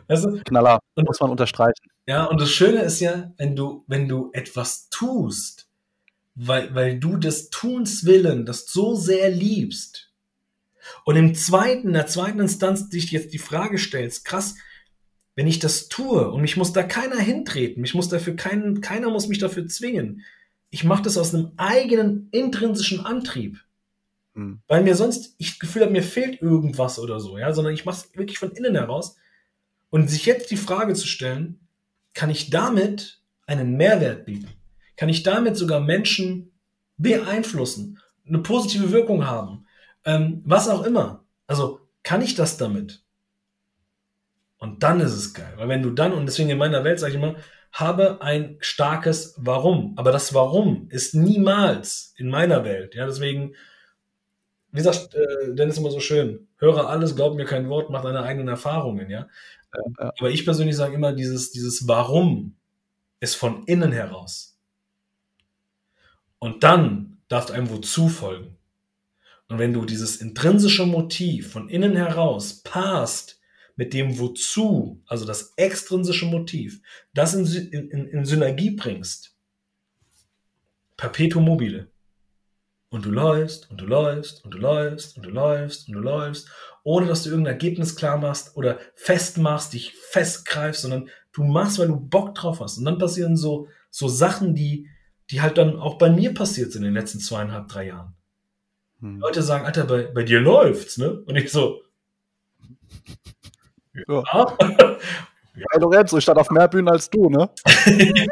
also, 0.08 0.32
Knaller, 0.46 0.80
und, 0.96 1.06
muss 1.06 1.20
man 1.20 1.30
unterstreichen. 1.30 1.92
Ja, 2.08 2.26
und 2.26 2.42
das 2.42 2.50
Schöne 2.50 2.82
ist 2.82 3.02
ja, 3.02 3.32
wenn 3.38 3.56
du, 3.56 3.84
wenn 3.86 4.08
du 4.08 4.32
etwas 4.34 4.90
tust, 4.90 5.63
weil, 6.36 6.74
weil 6.74 7.00
du 7.00 7.18
des 7.18 7.50
Tuns 7.50 8.06
willen 8.06 8.46
das 8.46 8.68
so 8.68 8.96
sehr 8.96 9.30
liebst 9.30 10.14
und 11.06 11.16
im 11.16 11.36
zweiten, 11.36 11.88
in 11.88 11.94
der 11.94 12.08
zweiten 12.08 12.40
Instanz 12.40 12.90
dich 12.90 13.12
jetzt 13.12 13.34
die 13.34 13.40
Frage 13.40 13.78
stellst, 13.78 14.26
krass, 14.26 14.56
wenn 15.36 15.48
ich 15.48 15.60
das 15.60 15.88
tue 15.88 16.30
und 16.32 16.42
mich 16.42 16.58
muss 16.58 16.74
da 16.74 16.84
keiner 16.84 17.20
hintreten, 17.20 17.82
mich 17.82 17.94
muss 17.94 18.10
dafür 18.10 18.36
keinen, 18.36 18.82
keiner 18.82 19.10
muss 19.10 19.28
mich 19.28 19.40
dafür 19.40 19.68
zwingen. 19.68 20.24
Ich 20.70 20.84
mache 20.84 21.04
das 21.04 21.18
aus 21.18 21.34
einem 21.34 21.52
eigenen 21.58 22.30
intrinsischen 22.32 23.00
Antrieb. 23.00 23.60
Hm. 24.36 24.62
Weil 24.68 24.84
mir 24.84 24.96
sonst, 24.96 25.36
ich 25.38 25.60
Gefühl 25.60 25.84
habe, 25.84 25.92
mir 25.92 26.04
fehlt 26.04 26.42
irgendwas 26.42 27.00
oder 27.00 27.20
so, 27.20 27.38
ja, 27.38 27.54
sondern 27.54 27.74
ich 27.74 27.86
mache 27.86 28.06
es 28.06 28.18
wirklich 28.18 28.40
von 28.40 28.52
innen 28.52 28.76
heraus. 28.76 29.16
Und 29.90 30.10
sich 30.10 30.26
jetzt 30.26 30.50
die 30.50 30.58
Frage 30.58 30.96
zu 30.96 31.08
stellen, 31.08 31.60
kann 32.16 32.32
ich 32.32 32.50
damit 32.50 33.22
einen 33.46 33.78
Mehrwert 33.78 34.26
bieten? 34.26 34.48
Kann 34.96 35.10
ich 35.10 35.24
damit 35.24 35.58
sogar 35.58 35.80
Menschen 35.80 36.52
beeinflussen, 36.98 38.00
eine 38.28 38.40
positive 38.40 38.92
Wirkung 38.92 39.26
haben, 39.26 39.66
ähm, 40.06 40.42
was 40.46 40.70
auch 40.70 40.84
immer. 40.84 41.26
Also 41.48 41.82
kann 42.04 42.22
ich 42.22 42.36
das 42.36 42.58
damit? 42.58 43.04
Und 44.58 44.84
dann 44.84 45.02
ist 45.02 45.14
es 45.14 45.34
geil, 45.34 45.54
weil 45.58 45.68
wenn 45.68 45.82
du 45.82 45.90
dann, 45.90 46.14
und 46.14 46.26
deswegen 46.26 46.50
in 46.50 46.58
meiner 46.58 46.84
Welt 46.84 47.00
sage 47.00 47.12
ich 47.12 47.18
immer, 47.18 47.36
habe 47.74 48.22
ein 48.22 48.58
starkes 48.60 49.36
Warum. 49.38 49.94
Aber 49.98 50.12
das 50.12 50.34
Warum 50.34 50.88
ist 50.90 51.16
niemals 51.16 52.14
in 52.18 52.30
meiner 52.30 52.64
Welt. 52.64 52.96
Ja, 52.96 53.06
deswegen, 53.06 53.56
wie 54.72 54.82
sagt 54.82 55.16
äh, 55.16 55.54
Dennis 55.54 55.78
immer 55.78 55.92
so 55.92 56.00
schön, 56.00 56.48
höre 56.58 56.88
alles, 56.88 57.16
glaub 57.16 57.36
mir 57.36 57.46
kein 57.46 57.68
Wort, 57.68 57.90
mach 57.90 58.04
deine 58.04 58.22
eigenen 58.22 58.48
Erfahrungen, 58.48 59.10
ja. 59.10 59.28
ja. 59.74 60.14
Aber 60.20 60.30
ich 60.30 60.46
persönlich 60.46 60.76
sage 60.76 60.96
immer, 60.96 61.14
dieses, 61.14 61.52
dieses 61.52 61.88
Warum 61.88 62.56
ist 63.20 63.36
von 63.36 63.64
innen 63.66 63.92
heraus. 63.92 64.53
Und 66.44 66.62
dann 66.66 67.20
darf 67.30 67.52
einem 67.52 67.70
wozu 67.70 68.10
folgen. 68.10 68.58
Und 69.48 69.60
wenn 69.60 69.72
du 69.72 69.86
dieses 69.86 70.18
intrinsische 70.18 70.86
Motiv 70.86 71.54
von 71.54 71.70
innen 71.70 71.96
heraus 71.96 72.62
passt 72.64 73.40
mit 73.78 73.94
dem 73.94 74.20
wozu, 74.20 75.02
also 75.06 75.24
das 75.24 75.54
extrinsische 75.56 76.26
Motiv, 76.26 76.82
das 77.14 77.34
in, 77.34 77.46
in, 77.72 78.08
in 78.10 78.26
Synergie 78.26 78.72
bringst, 78.72 79.38
perpetuum 80.98 81.46
mobile. 81.46 81.88
Und 82.90 83.06
du 83.06 83.12
läufst 83.12 83.72
und 83.72 83.80
du 83.80 83.86
läufst 83.86 84.44
und 84.44 84.54
du 84.54 84.58
läufst 84.58 85.16
und 85.16 85.26
du 85.26 85.30
läufst 85.30 85.88
und 85.88 85.94
du 85.94 86.02
läufst, 86.02 86.50
ohne 86.84 87.08
dass 87.08 87.24
du 87.24 87.30
irgendein 87.30 87.54
Ergebnis 87.54 87.96
klar 87.96 88.18
machst 88.18 88.58
oder 88.58 88.80
festmachst, 88.96 89.72
dich 89.72 89.94
festgreifst, 89.94 90.82
sondern 90.82 91.10
du 91.32 91.46
machst, 91.46 91.80
weil 91.80 91.88
du 91.88 91.96
Bock 91.96 92.36
drauf 92.36 92.60
hast. 92.60 92.80
Und 92.80 92.84
dann 92.84 92.98
passieren 92.98 93.38
so, 93.38 93.70
so 93.90 94.10
Sachen, 94.10 94.56
die, 94.56 94.90
die 95.34 95.42
halt 95.42 95.58
dann 95.58 95.80
auch 95.80 95.98
bei 95.98 96.12
mir 96.12 96.32
passiert 96.32 96.72
sind 96.72 96.84
in 96.84 96.94
den 96.94 96.94
letzten 96.94 97.20
zweieinhalb, 97.20 97.68
drei 97.68 97.88
Jahren. 97.88 98.14
Hm. 99.00 99.20
Leute 99.20 99.42
sagen, 99.42 99.66
Alter, 99.66 99.86
bei, 99.86 100.04
bei 100.04 100.22
dir 100.22 100.40
läuft's, 100.40 101.00
ne? 101.00 101.24
Und 101.26 101.36
ich 101.36 101.52
so. 101.52 101.82
Ja. 104.08 104.24
ja. 104.34 104.58
ja. 105.56 105.80
Lorenzo, 105.80 106.18
ich 106.18 106.24
stand 106.24 106.40
auf 106.40 106.50
mehr 106.50 106.68
Bühnen 106.68 106.90
als 106.90 107.08
du, 107.12 107.30
ne? 107.30 107.48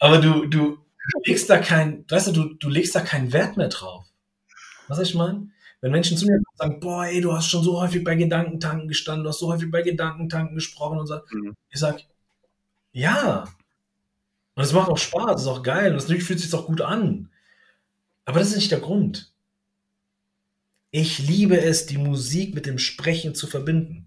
aber 0.00 0.18
du, 0.18 0.46
du 0.46 0.78
legst 1.24 1.48
da 1.48 1.58
kein, 1.58 2.04
weißt 2.08 2.26
du, 2.26 2.32
du, 2.32 2.54
du 2.54 2.68
legst 2.68 2.96
da 2.96 3.00
keinen 3.00 3.32
Wert 3.32 3.56
mehr 3.56 3.68
drauf. 3.68 4.04
Was 4.88 4.98
ich 4.98 5.14
meine? 5.14 5.50
Wenn 5.80 5.92
Menschen 5.92 6.16
zu 6.16 6.26
mir 6.26 6.40
sagen, 6.56 6.80
boah, 6.80 7.04
ey, 7.04 7.20
du 7.20 7.32
hast 7.32 7.48
schon 7.48 7.62
so 7.62 7.80
häufig 7.80 8.02
bei 8.02 8.16
Gedankentanken 8.16 8.88
gestanden, 8.88 9.22
du 9.22 9.30
hast 9.30 9.38
so 9.38 9.52
häufig 9.52 9.70
bei 9.70 9.82
Gedankentanken 9.82 10.56
gesprochen 10.56 10.98
und 10.98 11.06
so, 11.06 11.20
mhm. 11.30 11.54
ich 11.70 11.78
sag, 11.78 12.00
ja, 12.90 13.46
und 14.56 14.64
es 14.64 14.72
macht 14.72 14.88
auch 14.88 14.98
Spaß, 14.98 15.42
ist 15.42 15.46
auch 15.46 15.62
geil 15.62 15.92
und 15.92 15.98
natürlich 15.98 16.24
fühlt 16.24 16.40
sich 16.40 16.52
auch 16.54 16.66
gut 16.66 16.80
an. 16.80 17.30
Aber 18.24 18.38
das 18.40 18.48
ist 18.48 18.56
nicht 18.56 18.72
der 18.72 18.80
Grund. 18.80 19.32
Ich 20.90 21.18
liebe 21.18 21.60
es, 21.60 21.84
die 21.84 21.98
Musik 21.98 22.54
mit 22.54 22.64
dem 22.64 22.78
Sprechen 22.78 23.34
zu 23.34 23.46
verbinden 23.46 24.06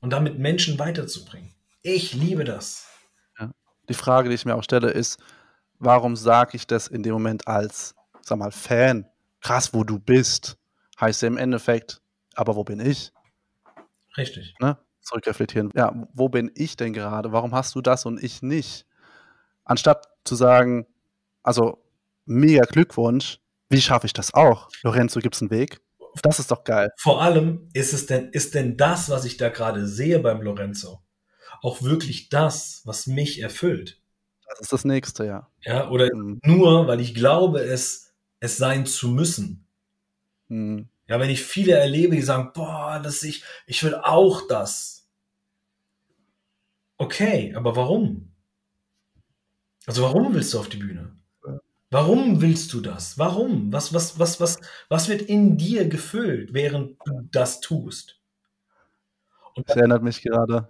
und 0.00 0.10
damit 0.10 0.38
Menschen 0.38 0.78
weiterzubringen. 0.80 1.54
Ich 1.82 2.14
liebe 2.14 2.42
das. 2.42 2.88
Ja. 3.38 3.52
die 3.88 3.94
Frage, 3.94 4.28
die 4.28 4.34
ich 4.34 4.44
mir 4.44 4.56
auch 4.56 4.64
stelle, 4.64 4.90
ist, 4.90 5.18
warum 5.78 6.16
sage 6.16 6.56
ich 6.56 6.66
das 6.66 6.88
in 6.88 7.04
dem 7.04 7.12
Moment 7.12 7.46
als, 7.46 7.94
sag 8.22 8.38
mal, 8.38 8.50
Fan? 8.50 9.06
Krass, 9.40 9.72
wo 9.72 9.84
du 9.84 10.00
bist. 10.00 10.58
Heißt 11.00 11.22
ja 11.22 11.28
im 11.28 11.36
Endeffekt, 11.36 12.00
aber 12.34 12.56
wo 12.56 12.64
bin 12.64 12.80
ich? 12.80 13.12
Richtig. 14.16 14.56
Ne? 14.58 14.78
Zurückreflektieren. 15.00 15.70
Ja, 15.76 15.94
wo 16.12 16.28
bin 16.28 16.50
ich 16.56 16.76
denn 16.76 16.92
gerade? 16.92 17.30
Warum 17.30 17.54
hast 17.54 17.76
du 17.76 17.82
das 17.82 18.04
und 18.04 18.20
ich 18.20 18.42
nicht? 18.42 18.84
Anstatt 19.66 20.06
zu 20.24 20.36
sagen, 20.36 20.86
also 21.42 21.82
mega 22.24 22.64
Glückwunsch, 22.64 23.40
wie 23.68 23.80
schaffe 23.80 24.06
ich 24.06 24.12
das 24.12 24.32
auch? 24.32 24.70
Lorenzo, 24.82 25.20
gibt 25.20 25.34
es 25.34 25.42
einen 25.42 25.50
Weg? 25.50 25.80
Das 26.22 26.38
ist 26.38 26.50
doch 26.50 26.64
geil. 26.64 26.90
Vor 26.96 27.20
allem 27.20 27.68
ist 27.74 27.92
es 27.92 28.06
denn, 28.06 28.30
ist 28.30 28.54
denn 28.54 28.76
das, 28.76 29.10
was 29.10 29.24
ich 29.24 29.36
da 29.36 29.50
gerade 29.50 29.86
sehe 29.86 30.18
beim 30.20 30.40
Lorenzo, 30.40 31.02
auch 31.62 31.82
wirklich 31.82 32.28
das, 32.30 32.80
was 32.84 33.06
mich 33.06 33.42
erfüllt? 33.42 34.00
Das 34.48 34.60
ist 34.60 34.72
das 34.72 34.84
nächste, 34.84 35.26
ja. 35.26 35.50
Ja, 35.60 35.90
oder 35.90 36.08
mhm. 36.14 36.40
nur, 36.44 36.86
weil 36.86 37.00
ich 37.00 37.14
glaube, 37.14 37.60
es, 37.60 38.14
es 38.40 38.56
sein 38.56 38.86
zu 38.86 39.08
müssen. 39.08 39.66
Mhm. 40.48 40.88
Ja, 41.08 41.20
wenn 41.20 41.30
ich 41.30 41.42
viele 41.42 41.72
erlebe, 41.72 42.16
die 42.16 42.22
sagen, 42.22 42.52
boah, 42.54 43.00
das 43.02 43.22
ich, 43.24 43.44
ich 43.66 43.82
will 43.82 43.96
auch 43.96 44.46
das. 44.48 45.08
Okay, 46.98 47.52
aber 47.54 47.76
warum? 47.76 48.32
Also 49.86 50.02
warum 50.02 50.34
willst 50.34 50.52
du 50.52 50.58
auf 50.58 50.68
die 50.68 50.78
Bühne? 50.78 51.12
Warum 51.90 52.42
willst 52.42 52.72
du 52.72 52.80
das? 52.80 53.16
Warum? 53.18 53.72
Was, 53.72 53.94
was, 53.94 54.18
was, 54.18 54.40
was, 54.40 54.58
was 54.88 55.08
wird 55.08 55.22
in 55.22 55.56
dir 55.56 55.88
gefüllt, 55.88 56.52
während 56.52 56.98
du 57.06 57.28
das 57.30 57.60
tust? 57.60 58.20
Und 59.54 59.68
das 59.68 59.76
erinnert 59.76 60.02
mich 60.02 60.20
gerade. 60.22 60.68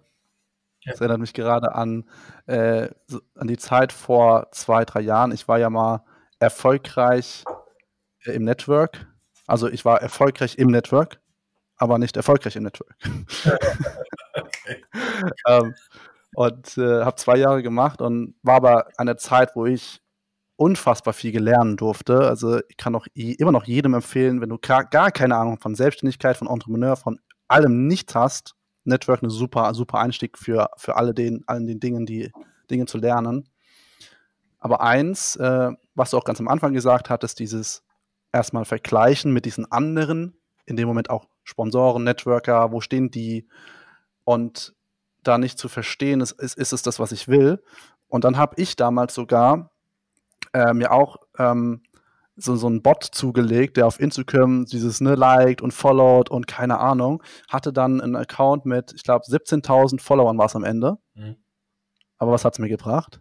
Das 0.85 1.01
erinnert 1.01 1.19
mich 1.19 1.33
gerade 1.33 1.75
an, 1.75 2.05
äh, 2.47 2.89
an 3.35 3.49
die 3.49 3.57
Zeit 3.57 3.93
vor 3.93 4.49
zwei, 4.53 4.85
drei 4.85 5.01
Jahren. 5.01 5.33
Ich 5.33 5.49
war 5.49 5.59
ja 5.59 5.71
mal 5.71 6.05
erfolgreich 6.39 7.45
äh, 8.25 8.33
im 8.33 8.45
Network. 8.45 9.07
Also 9.47 9.69
ich 9.69 9.85
war 9.85 10.03
erfolgreich 10.03 10.59
im 10.59 10.69
Network, 10.69 11.19
aber 11.77 11.99
nicht 11.99 12.17
erfolgreich 12.17 12.57
im 12.57 12.65
Network. 12.65 12.95
okay. 14.35 14.85
ähm, 15.49 15.75
und 16.37 16.77
äh, 16.77 17.03
habe 17.03 17.17
zwei 17.17 17.39
Jahre 17.39 17.63
gemacht 17.63 18.03
und 18.03 18.35
war 18.43 18.57
aber 18.57 18.89
eine 18.99 19.17
Zeit, 19.17 19.57
wo 19.57 19.65
ich 19.65 20.03
unfassbar 20.57 21.15
viel 21.15 21.43
lernen 21.43 21.79
durfte. 21.79 22.29
Also 22.29 22.61
ich 22.69 22.77
kann 22.77 22.95
auch 22.95 23.07
immer 23.15 23.53
noch 23.53 23.65
jedem 23.65 23.95
empfehlen, 23.95 24.43
wenn 24.43 24.51
du 24.51 24.59
gar, 24.59 24.85
keine 24.85 25.35
Ahnung 25.35 25.59
von 25.59 25.75
Selbstständigkeit, 25.75 26.37
von 26.37 26.47
Entrepreneur, 26.47 26.95
von 26.97 27.19
allem 27.49 27.87
nicht 27.87 28.15
hast, 28.15 28.55
Network 28.85 29.23
eine 29.23 29.31
super, 29.31 29.73
super 29.73 29.99
Einstieg 30.01 30.37
für, 30.37 30.69
für 30.77 30.97
alle 30.97 31.15
den, 31.15 31.43
allen 31.47 31.67
den 31.67 31.81
Dingen, 31.81 32.05
die 32.05 32.31
Dinge 32.71 32.85
zu 32.85 32.99
lernen. 32.99 33.49
Aber 34.59 34.83
eins, 34.83 35.37
äh, 35.37 35.71
was 35.95 36.11
du 36.11 36.19
auch 36.19 36.25
ganz 36.25 36.39
am 36.39 36.49
Anfang 36.49 36.75
gesagt 36.75 37.09
hattest, 37.09 37.41
dieses 37.41 37.83
erstmal 38.31 38.67
vergleichen 38.67 39.33
mit 39.33 39.47
diesen 39.47 39.73
anderen, 39.73 40.39
in 40.67 40.77
dem 40.77 40.87
Moment 40.87 41.09
auch 41.09 41.29
Sponsoren, 41.45 42.05
Networker, 42.05 42.73
wo 42.73 42.83
stehen 42.83 43.11
die? 43.11 43.49
Und 44.25 44.76
da 45.27 45.39
nicht 45.39 45.59
zu 45.59 45.69
verstehen, 45.69 46.21
ist, 46.21 46.33
ist, 46.33 46.57
ist 46.57 46.73
es 46.73 46.83
das, 46.83 46.99
was 46.99 47.13
ich 47.13 47.29
will. 47.29 47.63
Und 48.09 48.25
dann 48.25 48.37
habe 48.37 48.55
ich 48.61 48.77
damals 48.77 49.15
sogar 49.15 49.71
äh, 50.53 50.73
mir 50.73 50.93
auch 50.93 51.17
ähm, 51.39 51.83
so, 52.37 52.55
so 52.55 52.67
einen 52.67 52.83
Bot 52.83 53.03
zugelegt, 53.05 53.77
der 53.77 53.87
auf 53.87 53.99
Instagram 53.99 54.67
dieses 54.67 55.01
ne 55.01 55.15
liked 55.15 55.63
und 55.63 55.73
followed 55.73 56.31
und 56.31 56.47
keine 56.47 56.79
Ahnung, 56.79 57.23
hatte 57.49 57.73
dann 57.73 58.01
einen 58.01 58.17
Account 58.17 58.67
mit, 58.67 58.93
ich 58.93 59.03
glaube, 59.03 59.25
17.000 59.25 60.01
Followern 60.01 60.39
war 60.39 60.47
es 60.47 60.57
am 60.57 60.65
Ende. 60.65 60.99
Mhm. 61.15 61.37
Aber 62.19 62.33
was 62.33 62.45
hat 62.45 62.55
es 62.55 62.59
mir 62.59 62.69
gebracht? 62.69 63.21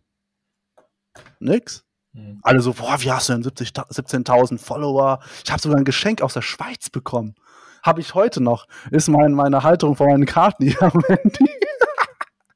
Nix. 1.40 1.86
Mhm. 2.14 2.40
Alle 2.44 2.62
so, 2.62 2.74
boah, 2.74 3.02
wie 3.02 3.12
hast 3.12 3.30
du 3.30 3.34
denn 3.34 3.44
17.000 3.44 4.58
Follower? 4.58 5.20
Ich 5.44 5.52
habe 5.52 5.62
sogar 5.62 5.78
ein 5.78 5.86
Geschenk 5.86 6.22
aus 6.22 6.34
der 6.34 6.42
Schweiz 6.42 6.90
bekommen. 6.90 7.36
Habe 7.84 8.02
ich 8.02 8.16
heute 8.16 8.42
noch. 8.42 8.68
Ist 8.92 9.10
mein, 9.10 9.34
meine 9.34 9.64
Halterung 9.64 9.96
von 9.96 10.08
meinen 10.08 10.26
Karten 10.26 10.64
hier 10.66 10.82
am 10.82 11.02
Handy. 11.08 11.50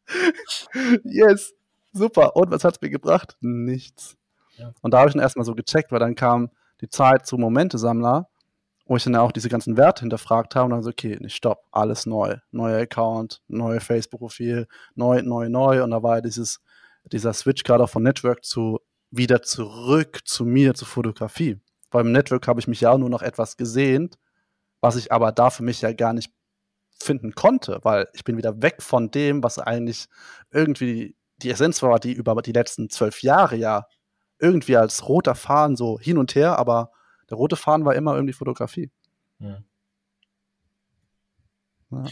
yes. 1.03 1.53
Super. 1.91 2.35
Und 2.35 2.51
was 2.51 2.63
hat 2.63 2.75
es 2.75 2.81
mir 2.81 2.89
gebracht? 2.89 3.35
Nichts. 3.41 4.15
Und 4.81 4.93
da 4.93 4.99
habe 4.99 5.09
ich 5.09 5.13
dann 5.13 5.21
erstmal 5.21 5.45
so 5.45 5.55
gecheckt, 5.55 5.91
weil 5.91 5.99
dann 5.99 6.15
kam 6.15 6.49
die 6.81 6.89
Zeit 6.89 7.25
zu 7.25 7.37
Momentesammler, 7.37 8.27
wo 8.85 8.95
ich 8.95 9.03
dann 9.03 9.15
auch 9.15 9.31
diese 9.31 9.49
ganzen 9.49 9.77
Werte 9.77 10.01
hinterfragt 10.01 10.55
habe 10.55 10.65
und 10.65 10.71
dann 10.71 10.83
so, 10.83 10.89
okay, 10.89 11.17
nicht 11.19 11.35
stopp, 11.35 11.65
alles 11.71 12.05
neu. 12.05 12.37
Neuer 12.51 12.81
Account, 12.81 13.41
neue 13.47 13.79
Facebook-Profil, 13.79 14.67
neu, 14.95 15.21
neu, 15.21 15.49
neu. 15.49 15.83
Und 15.83 15.91
da 15.91 16.03
war 16.03 16.21
dieses, 16.21 16.61
dieser 17.05 17.33
Switch 17.33 17.63
gerade 17.63 17.83
auch 17.83 17.89
von 17.89 18.03
Network 18.03 18.43
zu 18.43 18.79
wieder 19.11 19.41
zurück 19.41 20.21
zu 20.25 20.45
mir, 20.45 20.73
zur 20.73 20.87
Fotografie. 20.87 21.59
Beim 21.89 22.11
Network 22.11 22.47
habe 22.47 22.59
ich 22.59 22.67
mich 22.67 22.81
ja 22.81 22.91
auch 22.91 22.97
nur 22.97 23.09
noch 23.09 23.23
etwas 23.23 23.57
gesehnt, 23.57 24.17
was 24.81 24.95
ich 24.95 25.11
aber 25.11 25.31
da 25.31 25.49
für 25.49 25.63
mich 25.63 25.81
ja 25.81 25.91
gar 25.93 26.13
nicht 26.13 26.31
finden 27.01 27.33
konnte, 27.33 27.79
weil 27.83 28.07
ich 28.13 28.23
bin 28.23 28.37
wieder 28.37 28.61
weg 28.61 28.81
von 28.81 29.11
dem, 29.11 29.43
was 29.43 29.59
eigentlich 29.59 30.07
irgendwie 30.51 31.15
die 31.37 31.49
Essenz 31.49 31.81
war, 31.81 31.99
die 31.99 32.13
über 32.13 32.35
die 32.41 32.51
letzten 32.51 32.89
zwölf 32.89 33.23
Jahre 33.23 33.55
ja 33.55 33.85
irgendwie 34.39 34.77
als 34.77 35.07
roter 35.07 35.35
Faden 35.35 35.75
so 35.75 35.99
hin 35.99 36.17
und 36.17 36.35
her, 36.35 36.57
aber 36.57 36.91
der 37.29 37.37
rote 37.37 37.55
Faden 37.55 37.85
war 37.85 37.95
immer 37.95 38.15
irgendwie 38.15 38.33
Fotografie. 38.33 38.91
Ja. 39.39 39.63
Ja. 41.91 42.05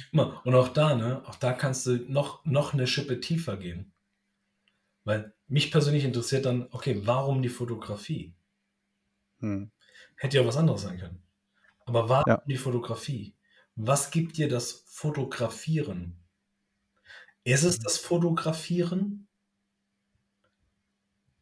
Und 0.44 0.56
auch 0.56 0.70
da, 0.70 0.96
ne, 0.96 1.22
auch 1.26 1.36
da 1.36 1.54
kannst 1.54 1.86
du 1.86 1.98
noch, 2.12 2.44
noch 2.46 2.74
eine 2.74 2.88
Schippe 2.88 3.20
tiefer 3.20 3.58
gehen. 3.58 3.94
Weil 5.04 5.34
mich 5.48 5.72
persönlich 5.72 6.04
interessiert 6.04 6.46
dann, 6.46 6.68
okay, 6.72 7.02
warum 7.06 7.42
die 7.42 7.50
Fotografie? 7.50 8.36
Hm. 9.40 9.72
Hätte 10.16 10.38
ja 10.38 10.46
was 10.46 10.58
anderes 10.58 10.82
sein 10.82 10.98
können. 10.98 11.24
Aber 11.86 12.10
warum 12.10 12.28
ja. 12.28 12.44
die 12.46 12.58
Fotografie? 12.58 13.37
Was 13.78 14.12
gibt 14.12 14.38
dir 14.38 14.50
das 14.50 14.84
Fotografieren? 14.88 16.20
Ist 17.44 17.64
es 17.64 17.80
das 17.80 17.98
Fotografieren 17.98 19.28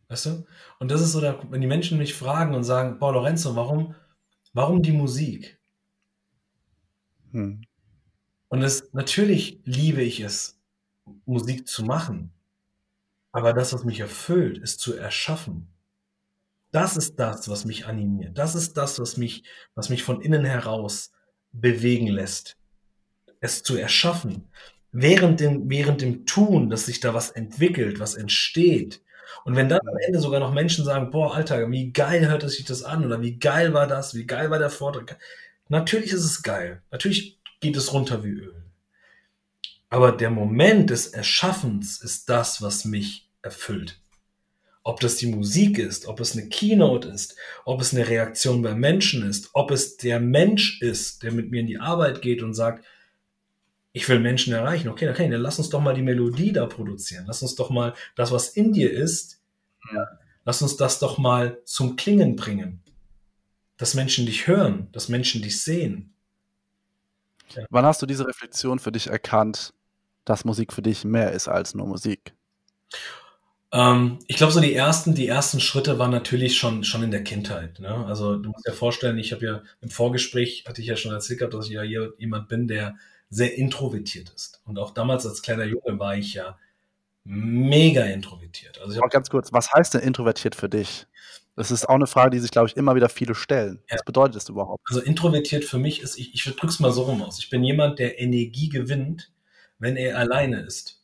Weißt 0.08 0.28
du? 0.28 0.46
Und 0.80 0.92
das 0.92 1.02
ist 1.02 1.14
so, 1.14 1.22
wenn 1.22 1.62
die 1.62 1.68
Menschen 1.68 1.98
mich 1.98 2.14
fragen 2.14 2.54
und 2.54 2.64
sagen, 2.64 3.00
boah, 3.00 3.14
Lorenzo, 3.14 3.56
warum, 3.56 3.96
warum 4.54 4.84
die 4.84 4.92
Musik? 4.92 5.60
Hm. 7.32 7.64
Und 8.50 8.62
es, 8.62 8.94
natürlich 8.94 9.62
liebe 9.66 10.02
ich 10.02 10.20
es, 10.20 10.60
Musik 11.26 11.68
zu 11.68 11.84
machen. 11.84 12.32
Aber 13.32 13.54
das, 13.54 13.74
was 13.74 13.84
mich 13.84 14.00
erfüllt, 14.00 14.58
ist 14.60 14.80
zu 14.80 14.94
erschaffen. 14.94 15.68
Das 16.72 16.98
ist 16.98 17.20
das, 17.20 17.50
was 17.50 17.66
mich 17.66 17.86
animiert. 17.86 18.38
Das 18.38 18.54
ist 18.56 18.78
das, 18.78 19.00
was 19.00 19.18
mich, 19.18 19.44
was 19.76 19.90
mich 19.90 20.04
von 20.04 20.22
innen 20.22 20.46
heraus 20.46 21.12
bewegen 21.60 22.08
lässt. 22.08 22.58
Es 23.39 23.64
zu 23.64 23.76
erschaffen. 23.78 24.49
Während 24.91 25.39
dem, 25.39 25.70
während 25.70 26.01
dem 26.01 26.26
Tun, 26.26 26.70
dass 26.70 26.86
sich 26.86 26.99
da 26.99 27.14
was 27.14 27.32
entwickelt, 27.32 27.99
was 27.99 28.16
entsteht, 28.16 29.01
und 29.43 29.56
wenn 29.56 29.70
dann 29.70 29.88
am 29.88 29.97
Ende 29.97 30.20
sogar 30.20 30.39
noch 30.39 30.53
Menschen 30.53 30.86
sagen, 30.86 31.12
boah, 31.12 31.36
Alter, 31.36 31.70
wie 31.70 31.91
geil 31.91 32.28
hört 32.28 32.49
sich 32.49 32.66
das 32.66 32.84
an 32.84 33.06
oder 33.06 33.22
wie 33.22 33.38
geil 33.38 33.74
war 33.74 33.86
das, 33.86 34.16
wie 34.16 34.26
geil 34.26 34.49
war 34.49 34.60
der 34.60 34.70
Vortrag. 34.70 35.20
Natürlich 35.68 36.12
ist 36.12 36.24
es 36.24 36.41
geil. 36.41 36.82
Natürlich 36.91 37.39
geht 37.60 37.76
es 37.76 37.93
runter 37.93 38.24
wie 38.24 38.30
Öl. 38.30 38.64
Aber 39.89 40.12
der 40.12 40.30
Moment 40.30 40.89
des 40.89 41.08
Erschaffens 41.08 42.01
ist 42.01 42.30
das, 42.30 42.62
was 42.62 42.86
mich 42.86 43.30
erfüllt. 43.41 43.99
Ob 44.88 45.00
das 45.00 45.16
die 45.16 45.26
Musik 45.26 45.80
ist, 45.80 46.06
ob 46.06 46.20
es 46.20 46.38
eine 46.38 46.48
Keynote 46.48 47.10
ist, 47.10 47.36
ob 47.66 47.82
es 47.82 47.92
eine 47.92 48.08
Reaktion 48.08 48.62
bei 48.62 48.76
Menschen 48.76 49.28
ist, 49.28 49.50
ob 49.54 49.72
es 49.72 49.98
der 49.98 50.20
Mensch 50.20 50.80
ist, 50.80 51.24
der 51.24 51.32
mit 51.32 51.50
mir 51.50 51.62
in 51.62 51.68
die 51.68 51.80
Arbeit 51.80 52.22
geht 52.22 52.44
und 52.44 52.54
sagt, 52.54 52.86
ich 53.94 54.08
will 54.08 54.20
Menschen 54.20 54.54
erreichen. 54.54 54.90
Okay, 54.90 55.10
okay, 55.10 55.28
dann 55.28 55.42
lass 55.42 55.58
uns 55.58 55.70
doch 55.70 55.82
mal 55.82 55.96
die 55.96 56.04
Melodie 56.04 56.52
da 56.52 56.68
produzieren. 56.68 57.26
Lass 57.26 57.42
uns 57.42 57.56
doch 57.56 57.72
mal 57.72 57.96
das, 58.16 58.32
was 58.32 58.50
in 58.50 58.74
dir 58.74 58.94
ist, 58.94 59.42
ja, 59.92 60.06
lass 60.44 60.62
uns 60.62 60.78
das 60.78 61.00
doch 61.00 61.18
mal 61.18 61.62
zum 61.66 61.96
Klingen 61.96 62.36
bringen. 62.36 62.84
Dass 63.78 63.96
Menschen 63.96 64.28
dich 64.28 64.46
hören, 64.46 64.88
dass 64.92 65.10
Menschen 65.10 65.42
dich 65.42 65.64
sehen. 65.64 66.14
Ja. 67.56 67.66
Wann 67.72 67.86
hast 67.86 68.04
du 68.04 68.06
diese 68.06 68.28
Reflexion 68.28 68.78
für 68.78 68.92
dich 68.92 69.08
erkannt, 69.08 69.74
dass 70.26 70.46
Musik 70.46 70.74
für 70.74 70.84
dich 70.84 71.06
mehr 71.06 71.32
ist 71.32 71.48
als 71.48 71.74
nur 71.74 71.88
Musik? 71.88 72.36
Ähm, 73.76 74.19
ich 74.28 74.38
glaube, 74.38 74.53
so 74.53 74.61
die 74.61 74.73
ersten, 74.73 75.15
die 75.15 75.28
ersten 75.28 75.59
Schritte 75.59 75.99
waren 75.99 76.11
natürlich 76.11 76.57
schon, 76.57 76.86
schon 76.86 77.03
in 77.03 77.11
der 77.11 77.26
Kindheit. 77.26 77.82
Ne? 77.82 78.05
Also 78.07 78.38
du 78.38 78.49
musst 78.49 78.65
dir 78.65 78.71
vorstellen, 78.71 79.17
ich 79.17 79.34
habe 79.34 79.45
ja 79.45 79.61
im 79.82 79.89
Vorgespräch, 79.89 80.63
hatte 80.65 80.80
ich 80.80 80.88
ja 80.88 80.95
schon 80.95 81.11
erzählt 81.11 81.39
gehabt, 81.39 81.53
dass 81.53 81.65
ich 81.65 81.73
ja 81.73 81.82
hier 81.82 82.13
jemand 82.17 82.47
bin, 82.47 82.69
der 82.69 82.95
sehr 83.30 83.57
introvertiert 83.57 84.32
ist. 84.34 84.61
Und 84.63 84.80
auch 84.80 84.91
damals 84.91 85.26
als 85.26 85.41
kleiner 85.41 85.65
Junge 85.65 85.99
war 85.99 86.15
ich 86.15 86.36
ja 86.36 86.57
mega 87.26 88.05
introvertiert. 88.05 88.80
Also 88.80 89.03
ich 89.03 89.09
ganz 89.09 89.30
kurz, 89.30 89.51
was 89.51 89.73
heißt 89.73 89.95
denn 89.95 90.01
introvertiert 90.01 90.55
für 90.55 90.69
dich? 90.69 91.05
Das 91.57 91.69
ist 91.69 91.89
auch 91.89 91.95
eine 91.95 92.07
Frage, 92.07 92.30
die 92.30 92.39
sich, 92.39 92.51
glaube 92.51 92.69
ich, 92.69 92.78
immer 92.78 92.95
wieder 92.95 93.09
viele 93.09 93.36
stellen. 93.36 93.82
Ja. 93.89 93.95
Was 93.95 94.05
bedeutet 94.05 94.38
das 94.38 94.47
überhaupt? 94.47 94.84
Also 94.88 95.01
introvertiert 95.01 95.65
für 95.65 95.80
mich 95.80 96.01
ist, 96.01 96.17
ich, 96.17 96.34
ich 96.34 96.43
drücke 96.43 96.67
es 96.67 96.80
mal 96.80 96.93
so 96.93 97.03
rum 97.03 97.21
aus. 97.21 97.39
Ich 97.39 97.49
bin 97.49 97.61
jemand, 97.61 97.99
der 97.99 98.21
Energie 98.21 98.69
gewinnt, 98.69 99.34
wenn 99.80 99.97
er 99.97 100.17
alleine 100.17 100.61
ist. 100.61 101.01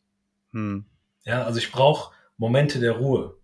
Hm. 0.52 0.86
Ja, 1.24 1.44
also 1.44 1.58
ich 1.58 1.70
brauche 1.70 2.12
Momente 2.42 2.80
der 2.80 2.94
Ruhe. 2.94 3.36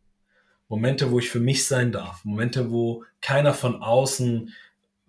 Momente, 0.68 1.12
wo 1.12 1.20
ich 1.20 1.30
für 1.30 1.38
mich 1.38 1.68
sein 1.68 1.92
darf. 1.92 2.24
Momente, 2.24 2.72
wo 2.72 3.04
keiner 3.20 3.54
von 3.54 3.80
außen 3.80 4.52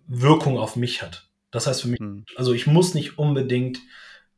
Wirkung 0.06 0.58
auf 0.58 0.76
mich 0.76 1.02
hat. 1.02 1.26
Das 1.50 1.66
heißt 1.66 1.82
für 1.82 1.88
mich, 1.88 1.98
hm. 1.98 2.24
also 2.36 2.52
ich 2.52 2.68
muss 2.68 2.94
nicht 2.94 3.18
unbedingt 3.18 3.80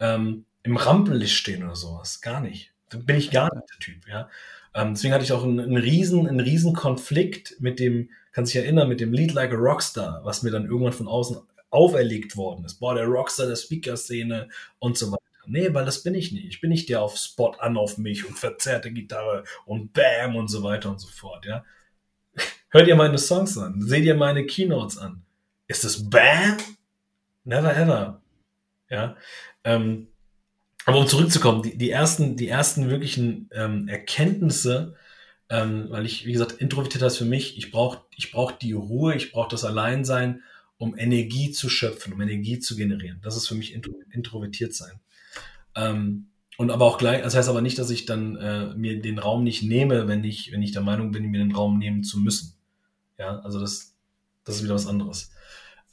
ähm, 0.00 0.46
im 0.62 0.78
Rampenlicht 0.78 1.36
stehen 1.36 1.64
oder 1.64 1.76
sowas. 1.76 2.22
Gar 2.22 2.40
nicht. 2.40 2.72
Da 2.88 2.96
bin 2.96 3.16
ich 3.16 3.30
gar 3.30 3.54
nicht 3.54 3.68
der 3.70 3.78
Typ, 3.78 4.08
ja. 4.08 4.30
Ähm, 4.74 4.94
deswegen 4.94 5.12
hatte 5.12 5.24
ich 5.24 5.32
auch 5.32 5.44
einen, 5.44 5.60
einen, 5.60 5.76
riesen, 5.76 6.26
einen 6.26 6.40
riesen 6.40 6.72
Konflikt 6.72 7.56
mit 7.60 7.78
dem, 7.78 8.08
kann 8.32 8.46
sich 8.46 8.56
erinnern, 8.56 8.88
mit 8.88 9.00
dem 9.00 9.12
Lied 9.12 9.34
Like 9.34 9.52
a 9.52 9.56
Rockstar, 9.56 10.22
was 10.24 10.42
mir 10.42 10.50
dann 10.50 10.64
irgendwann 10.64 10.94
von 10.94 11.08
außen 11.08 11.36
auferlegt 11.68 12.38
worden 12.38 12.64
ist. 12.64 12.80
Boah, 12.80 12.94
der 12.94 13.04
Rockstar 13.04 13.48
der 13.48 13.56
Speaker-Szene 13.56 14.48
und 14.78 14.96
so 14.96 15.12
weiter. 15.12 15.22
Nee, 15.46 15.72
weil 15.74 15.84
das 15.84 16.02
bin 16.02 16.14
ich 16.14 16.32
nicht. 16.32 16.46
Ich 16.46 16.60
bin 16.60 16.70
nicht 16.70 16.88
der 16.88 17.02
auf 17.02 17.16
Spot 17.16 17.52
an 17.58 17.76
auf 17.76 17.98
mich 17.98 18.26
und 18.26 18.38
verzerrte 18.38 18.92
Gitarre 18.92 19.44
und 19.66 19.92
Bam 19.92 20.36
und 20.36 20.48
so 20.48 20.62
weiter 20.62 20.90
und 20.90 21.00
so 21.00 21.08
fort, 21.08 21.46
ja. 21.46 21.64
Hört 22.70 22.88
ihr 22.88 22.96
meine 22.96 23.18
Songs 23.18 23.58
an? 23.58 23.82
Seht 23.82 24.04
ihr 24.04 24.14
meine 24.14 24.46
Keynotes 24.46 24.96
an? 24.96 25.22
Ist 25.66 25.84
es 25.84 26.08
Bam? 26.08 26.56
Never 27.44 27.76
ever. 27.76 28.22
Ja. 28.88 29.16
Ähm, 29.64 30.08
aber 30.84 30.98
um 30.98 31.06
zurückzukommen, 31.06 31.62
die, 31.62 31.76
die 31.76 31.90
ersten, 31.90 32.36
die 32.36 32.48
ersten 32.48 32.88
wirklichen 32.88 33.48
ähm, 33.52 33.88
Erkenntnisse, 33.88 34.96
ähm, 35.48 35.86
weil 35.90 36.06
ich, 36.06 36.26
wie 36.26 36.32
gesagt, 36.32 36.52
introvertiert 36.52 37.02
das 37.02 37.16
für 37.16 37.24
mich, 37.24 37.58
ich 37.58 37.70
brauche 37.70 38.00
ich 38.16 38.32
brauch 38.32 38.52
die 38.52 38.72
Ruhe, 38.72 39.14
ich 39.14 39.32
brauche 39.32 39.50
das 39.50 39.64
Alleinsein, 39.64 40.42
um 40.78 40.96
Energie 40.96 41.52
zu 41.52 41.68
schöpfen, 41.68 42.12
um 42.12 42.20
Energie 42.20 42.58
zu 42.58 42.74
generieren. 42.74 43.20
Das 43.22 43.36
ist 43.36 43.46
für 43.46 43.54
mich 43.54 43.72
intro, 43.72 43.94
introvertiert 44.10 44.74
sein. 44.74 45.00
Ähm, 45.74 46.28
und 46.58 46.70
aber 46.70 46.84
auch 46.84 46.98
gleich, 46.98 47.22
das 47.22 47.34
heißt 47.34 47.48
aber 47.48 47.62
nicht, 47.62 47.78
dass 47.78 47.90
ich 47.90 48.06
dann 48.06 48.36
äh, 48.36 48.74
mir 48.74 49.00
den 49.00 49.18
Raum 49.18 49.42
nicht 49.42 49.62
nehme, 49.62 50.06
wenn 50.06 50.22
ich, 50.22 50.52
wenn 50.52 50.62
ich 50.62 50.72
der 50.72 50.82
Meinung 50.82 51.10
bin, 51.10 51.30
mir 51.30 51.38
den 51.38 51.54
Raum 51.54 51.78
nehmen 51.78 52.04
zu 52.04 52.20
müssen. 52.20 52.54
Ja, 53.18 53.40
also 53.40 53.58
das, 53.58 53.94
das 54.44 54.56
ist 54.56 54.64
wieder 54.64 54.74
was 54.74 54.86
anderes. 54.86 55.32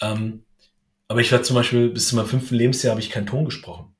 Ähm, 0.01 0.43
aber 1.07 1.21
ich 1.21 1.31
war 1.31 1.41
zum 1.43 1.55
Beispiel 1.55 1.89
bis 1.89 2.09
zu 2.09 2.15
meinem 2.15 2.27
fünften 2.27 2.55
Lebensjahr 2.55 2.91
habe 2.91 3.01
ich 3.01 3.09
keinen 3.09 3.27
Ton 3.27 3.45
gesprochen. 3.45 3.95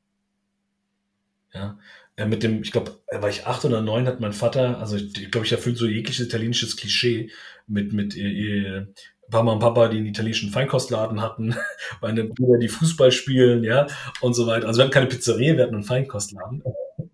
Ja, 1.53 1.80
äh, 2.15 2.25
mit 2.25 2.43
dem, 2.43 2.61
ich 2.61 2.71
glaube, 2.71 2.99
war 3.11 3.30
ich 3.30 3.47
acht 3.47 3.65
oder 3.65 3.82
neun, 3.82 4.05
hat 4.05 4.19
mein 4.19 4.34
Vater, 4.34 4.80
also 4.80 4.97
ich, 4.97 5.32
glaube, 5.32 5.45
ich 5.45 5.51
erfüllt 5.51 5.77
so 5.77 5.88
jegliches 5.88 6.27
italienisches 6.27 6.77
Klischee 6.77 7.32
mit, 7.65 7.93
mit 7.93 8.15
ihr, 8.15 8.30
ihr 8.30 8.93
Mama 9.32 9.53
und 9.53 9.59
Papa, 9.59 9.88
die 9.88 9.97
einen 9.97 10.07
italienischen 10.07 10.51
Feinkostladen 10.51 11.21
hatten, 11.21 11.55
meine 12.01 12.25
Brüder, 12.25 12.57
die 12.59 12.67
Fußball 12.67 13.11
spielen, 13.11 13.63
ja, 13.63 13.88
und 14.21 14.34
so 14.34 14.47
weiter. 14.47 14.67
Also 14.67 14.80
wir 14.80 14.86
hatten 14.86 14.93
keine 14.93 15.07
Pizzeria, 15.07 15.55
wir 15.55 15.63
hatten 15.63 15.75
einen 15.75 15.84
Feinkostladen. 15.84 16.63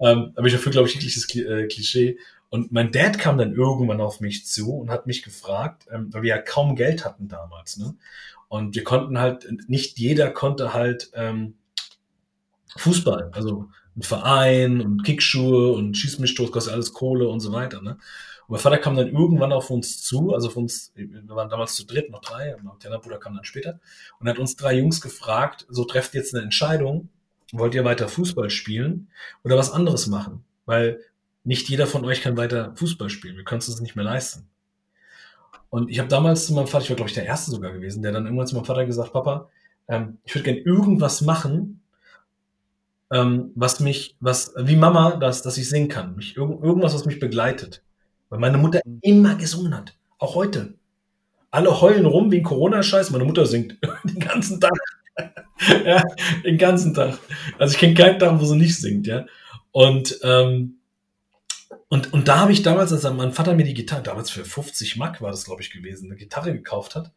ähm, 0.00 0.32
aber 0.34 0.46
ich 0.46 0.52
erfülle, 0.52 0.72
glaube 0.72 0.88
ich, 0.88 0.94
jegliches 0.94 1.34
äh, 1.34 1.66
Klischee. 1.66 2.18
Und 2.50 2.70
mein 2.70 2.92
Dad 2.92 3.18
kam 3.18 3.38
dann 3.38 3.54
irgendwann 3.54 4.00
auf 4.00 4.20
mich 4.20 4.46
zu 4.46 4.74
und 4.74 4.90
hat 4.90 5.06
mich 5.06 5.22
gefragt, 5.22 5.86
ähm, 5.90 6.12
weil 6.12 6.22
wir 6.22 6.30
ja 6.30 6.38
kaum 6.38 6.76
Geld 6.76 7.04
hatten 7.04 7.28
damals, 7.28 7.78
ne? 7.78 7.94
Und 8.48 8.74
wir 8.74 8.84
konnten 8.84 9.18
halt, 9.18 9.48
nicht 9.68 9.98
jeder 9.98 10.30
konnte 10.30 10.74
halt 10.74 11.10
ähm, 11.14 11.54
Fußball, 12.76 13.30
also 13.32 13.70
ein 13.96 14.02
Verein 14.02 14.80
und 14.80 15.04
Kickschuhe 15.04 15.72
und 15.72 15.96
Schießmischstoß 15.96 16.50
kostet 16.52 16.74
alles 16.74 16.92
Kohle 16.92 17.28
und 17.28 17.40
so 17.40 17.52
weiter. 17.52 17.82
Ne? 17.82 17.98
Und 18.46 18.54
mein 18.54 18.60
Vater 18.60 18.78
kam 18.78 18.96
dann 18.96 19.08
irgendwann 19.08 19.52
auf 19.52 19.70
uns 19.70 20.02
zu, 20.02 20.34
also 20.34 20.48
auf 20.48 20.56
uns, 20.56 20.92
wir 20.94 21.28
waren 21.28 21.48
damals 21.48 21.74
zu 21.74 21.86
dritt, 21.86 22.10
noch 22.10 22.20
drei, 22.20 22.56
mein 22.62 22.78
kleiner 22.78 22.98
Bruder 22.98 23.18
kam 23.18 23.34
dann 23.34 23.44
später 23.44 23.80
und 24.18 24.28
hat 24.28 24.38
uns 24.38 24.56
drei 24.56 24.74
Jungs 24.74 25.00
gefragt, 25.00 25.66
so 25.68 25.84
trefft 25.84 26.14
jetzt 26.14 26.34
eine 26.34 26.44
Entscheidung, 26.44 27.08
wollt 27.52 27.74
ihr 27.74 27.84
weiter 27.84 28.08
Fußball 28.08 28.50
spielen 28.50 29.08
oder 29.44 29.56
was 29.56 29.70
anderes 29.70 30.06
machen? 30.06 30.44
Weil 30.66 31.00
nicht 31.44 31.68
jeder 31.68 31.86
von 31.86 32.04
euch 32.04 32.22
kann 32.22 32.36
weiter 32.36 32.72
Fußball 32.76 33.10
spielen, 33.10 33.36
wir 33.36 33.44
können 33.44 33.60
es 33.60 33.68
uns 33.68 33.80
nicht 33.80 33.96
mehr 33.96 34.04
leisten. 34.04 34.48
Und 35.70 35.90
ich 35.90 35.98
habe 35.98 36.08
damals 36.08 36.46
zu 36.46 36.52
meinem 36.52 36.66
Vater, 36.66 36.84
ich 36.84 36.90
war 36.90 36.96
glaube 36.96 37.08
ich 37.08 37.14
der 37.14 37.24
Erste 37.24 37.50
sogar 37.50 37.72
gewesen, 37.72 38.02
der 38.02 38.12
dann 38.12 38.26
irgendwann 38.26 38.46
zu 38.46 38.54
meinem 38.54 38.66
Vater 38.66 38.84
gesagt, 38.84 39.12
Papa, 39.12 39.48
ähm, 39.88 40.18
ich 40.24 40.34
würde 40.34 40.44
gerne 40.44 40.60
irgendwas 40.60 41.22
machen, 41.22 41.82
ähm, 43.10 43.52
was 43.54 43.80
mich, 43.80 44.16
was, 44.20 44.54
wie 44.56 44.76
Mama, 44.76 45.16
dass, 45.16 45.42
dass 45.42 45.58
ich 45.58 45.68
singen 45.68 45.88
kann. 45.88 46.16
Mich, 46.16 46.36
irg 46.36 46.62
irgendwas, 46.62 46.94
was 46.94 47.04
mich 47.04 47.18
begleitet. 47.18 47.82
Weil 48.32 48.38
meine 48.38 48.56
Mutter 48.56 48.80
mhm. 48.86 48.98
immer 49.02 49.34
gesungen 49.34 49.76
hat. 49.76 49.94
Auch 50.16 50.34
heute. 50.34 50.72
Alle 51.50 51.82
heulen 51.82 52.06
rum 52.06 52.30
wegen 52.30 52.44
Corona-Scheiß. 52.44 53.10
Meine 53.10 53.26
Mutter 53.26 53.44
singt 53.44 53.76
den 54.04 54.20
ganzen 54.20 54.58
Tag. 54.58 54.72
ja, 55.84 56.02
den 56.42 56.56
ganzen 56.56 56.94
Tag. 56.94 57.18
Also 57.58 57.74
ich 57.74 57.78
kenne 57.78 57.92
keinen 57.92 58.18
Tag, 58.18 58.40
wo 58.40 58.46
sie 58.46 58.56
nicht 58.56 58.80
singt, 58.80 59.06
ja. 59.06 59.26
Und, 59.70 60.18
ähm, 60.22 60.78
und, 61.90 62.14
und 62.14 62.26
da 62.26 62.38
habe 62.38 62.52
ich 62.52 62.62
damals, 62.62 62.90
als 62.90 63.02
mein 63.02 63.34
Vater 63.34 63.54
mir 63.54 63.64
die 63.64 63.74
Gitarre, 63.74 64.02
damals 64.02 64.30
für 64.30 64.46
50 64.46 64.96
Mark 64.96 65.20
war 65.20 65.30
das, 65.30 65.44
glaube 65.44 65.60
ich, 65.60 65.70
gewesen, 65.70 66.06
eine 66.06 66.16
Gitarre 66.16 66.54
gekauft 66.54 66.94
hat, 66.94 67.12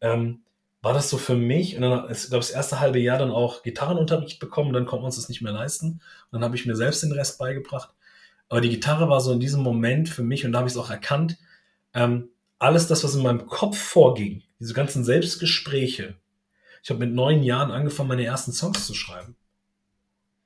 ähm, 0.00 0.40
war 0.80 0.94
das 0.94 1.10
so 1.10 1.18
für 1.18 1.36
mich. 1.36 1.76
Und 1.76 1.82
dann, 1.82 2.10
ich 2.10 2.28
glaube, 2.28 2.38
das 2.38 2.50
erste 2.50 2.80
halbe 2.80 2.98
Jahr 2.98 3.18
dann 3.18 3.30
auch 3.30 3.62
Gitarrenunterricht 3.62 4.40
bekommen, 4.40 4.72
dann 4.72 4.86
konnten 4.86 5.02
wir 5.02 5.08
uns 5.08 5.16
das 5.16 5.28
nicht 5.28 5.42
mehr 5.42 5.52
leisten. 5.52 5.86
Und 5.90 6.00
dann 6.32 6.44
habe 6.44 6.56
ich 6.56 6.64
mir 6.64 6.76
selbst 6.76 7.02
den 7.02 7.12
Rest 7.12 7.36
beigebracht. 7.38 7.90
Aber 8.48 8.60
die 8.60 8.70
Gitarre 8.70 9.08
war 9.08 9.20
so 9.20 9.32
in 9.32 9.40
diesem 9.40 9.62
Moment 9.62 10.08
für 10.08 10.22
mich, 10.22 10.44
und 10.44 10.52
da 10.52 10.58
habe 10.58 10.68
ich 10.68 10.74
es 10.74 10.78
auch 10.78 10.90
erkannt, 10.90 11.36
ähm, 11.94 12.30
alles 12.58 12.86
das, 12.86 13.04
was 13.04 13.14
in 13.14 13.22
meinem 13.22 13.46
Kopf 13.46 13.78
vorging, 13.78 14.42
diese 14.60 14.74
ganzen 14.74 15.04
Selbstgespräche. 15.04 16.16
Ich 16.82 16.90
habe 16.90 17.00
mit 17.00 17.12
neun 17.14 17.42
Jahren 17.42 17.70
angefangen, 17.70 18.08
meine 18.08 18.24
ersten 18.24 18.52
Songs 18.52 18.86
zu 18.86 18.94
schreiben. 18.94 19.36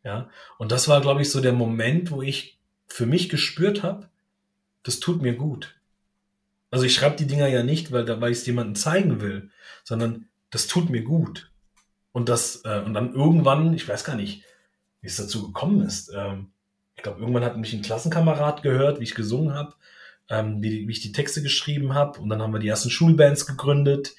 Ja, 0.03 0.30
und 0.59 0.72
das 0.72 0.88
war, 0.88 1.03
glaube 1.03 1.20
ich, 1.20 1.30
so 1.30 1.40
der 1.40 1.53
Moment, 1.53 2.11
wo 2.11 2.22
ich 2.22 2.59
für 2.86 3.05
mich 3.05 3.28
gespürt 3.28 3.82
habe, 3.82 4.09
das 4.82 4.98
tut 4.98 5.20
mir 5.20 5.34
gut. 5.34 5.76
Also 6.70 6.86
ich 6.86 6.94
schreibe 6.94 7.16
die 7.16 7.26
Dinger 7.26 7.48
ja 7.48 7.62
nicht, 7.62 7.92
weil, 7.92 8.20
weil 8.20 8.32
ich 8.32 8.38
es 8.38 8.46
jemandem 8.46 8.76
zeigen 8.76 9.20
will, 9.20 9.51
sondern 9.84 10.28
das 10.51 10.66
tut 10.66 10.88
mir 10.88 11.03
gut. 11.03 11.51
Und 12.12 12.28
das, 12.28 12.64
äh, 12.64 12.80
und 12.80 12.94
dann 12.94 13.14
irgendwann, 13.14 13.74
ich 13.74 13.86
weiß 13.86 14.05
gar 14.05 14.16
nicht, 14.16 14.44
wie 15.01 15.09
es 15.09 15.16
dazu 15.16 15.46
gekommen 15.46 15.82
ist. 15.82 16.11
Ähm, 16.14 16.53
ich 17.01 17.05
glaube, 17.05 17.20
irgendwann 17.20 17.44
hat 17.44 17.57
mich 17.57 17.72
ein 17.72 17.80
Klassenkamerad 17.80 18.62
gehört, 18.62 19.01
wie 19.01 19.05
ich 19.05 19.14
gesungen 19.14 19.55
habe, 19.55 19.72
ähm, 20.28 20.62
wie, 20.62 20.86
wie 20.86 20.92
ich 20.92 21.01
die 21.01 21.12
Texte 21.12 21.40
geschrieben 21.40 21.94
habe. 21.94 22.20
Und 22.20 22.28
dann 22.28 22.42
haben 22.42 22.53
wir 22.53 22.61
die 22.61 22.68
ersten 22.68 22.90
Schulbands 22.90 23.46
gegründet. 23.46 24.14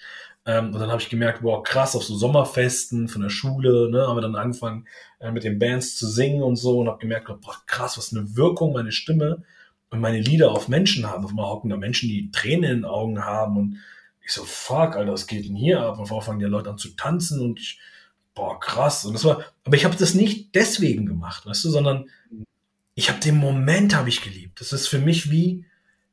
Ähm, 0.47 0.73
und 0.73 0.79
dann 0.79 0.89
habe 0.89 0.99
ich 0.99 1.07
gemerkt, 1.07 1.43
boah, 1.43 1.61
krass, 1.61 1.95
auf 1.95 2.03
so 2.03 2.15
Sommerfesten 2.15 3.07
von 3.07 3.21
der 3.21 3.29
Schule, 3.29 3.91
ne, 3.91 4.07
haben 4.07 4.17
wir 4.17 4.21
dann 4.21 4.35
angefangen, 4.35 4.87
äh, 5.19 5.31
mit 5.31 5.43
den 5.43 5.59
Bands 5.59 5.95
zu 5.95 6.07
singen 6.07 6.41
und 6.41 6.55
so 6.55 6.79
und 6.79 6.87
habe 6.87 6.97
gemerkt, 6.97 7.27
boah, 7.27 7.55
krass, 7.67 7.99
was 7.99 8.11
eine 8.15 8.35
Wirkung 8.35 8.73
meine 8.73 8.91
Stimme 8.91 9.43
und 9.91 9.99
meine 9.99 10.19
Lieder 10.19 10.51
auf 10.51 10.67
Menschen 10.67 11.05
haben. 11.05 11.23
Auf 11.23 11.29
einmal 11.29 11.51
hocken 11.51 11.69
da 11.69 11.77
Menschen, 11.77 12.09
die 12.09 12.31
Tränen 12.31 12.63
in 12.63 12.77
den 12.77 12.85
Augen 12.85 13.23
haben 13.23 13.57
und 13.57 13.77
ich 14.25 14.33
so, 14.33 14.43
fuck, 14.43 14.95
Alter, 14.95 15.11
was 15.11 15.27
geht 15.27 15.45
denn 15.45 15.55
hier 15.55 15.81
ab? 15.81 15.99
Und 15.99 16.11
auf 16.11 16.25
fangen 16.25 16.39
die 16.39 16.45
Leute 16.45 16.71
an 16.71 16.79
zu 16.79 16.95
tanzen 16.95 17.41
und 17.41 17.59
ich, 17.59 17.79
boah, 18.33 18.59
krass. 18.59 19.05
Und 19.05 19.13
das 19.13 19.23
war, 19.23 19.43
aber 19.65 19.75
ich 19.75 19.85
habe 19.85 19.95
das 19.95 20.15
nicht 20.15 20.55
deswegen 20.55 21.05
gemacht, 21.05 21.45
weißt 21.45 21.63
du, 21.65 21.69
sondern 21.69 22.09
ich 22.95 23.09
habe 23.09 23.19
den 23.19 23.37
Moment 23.37 23.95
habe 23.95 24.09
ich 24.09 24.21
geliebt. 24.21 24.59
Das 24.59 24.73
ist 24.73 24.87
für 24.87 24.99
mich 24.99 25.31
wie, 25.31 25.65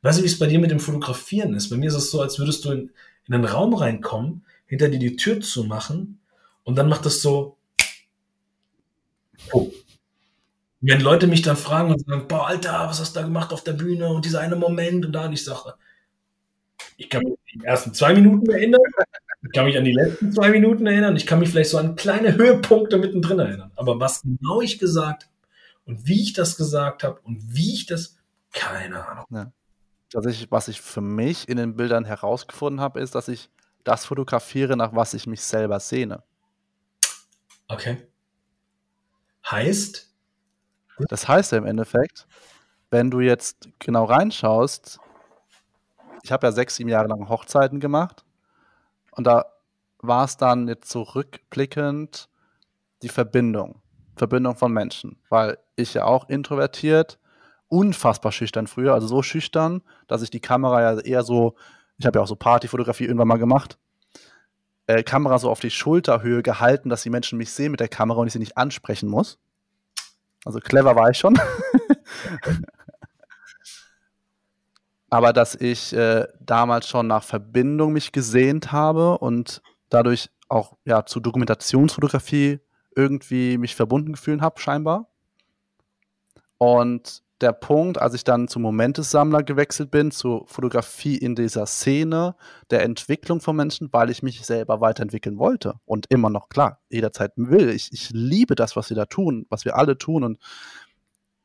weißt 0.03 0.19
du, 0.19 0.23
wie 0.23 0.29
es 0.29 0.39
bei 0.39 0.47
dir 0.47 0.59
mit 0.59 0.71
dem 0.71 0.81
Fotografieren 0.81 1.55
ist. 1.55 1.71
Bei 1.71 1.77
mir 1.77 1.89
ist 1.89 1.95
es 1.95 2.11
so, 2.11 2.21
als 2.21 2.39
würdest 2.39 2.65
du 2.65 2.73
in, 2.73 2.91
in 3.27 3.35
einen 3.35 3.45
Raum 3.45 3.75
reinkommen, 3.75 4.45
hinter 4.67 4.89
dir 4.89 4.99
die 4.99 5.17
Tür 5.17 5.41
zu 5.41 5.65
machen 5.65 6.21
und 6.65 6.77
dann 6.77 6.89
macht 6.89 7.05
das 7.07 7.21
so. 7.23 7.57
Oh. 9.53 9.71
Wenn 10.81 11.01
Leute 11.01 11.27
mich 11.27 11.43
dann 11.43 11.57
fragen 11.57 11.91
und 11.91 12.07
sagen, 12.07 12.29
boah, 12.29 12.47
Alter, 12.47 12.87
was 12.89 13.01
hast 13.01 13.17
du 13.17 13.21
da 13.21 13.27
gemacht 13.27 13.53
auf 13.53 13.65
der 13.65 13.73
Bühne 13.73 14.09
und 14.11 14.25
dieser 14.25 14.41
eine 14.41 14.55
Moment 14.55 15.05
und 15.05 15.13
da, 15.13 15.27
und 15.27 15.33
ich 15.33 15.45
sage, 15.45 15.75
ich 16.97 17.11
kann 17.11 17.25
mich 17.25 17.33
an 17.33 17.61
die 17.61 17.65
ersten 17.65 17.95
zwei 17.95 18.15
Minuten 18.15 18.49
erinnern, 18.51 18.81
ich 19.43 19.53
kann 19.53 19.65
mich 19.65 19.77
an 19.77 19.85
die 19.85 19.93
letzten 19.93 20.33
zwei 20.33 20.51
Minuten 20.51 20.87
erinnern, 20.87 21.17
ich 21.17 21.27
kann 21.27 21.41
mich 21.41 21.49
vielleicht 21.49 21.71
so 21.71 21.79
an 21.79 21.97
kleine 21.97 22.37
Höhepunkte 22.37 22.99
mittendrin 22.99 23.41
erinnern. 23.41 23.73
Aber 23.75 23.99
was 23.99 24.23
genau 24.23 24.61
ich 24.61 24.79
gesagt 24.79 25.25
habe 25.25 25.38
und 25.89 26.07
wie 26.07 26.23
ich 26.23 26.35
das 26.35 26.57
gesagt 26.57 27.03
habe 27.03 27.19
und 27.23 27.55
wie 27.55 27.73
ich 27.73 27.87
das, 27.87 28.19
keine 28.53 29.09
Ahnung. 29.09 29.25
Ja. 29.31 29.53
Tatsächlich, 30.11 30.51
was 30.51 30.69
ich 30.69 30.81
für 30.81 31.01
mich 31.01 31.49
in 31.49 31.57
den 31.57 31.77
Bildern 31.77 32.05
herausgefunden 32.05 32.81
habe, 32.81 33.01
ist, 33.01 33.15
dass 33.15 33.27
ich 33.29 33.51
das 33.85 34.05
fotografiere, 34.05 34.77
nach 34.77 34.95
was 34.95 35.15
ich 35.15 35.27
mich 35.27 35.43
selber 35.43 35.81
sehne. 35.81 36.23
Okay. 37.69 38.07
Heißt? 39.51 40.15
Das 41.09 41.27
heißt 41.27 41.53
ja 41.53 41.59
im 41.59 41.67
Endeffekt, 41.67 42.27
wenn 42.91 43.11
du 43.11 43.21
jetzt 43.21 43.69
genau 43.79 44.05
reinschaust, 44.05 45.01
ich 46.23 46.33
habe 46.33 46.47
ja 46.47 46.53
sechs, 46.53 46.77
sieben 46.77 46.91
Jahre 46.91 47.09
lang 47.09 47.29
Hochzeiten 47.31 47.81
gemacht 47.81 48.25
und 49.13 49.27
da 49.27 49.47
war 50.01 50.25
es 50.25 50.37
dann 50.37 50.69
jetzt 50.69 50.91
zurückblickend 50.91 52.29
die 53.03 53.09
Verbindung, 53.09 53.81
Verbindung 54.17 54.57
von 54.57 54.73
Menschen, 54.73 55.19
weil 55.29 55.59
ich 55.79 55.95
ja 55.95 56.05
auch 56.05 56.29
introvertiert, 56.29 57.19
unfassbar 57.69 58.33
schüchtern 58.33 58.67
früher, 58.67 58.95
also 58.95 59.07
so 59.07 59.23
schüchtern, 59.23 59.83
dass 60.07 60.23
ich 60.23 60.31
die 60.31 60.41
Kamera 60.41 60.81
ja 60.81 61.01
eher 61.01 61.23
so, 61.23 61.55
ich 61.99 62.07
habe 62.07 62.19
ja 62.19 62.23
auch 62.23 62.29
so 62.29 62.37
Partyfotografie 62.37 63.05
irgendwann 63.05 63.29
mal 63.29 63.39
gemacht, 63.39 63.79
äh, 64.87 65.03
Kamera 65.03 65.39
so 65.39 65.51
auf 65.51 65.61
die 65.61 65.71
Schulterhöhe 65.71 66.43
gehalten, 66.43 66.89
dass 66.89 67.03
die 67.03 67.11
Menschen 67.11 67.39
mich 67.39 67.53
sehen 67.53 67.71
mit 67.71 67.81
der 67.81 67.89
Kamera 67.89 68.21
und 68.21 68.27
ich 68.27 68.33
sie 68.33 68.39
nicht 68.39 68.57
ansprechen 68.57 69.09
muss. 69.09 69.39
Also 70.45 70.61
clever 70.61 70.97
war 70.97 71.11
ich 71.11 71.19
schon. 71.19 71.39
aber 75.11 75.33
dass 75.33 75.55
ich 75.55 75.93
äh, 75.93 76.27
damals 76.41 76.89
schon 76.89 77.07
nach 77.07 77.23
Verbindung 77.23 77.93
mich 77.93 78.13
gesehnt 78.13 78.73
habe 78.73 79.19
und 79.19 79.63
dadurch 79.91 80.31
auch 80.49 80.77
ja 80.85 81.05
zu 81.05 81.21
Dokumentationsfotografie 81.21 82.61
irgendwie 82.97 83.59
mich 83.59 83.77
verbunden 83.77 84.13
gefühlt 84.13 84.41
habe, 84.41 84.61
scheinbar. 84.61 85.09
Und 86.59 87.23
der 87.41 87.53
Punkt, 87.53 87.99
als 87.99 88.15
ich 88.15 88.25
dann 88.25 88.49
zum 88.49 88.63
Momentessammler 88.63 89.43
gewechselt 89.43 89.91
bin, 89.91 90.11
zur 90.11 90.47
Fotografie 90.49 91.17
in 91.17 91.37
dieser 91.37 91.67
Szene 91.67 92.35
der 92.71 92.83
Entwicklung 92.83 93.41
von 93.41 93.55
Menschen, 93.55 93.93
weil 93.93 94.11
ich 94.11 94.23
mich 94.23 94.45
selber 94.45 94.81
weiterentwickeln 94.81 95.39
wollte 95.39 95.75
und 95.85 96.07
immer 96.09 96.31
noch, 96.31 96.49
klar, 96.49 96.81
jederzeit 96.89 97.33
will. 97.37 97.71
Ich, 97.71 97.93
ich 97.93 98.11
liebe 98.11 98.57
das, 98.57 98.75
was 98.75 98.91
wir 98.91 98.97
da 98.97 99.07
tun, 99.07 99.47
was 99.51 99.65
wir 99.65 99.77
alle 99.77 99.97
tun 99.99 100.25
und 100.25 100.39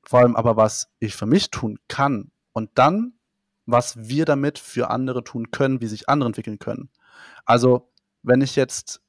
vor 0.04 0.20
allem 0.20 0.36
aber, 0.36 0.58
was 0.58 0.90
ich 1.00 1.16
für 1.16 1.28
mich 1.28 1.52
tun 1.52 1.78
kann 1.88 2.32
und 2.54 2.72
dann, 2.76 3.14
was 3.66 4.10
wir 4.10 4.26
damit 4.26 4.60
für 4.60 4.90
andere 4.90 5.24
tun 5.24 5.52
können, 5.52 5.80
wie 5.80 5.88
sich 5.88 6.10
andere 6.10 6.28
entwickeln 6.28 6.60
können. 6.60 6.90
Also, 7.46 7.92
wenn 8.24 8.42
ich 8.42 8.56
jetzt 8.56 9.02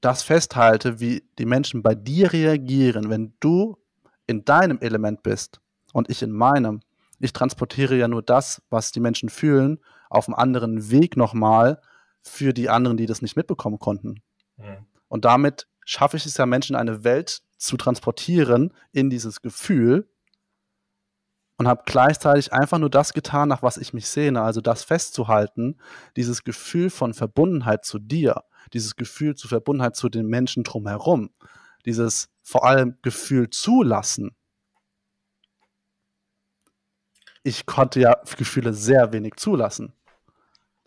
das 0.00 0.22
festhalte, 0.22 1.00
wie 1.00 1.26
die 1.38 1.46
Menschen 1.46 1.82
bei 1.82 1.94
dir 1.94 2.32
reagieren, 2.32 3.08
wenn 3.08 3.34
du 3.40 3.78
in 4.26 4.44
deinem 4.44 4.78
Element 4.80 5.22
bist 5.22 5.60
und 5.92 6.10
ich 6.10 6.22
in 6.22 6.32
meinem. 6.32 6.80
Ich 7.20 7.32
transportiere 7.32 7.96
ja 7.96 8.08
nur 8.08 8.22
das, 8.22 8.62
was 8.70 8.92
die 8.92 9.00
Menschen 9.00 9.28
fühlen, 9.28 9.80
auf 10.10 10.28
einem 10.28 10.34
anderen 10.34 10.90
Weg 10.90 11.16
nochmal 11.16 11.80
für 12.22 12.52
die 12.52 12.68
anderen, 12.68 12.96
die 12.96 13.06
das 13.06 13.22
nicht 13.22 13.36
mitbekommen 13.36 13.78
konnten. 13.78 14.22
Mhm. 14.56 14.86
Und 15.08 15.24
damit 15.24 15.66
schaffe 15.84 16.16
ich 16.16 16.26
es 16.26 16.36
ja, 16.36 16.46
Menschen 16.46 16.76
eine 16.76 17.04
Welt 17.04 17.42
zu 17.56 17.76
transportieren 17.76 18.72
in 18.92 19.10
dieses 19.10 19.42
Gefühl 19.42 20.08
und 21.56 21.68
habe 21.68 21.82
gleichzeitig 21.86 22.52
einfach 22.52 22.78
nur 22.78 22.90
das 22.90 23.12
getan, 23.12 23.48
nach 23.48 23.62
was 23.62 23.76
ich 23.76 23.92
mich 23.92 24.08
sehne, 24.08 24.42
also 24.42 24.60
das 24.60 24.82
festzuhalten, 24.82 25.76
dieses 26.16 26.44
Gefühl 26.44 26.90
von 26.90 27.14
Verbundenheit 27.14 27.84
zu 27.84 27.98
dir, 27.98 28.42
dieses 28.72 28.96
Gefühl 28.96 29.36
zu 29.36 29.48
Verbundenheit 29.48 29.94
zu 29.94 30.08
den 30.08 30.26
Menschen 30.26 30.64
drumherum, 30.64 31.30
dieses 31.86 32.28
vor 32.42 32.64
allem 32.64 32.98
Gefühl 33.02 33.50
zulassen. 33.50 34.36
Ich 37.42 37.66
konnte 37.66 38.00
ja 38.00 38.16
Gefühle 38.36 38.72
sehr 38.72 39.12
wenig 39.12 39.34
zulassen. 39.36 39.92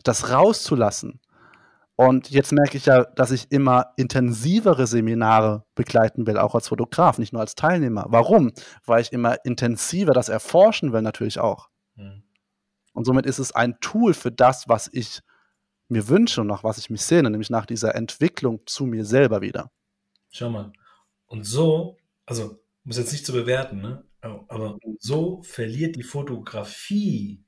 Das 0.02 0.30
rauszulassen. 0.30 1.20
Und 2.00 2.30
jetzt 2.30 2.52
merke 2.52 2.76
ich 2.76 2.86
ja, 2.86 3.02
dass 3.04 3.32
ich 3.32 3.50
immer 3.50 3.92
intensivere 3.96 4.86
Seminare 4.86 5.64
begleiten 5.74 6.28
will, 6.28 6.38
auch 6.38 6.54
als 6.54 6.68
Fotograf, 6.68 7.18
nicht 7.18 7.32
nur 7.32 7.42
als 7.42 7.56
Teilnehmer. 7.56 8.06
Warum? 8.08 8.52
Weil 8.86 9.02
ich 9.02 9.12
immer 9.12 9.44
intensiver 9.44 10.12
das 10.12 10.28
erforschen 10.28 10.92
will, 10.92 11.02
natürlich 11.02 11.40
auch. 11.40 11.68
Mhm. 11.96 12.22
Und 12.92 13.04
somit 13.04 13.26
ist 13.26 13.40
es 13.40 13.50
ein 13.50 13.80
Tool 13.80 14.14
für 14.14 14.30
das, 14.30 14.68
was 14.68 14.88
ich 14.92 15.22
mir 15.88 16.08
wünsche 16.08 16.40
und 16.40 16.46
nach 16.46 16.62
was 16.62 16.78
ich 16.78 16.88
mich 16.88 17.02
sehne, 17.02 17.30
nämlich 17.30 17.50
nach 17.50 17.66
dieser 17.66 17.96
Entwicklung 17.96 18.60
zu 18.66 18.86
mir 18.86 19.04
selber 19.04 19.40
wieder. 19.40 19.72
Schau 20.30 20.50
mal, 20.50 20.72
und 21.28 21.44
so, 21.44 21.96
also 22.26 22.58
muss 22.84 22.98
jetzt 22.98 23.12
nicht 23.12 23.26
zu 23.26 23.32
bewerten, 23.32 23.80
ne? 23.80 24.04
aber 24.20 24.78
so 24.98 25.42
verliert 25.42 25.96
die 25.96 26.02
Fotografie 26.02 27.44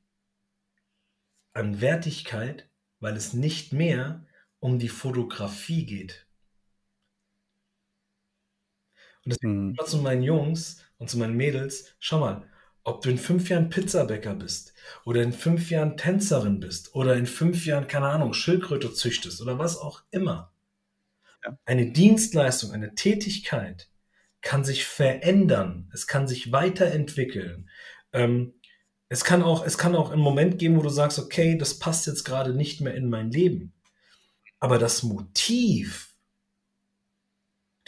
an 1.52 1.80
Wertigkeit, 1.80 2.68
weil 3.00 3.16
es 3.16 3.32
nicht 3.32 3.72
mehr 3.72 4.26
um 4.60 4.78
die 4.78 4.88
Fotografie 4.88 5.86
geht. 5.86 6.26
Und 9.24 9.34
deswegen 9.34 9.70
mhm. 9.70 9.76
zu 9.84 9.98
meinen 9.98 10.22
Jungs 10.22 10.82
und 10.98 11.10
zu 11.10 11.18
meinen 11.18 11.36
Mädels, 11.36 11.94
schau 11.98 12.20
mal, 12.20 12.46
ob 12.84 13.02
du 13.02 13.10
in 13.10 13.18
fünf 13.18 13.48
Jahren 13.48 13.68
Pizzabäcker 13.68 14.34
bist 14.34 14.74
oder 15.04 15.22
in 15.22 15.32
fünf 15.32 15.70
Jahren 15.70 15.96
Tänzerin 15.96 16.60
bist 16.60 16.94
oder 16.94 17.16
in 17.16 17.26
fünf 17.26 17.66
Jahren, 17.66 17.88
keine 17.88 18.08
Ahnung, 18.08 18.32
Schildkröte 18.32 18.92
züchtest 18.92 19.40
oder 19.42 19.58
was 19.58 19.76
auch 19.76 20.02
immer. 20.10 20.49
Ja. 21.45 21.59
Eine 21.64 21.93
Dienstleistung, 21.93 22.72
eine 22.72 22.95
Tätigkeit 22.95 23.88
kann 24.43 24.64
sich 24.64 24.86
verändern, 24.86 25.91
es 25.93 26.07
kann 26.07 26.26
sich 26.26 26.53
weiterentwickeln. 26.53 27.68
Ähm, 28.12 28.55
es 29.09 29.24
kann 29.24 29.43
auch, 29.43 29.66
es 29.66 29.76
kann 29.76 29.97
auch 29.97 30.11
einen 30.11 30.22
Moment 30.22 30.59
geben, 30.59 30.76
wo 30.76 30.82
du 30.82 30.88
sagst, 30.88 31.18
okay, 31.18 31.59
das 31.59 31.78
passt 31.78 32.07
jetzt 32.07 32.24
gerade 32.24 32.55
nicht 32.55 32.80
mehr 32.80 32.95
in 32.95 33.11
mein 33.11 33.30
Leben. 33.30 33.72
Aber 34.61 34.78
das 34.78 35.03
Motiv, 35.03 36.14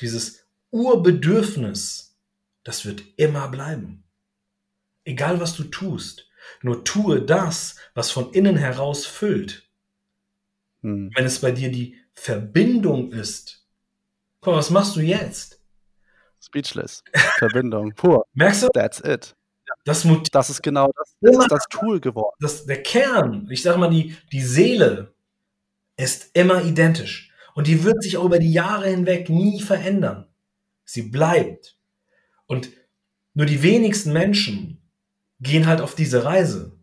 dieses 0.01 0.47
Urbedürfnis, 0.71 2.19
das 2.65 2.85
wird 2.85 3.03
immer 3.17 3.49
bleiben. 3.49 4.05
Egal 5.05 5.41
was 5.41 5.55
du 5.55 5.65
tust, 5.65 6.29
nur 6.63 6.85
tue 6.85 7.23
das, 7.23 7.77
was 7.95 8.11
von 8.11 8.33
innen 8.33 8.57
heraus 8.57 9.07
füllt. 9.07 9.69
Hm. 10.81 11.11
Wenn 11.15 11.25
es 11.25 11.41
bei 11.41 11.53
dir 11.53 11.71
die 11.71 12.02
Verbindung 12.15 13.13
ist. 13.13 13.67
Mal, 14.45 14.57
was 14.57 14.71
machst 14.71 14.97
du 14.97 15.01
jetzt? 15.01 15.61
Speechless. 16.41 17.03
Verbindung. 17.39 17.93
Pur. 17.95 18.27
Merkst 18.35 18.65
du? 18.65 18.69
That's 18.69 19.01
it. 19.01 19.37
Das, 19.85 20.07
das 20.33 20.51
ist 20.51 20.63
genau 20.63 20.91
das, 20.97 21.17
das, 21.21 21.39
ist 21.39 21.51
das 21.51 21.65
Tool 21.71 22.01
geworden. 22.01 22.35
Das, 22.41 22.67
der 22.67 22.83
Kern, 22.83 23.49
ich 23.51 23.63
sage 23.63 23.79
mal, 23.79 23.91
die, 23.91 24.17
die 24.31 24.43
Seele 24.43 25.15
ist 25.97 26.31
immer 26.35 26.65
identisch. 26.65 27.33
Und 27.55 27.67
die 27.67 27.85
wird 27.85 28.03
sich 28.03 28.17
auch 28.17 28.25
über 28.25 28.39
die 28.39 28.53
Jahre 28.53 28.89
hinweg 28.89 29.29
nie 29.29 29.61
verändern. 29.61 30.27
Sie 30.85 31.03
bleibt. 31.03 31.79
Und 32.47 32.71
nur 33.35 33.47
die 33.47 33.63
wenigsten 33.63 34.13
Menschen 34.13 34.91
gehen 35.41 35.67
halt 35.67 35.81
auf 35.81 35.95
diese 35.95 36.25
Reise. 36.25 36.79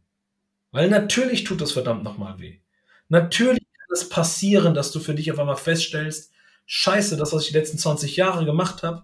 Weil 0.71 0.89
natürlich 0.89 1.43
tut 1.43 1.61
das 1.61 1.71
verdammt 1.71 2.03
nochmal 2.03 2.39
weh. 2.39 2.59
Natürlich 3.07 3.65
es 3.91 4.09
passieren, 4.09 4.73
dass 4.73 4.91
du 4.91 4.99
für 4.99 5.15
dich 5.15 5.31
auf 5.31 5.39
einmal 5.39 5.57
feststellst, 5.57 6.31
scheiße, 6.65 7.17
das, 7.17 7.33
was 7.33 7.43
ich 7.43 7.49
die 7.49 7.57
letzten 7.57 7.77
20 7.77 8.15
Jahre 8.15 8.45
gemacht 8.45 8.83
habe, 8.83 9.03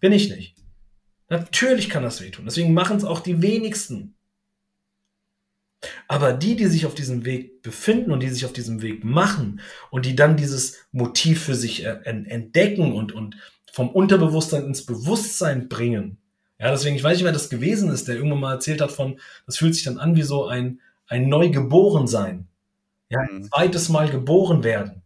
bin 0.00 0.12
ich 0.12 0.30
nicht. 0.30 0.56
Natürlich 1.28 1.88
kann 1.88 2.02
das 2.02 2.20
wehtun. 2.20 2.44
Deswegen 2.44 2.72
machen 2.72 2.96
es 2.96 3.04
auch 3.04 3.20
die 3.20 3.42
wenigsten. 3.42 4.14
Aber 6.08 6.32
die, 6.32 6.56
die 6.56 6.66
sich 6.66 6.86
auf 6.86 6.94
diesem 6.94 7.24
Weg 7.24 7.62
befinden 7.62 8.12
und 8.12 8.20
die 8.20 8.28
sich 8.28 8.44
auf 8.44 8.52
diesem 8.52 8.82
Weg 8.82 9.04
machen 9.04 9.60
und 9.90 10.06
die 10.06 10.16
dann 10.16 10.36
dieses 10.36 10.86
Motiv 10.92 11.42
für 11.44 11.54
sich 11.54 11.84
äh, 11.84 11.98
entdecken 12.04 12.92
und, 12.92 13.12
und 13.12 13.36
vom 13.72 13.90
Unterbewusstsein 13.90 14.64
ins 14.64 14.86
Bewusstsein 14.86 15.68
bringen. 15.68 16.18
Ja, 16.58 16.70
deswegen, 16.70 16.96
ich 16.96 17.02
weiß 17.02 17.18
nicht, 17.18 17.24
wer 17.24 17.32
das 17.32 17.50
gewesen 17.50 17.90
ist, 17.90 18.08
der 18.08 18.16
irgendwann 18.16 18.40
mal 18.40 18.54
erzählt 18.54 18.80
hat 18.80 18.90
von, 18.90 19.20
das 19.44 19.58
fühlt 19.58 19.74
sich 19.74 19.84
dann 19.84 19.98
an 19.98 20.16
wie 20.16 20.22
so 20.22 20.46
ein, 20.46 20.80
ein 21.06 21.28
Neugeborensein. 21.28 22.48
Ja, 23.08 23.20
ein 23.20 23.38
mhm. 23.38 23.44
zweites 23.44 23.88
Mal 23.88 24.10
geboren 24.10 24.64
werden. 24.64 25.02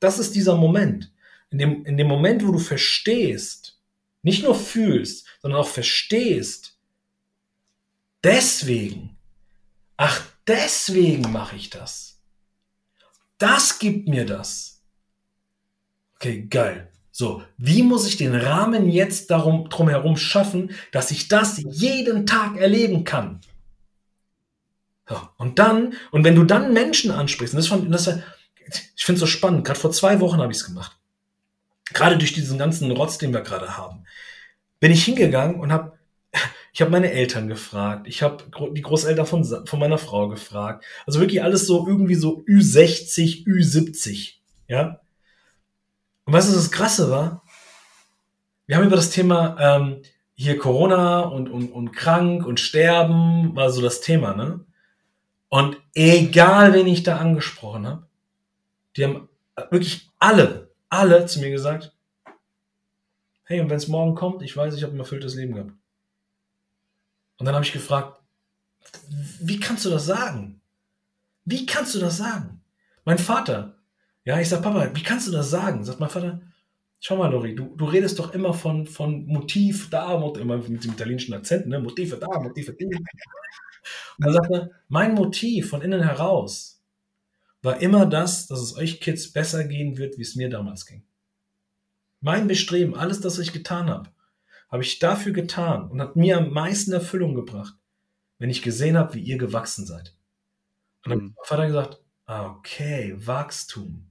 Das 0.00 0.18
ist 0.18 0.34
dieser 0.34 0.56
Moment. 0.56 1.12
In 1.50 1.58
dem, 1.58 1.84
in 1.84 1.96
dem 1.96 2.08
Moment, 2.08 2.46
wo 2.46 2.52
du 2.52 2.58
verstehst, 2.58 3.78
nicht 4.22 4.42
nur 4.42 4.54
fühlst, 4.54 5.26
sondern 5.40 5.60
auch 5.60 5.68
verstehst, 5.68 6.78
deswegen, 8.22 9.16
ach, 9.96 10.22
deswegen 10.46 11.30
mache 11.30 11.56
ich 11.56 11.70
das. 11.70 12.20
Das 13.38 13.78
gibt 13.78 14.08
mir 14.08 14.24
das. 14.24 14.82
Okay, 16.16 16.46
geil. 16.48 16.90
So, 17.10 17.42
wie 17.58 17.82
muss 17.82 18.08
ich 18.08 18.16
den 18.16 18.34
Rahmen 18.34 18.88
jetzt 18.88 19.30
darum 19.30 19.68
drumherum 19.68 20.16
schaffen, 20.16 20.74
dass 20.90 21.10
ich 21.10 21.28
das 21.28 21.62
jeden 21.62 22.26
Tag 22.26 22.56
erleben 22.56 23.04
kann? 23.04 23.40
Und 25.36 25.58
dann, 25.58 25.94
und 26.10 26.24
wenn 26.24 26.34
du 26.34 26.44
dann 26.44 26.72
Menschen 26.72 27.10
ansprichst, 27.10 27.54
und 27.54 27.58
das, 27.58 27.68
fand, 27.68 27.92
das 27.92 28.08
ich 28.96 29.04
finde 29.04 29.16
es 29.16 29.20
so 29.20 29.26
spannend, 29.26 29.64
gerade 29.64 29.78
vor 29.78 29.92
zwei 29.92 30.20
Wochen 30.20 30.38
habe 30.38 30.52
ich 30.52 30.58
es 30.58 30.66
gemacht. 30.66 30.96
Gerade 31.92 32.16
durch 32.16 32.32
diesen 32.32 32.58
ganzen 32.58 32.90
Rotz, 32.90 33.18
den 33.18 33.32
wir 33.32 33.42
gerade 33.42 33.76
haben, 33.76 34.04
bin 34.80 34.90
ich 34.90 35.04
hingegangen 35.04 35.60
und 35.60 35.72
habe 35.72 35.98
ich 36.72 36.80
habe 36.80 36.90
meine 36.90 37.12
Eltern 37.12 37.48
gefragt, 37.48 38.06
ich 38.08 38.22
habe 38.22 38.44
die 38.72 38.82
Großeltern 38.82 39.26
von, 39.26 39.44
von 39.44 39.78
meiner 39.78 39.98
Frau 39.98 40.28
gefragt. 40.28 40.84
Also 41.06 41.20
wirklich 41.20 41.42
alles 41.42 41.66
so 41.66 41.86
irgendwie 41.86 42.16
so 42.16 42.42
Ü60, 42.48 43.46
Ü70. 43.46 44.34
Ja. 44.66 45.00
Und 46.24 46.32
was 46.32 46.48
ist 46.48 46.56
das 46.56 46.72
Krasse 46.72 47.10
war? 47.10 47.42
Wir 48.66 48.76
haben 48.76 48.86
über 48.86 48.96
das 48.96 49.10
Thema 49.10 49.56
ähm, 49.60 50.02
hier 50.34 50.58
Corona 50.58 51.20
und, 51.20 51.48
und, 51.50 51.70
und 51.70 51.92
krank 51.92 52.46
und 52.46 52.58
sterben, 52.58 53.54
war 53.54 53.70
so 53.70 53.82
das 53.82 54.00
Thema, 54.00 54.34
ne? 54.34 54.64
Und 55.54 55.80
egal, 55.94 56.74
wen 56.74 56.88
ich 56.88 57.04
da 57.04 57.18
angesprochen 57.18 57.86
habe, 57.86 58.08
die 58.96 59.04
haben 59.04 59.28
wirklich 59.70 60.10
alle, 60.18 60.68
alle 60.88 61.26
zu 61.26 61.38
mir 61.38 61.50
gesagt, 61.50 61.94
hey, 63.44 63.60
und 63.60 63.70
wenn 63.70 63.76
es 63.76 63.86
morgen 63.86 64.16
kommt, 64.16 64.42
ich 64.42 64.56
weiß, 64.56 64.74
ich 64.74 64.82
habe 64.82 64.96
ein 64.96 64.98
erfülltes 64.98 65.36
Leben 65.36 65.54
gehabt. 65.54 65.70
Und 67.38 67.46
dann 67.46 67.54
habe 67.54 67.64
ich 67.64 67.72
gefragt, 67.72 68.20
wie 69.42 69.60
kannst 69.60 69.84
du 69.84 69.90
das 69.90 70.06
sagen? 70.06 70.60
Wie 71.44 71.66
kannst 71.66 71.94
du 71.94 72.00
das 72.00 72.16
sagen? 72.16 72.60
Mein 73.04 73.18
Vater, 73.18 73.76
ja, 74.24 74.40
ich 74.40 74.48
sag, 74.48 74.60
Papa, 74.60 74.90
wie 74.92 75.04
kannst 75.04 75.28
du 75.28 75.30
das 75.30 75.50
sagen? 75.50 75.84
Sagt 75.84 76.00
mein 76.00 76.10
Vater, 76.10 76.40
schau 76.98 77.14
mal, 77.14 77.30
Lori, 77.30 77.54
du, 77.54 77.76
du 77.76 77.84
redest 77.84 78.18
doch 78.18 78.34
immer 78.34 78.54
von, 78.54 78.88
von 78.88 79.24
Motiv 79.26 79.88
da, 79.88 80.14
immer 80.16 80.56
mit 80.56 80.82
dem 80.82 80.94
italienischen 80.94 81.32
Akzent, 81.32 81.68
ne? 81.68 81.78
Motive 81.78 82.16
da, 82.16 82.40
Motive 82.40 82.72
da. 82.72 82.98
Und 84.18 84.26
er 84.26 84.32
sagte, 84.32 84.70
mein 84.88 85.14
Motiv 85.14 85.70
von 85.70 85.82
innen 85.82 86.02
heraus 86.02 86.82
war 87.62 87.80
immer 87.80 88.06
das, 88.06 88.46
dass 88.46 88.60
es 88.60 88.76
euch 88.76 89.00
Kids 89.00 89.32
besser 89.32 89.64
gehen 89.64 89.96
wird, 89.98 90.18
wie 90.18 90.22
es 90.22 90.36
mir 90.36 90.50
damals 90.50 90.86
ging. 90.86 91.04
Mein 92.20 92.46
Bestreben, 92.48 92.94
alles, 92.94 93.20
das 93.20 93.38
ich 93.38 93.52
getan 93.52 93.88
habe, 93.90 94.10
habe 94.70 94.82
ich 94.82 94.98
dafür 94.98 95.32
getan 95.32 95.90
und 95.90 96.00
hat 96.00 96.16
mir 96.16 96.38
am 96.38 96.50
meisten 96.52 96.92
Erfüllung 96.92 97.34
gebracht, 97.34 97.74
wenn 98.38 98.50
ich 98.50 98.62
gesehen 98.62 98.96
habe, 98.96 99.14
wie 99.14 99.20
ihr 99.22 99.38
gewachsen 99.38 99.86
seid. 99.86 100.16
Und 101.04 101.10
dann 101.10 101.18
Mhm. 101.20 101.28
hat 101.30 101.36
mein 101.36 101.46
Vater 101.46 101.66
gesagt, 101.66 102.00
ah, 102.26 102.46
okay, 102.46 103.14
Wachstum. 103.18 104.10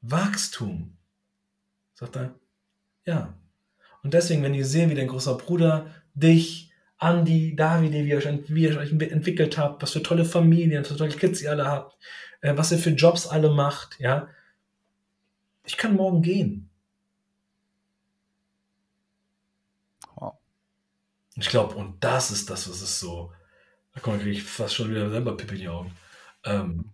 Wachstum. 0.00 0.96
Sagt 1.94 2.16
er, 2.16 2.34
ja. 3.06 3.38
Und 4.02 4.14
deswegen, 4.14 4.42
wenn 4.42 4.54
ihr 4.54 4.66
seht, 4.66 4.90
wie 4.90 4.94
dein 4.96 5.08
großer 5.08 5.36
Bruder 5.36 5.90
dich, 6.14 6.71
Andi, 7.02 7.56
Davide, 7.56 8.04
wie 8.04 8.10
ihr 8.10 8.18
euch, 8.18 8.28
wie 8.48 8.62
ihr 8.64 8.78
euch 8.78 8.92
entwickelt 8.92 9.58
habt, 9.58 9.82
was 9.82 9.92
für 9.92 10.02
tolle 10.02 10.24
Familien, 10.24 10.82
was 10.82 10.88
für 10.88 10.96
tolle 10.96 11.10
Kids 11.10 11.42
ihr 11.42 11.50
alle 11.50 11.66
habt, 11.66 11.98
äh, 12.42 12.56
was 12.56 12.70
ihr 12.70 12.78
für 12.78 12.90
Jobs 12.90 13.26
alle 13.26 13.50
macht, 13.50 13.98
ja. 13.98 14.28
Ich 15.64 15.76
kann 15.76 15.96
morgen 15.96 16.22
gehen. 16.22 16.70
Wow. 20.14 20.34
Ich 21.34 21.48
glaube, 21.48 21.74
und 21.74 22.02
das 22.04 22.30
ist 22.30 22.48
das, 22.50 22.68
was 22.68 22.80
es 22.82 23.00
so, 23.00 23.32
da 23.94 24.00
komme 24.00 24.22
ich 24.22 24.44
fast 24.44 24.74
schon 24.74 24.90
wieder 24.90 25.10
selber 25.10 25.36
Pipi 25.36 25.54
in 25.56 25.60
die 25.60 25.68
Augen, 25.68 25.96
ähm, 26.44 26.92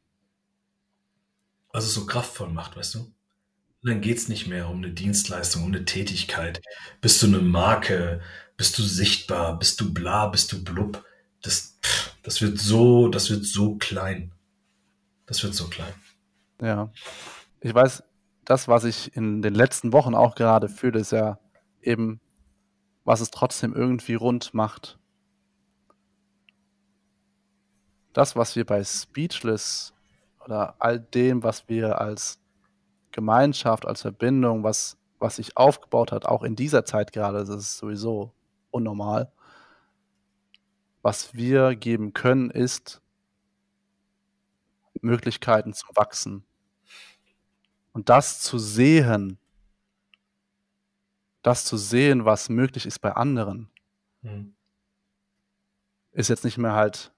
was 1.71 1.85
es 1.85 1.95
so 1.95 2.07
kraftvoll 2.07 2.49
macht, 2.49 2.77
weißt 2.77 2.95
du? 2.95 3.01
Und 3.01 3.91
dann 3.91 4.01
geht's 4.01 4.29
nicht 4.29 4.47
mehr 4.49 4.69
um 4.69 4.79
eine 4.79 4.91
Dienstleistung, 4.91 5.65
um 5.65 5.69
eine 5.69 5.85
Tätigkeit. 5.85 6.63
Bist 7.01 7.23
du 7.23 7.27
eine 7.27 7.41
Marke? 7.41 8.21
Bist 8.59 8.77
du 8.77 8.83
sichtbar? 8.83 9.57
Bist 9.57 9.81
du 9.81 9.95
bla? 9.95 10.27
Bist 10.27 10.53
du 10.53 10.63
blub? 10.63 11.05
Das, 11.43 11.79
pff, 11.81 12.13
das 12.25 12.43
wird 12.43 12.59
so, 12.59 13.09
das 13.09 13.31
wird 13.31 13.45
so 13.47 13.77
klein. 13.77 14.33
Das 15.27 15.45
wird 15.45 15.55
so 15.55 15.69
klein. 15.69 15.95
Ja. 16.61 16.91
Ich 17.61 17.73
weiß, 17.73 18.03
das, 18.45 18.67
was 18.67 18.83
ich 18.83 19.15
in 19.17 19.43
den 19.43 19.55
letzten 19.55 19.93
Wochen 19.93 20.17
auch 20.17 20.35
gerade 20.35 20.69
fühle, 20.69 20.99
ist 20.99 21.13
ja 21.13 21.39
eben, 21.83 22.21
was 23.05 23.21
es 23.21 23.31
trotzdem 23.31 23.75
irgendwie 23.75 24.15
rund 24.15 24.53
macht. 24.55 24.99
Das, 28.13 28.35
was 28.35 28.57
wir 28.57 28.67
bei 28.67 28.83
Speechless 28.83 29.95
oder 30.45 30.75
all 30.81 30.99
dem, 30.99 31.45
was 31.45 31.69
wir 31.69 32.01
als 32.01 32.41
Gemeinschaft, 33.13 33.87
als 33.87 34.03
Verbindung, 34.03 34.65
was, 34.65 34.97
was 35.21 35.37
sich 35.37 35.57
aufgebaut 35.57 36.11
hat, 36.11 36.27
auch 36.27 36.43
in 36.43 36.57
dieser 36.57 36.85
Zeit 36.85 37.13
gerade, 37.13 37.39
das 37.45 37.51
ist 37.51 37.79
sowieso 37.79 38.33
unnormal. 38.71 39.33
Was 41.03 41.35
wir 41.35 41.77
geben 41.77 42.13
können, 42.13 42.51
ist 42.51 43.01
Möglichkeiten 45.01 45.73
zum 45.73 45.91
Wachsen. 45.95 46.45
Und 47.93 48.09
das 48.09 48.41
zu 48.41 48.59
sehen, 48.59 49.39
das 51.43 51.65
zu 51.65 51.77
sehen, 51.77 52.25
was 52.25 52.49
möglich 52.49 52.87
ist 52.87 52.99
bei 52.99 53.13
anderen, 53.13 53.71
Hm. 54.23 54.55
ist 56.13 56.29
jetzt 56.29 56.45
nicht 56.45 56.59
mehr 56.59 56.73
halt, 56.73 57.13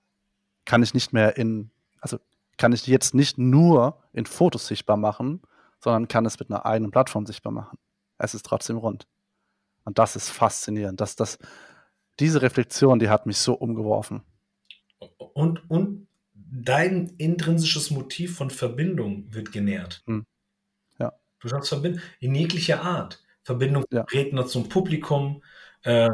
kann 0.67 0.83
ich 0.83 0.93
nicht 0.93 1.13
mehr 1.13 1.39
in, 1.39 1.71
also 2.01 2.19
kann 2.59 2.73
ich 2.73 2.87
jetzt 2.87 3.15
nicht 3.15 3.39
nur 3.39 3.99
in 4.13 4.27
Fotos 4.27 4.67
sichtbar 4.67 4.99
machen, 4.99 5.41
sondern 5.81 6.09
kann 6.09 6.27
es 6.27 6.39
mit 6.39 6.51
einer 6.51 6.67
eigenen 6.67 6.91
Plattform 6.91 7.25
sichtbar 7.25 7.53
machen. 7.53 7.79
Es 8.19 8.35
ist 8.35 8.45
trotzdem 8.45 8.77
rund. 8.77 9.07
Und 9.91 9.99
das 9.99 10.15
ist 10.15 10.31
faszinierend. 10.31 11.01
Das, 11.01 11.17
das, 11.17 11.37
diese 12.21 12.43
Reflexion, 12.43 13.01
die 13.01 13.09
hat 13.09 13.27
mich 13.27 13.39
so 13.39 13.55
umgeworfen. 13.55 14.23
Und, 15.35 15.69
und 15.69 16.07
dein 16.33 17.09
intrinsisches 17.19 17.91
Motiv 17.91 18.37
von 18.37 18.51
Verbindung 18.51 19.27
wird 19.35 19.51
genährt. 19.51 20.05
Hm. 20.07 20.25
Ja. 21.01 21.13
Du 21.41 21.49
schaffst 21.49 21.71
Verbindung 21.71 22.01
in 22.21 22.37
jeglicher 22.37 22.83
Art. 22.83 23.21
Verbindung 23.43 23.85
Ja. 23.91 24.03
Redner 24.03 24.47
zum 24.47 24.69
Publikum, 24.69 25.43
äh, 25.83 26.09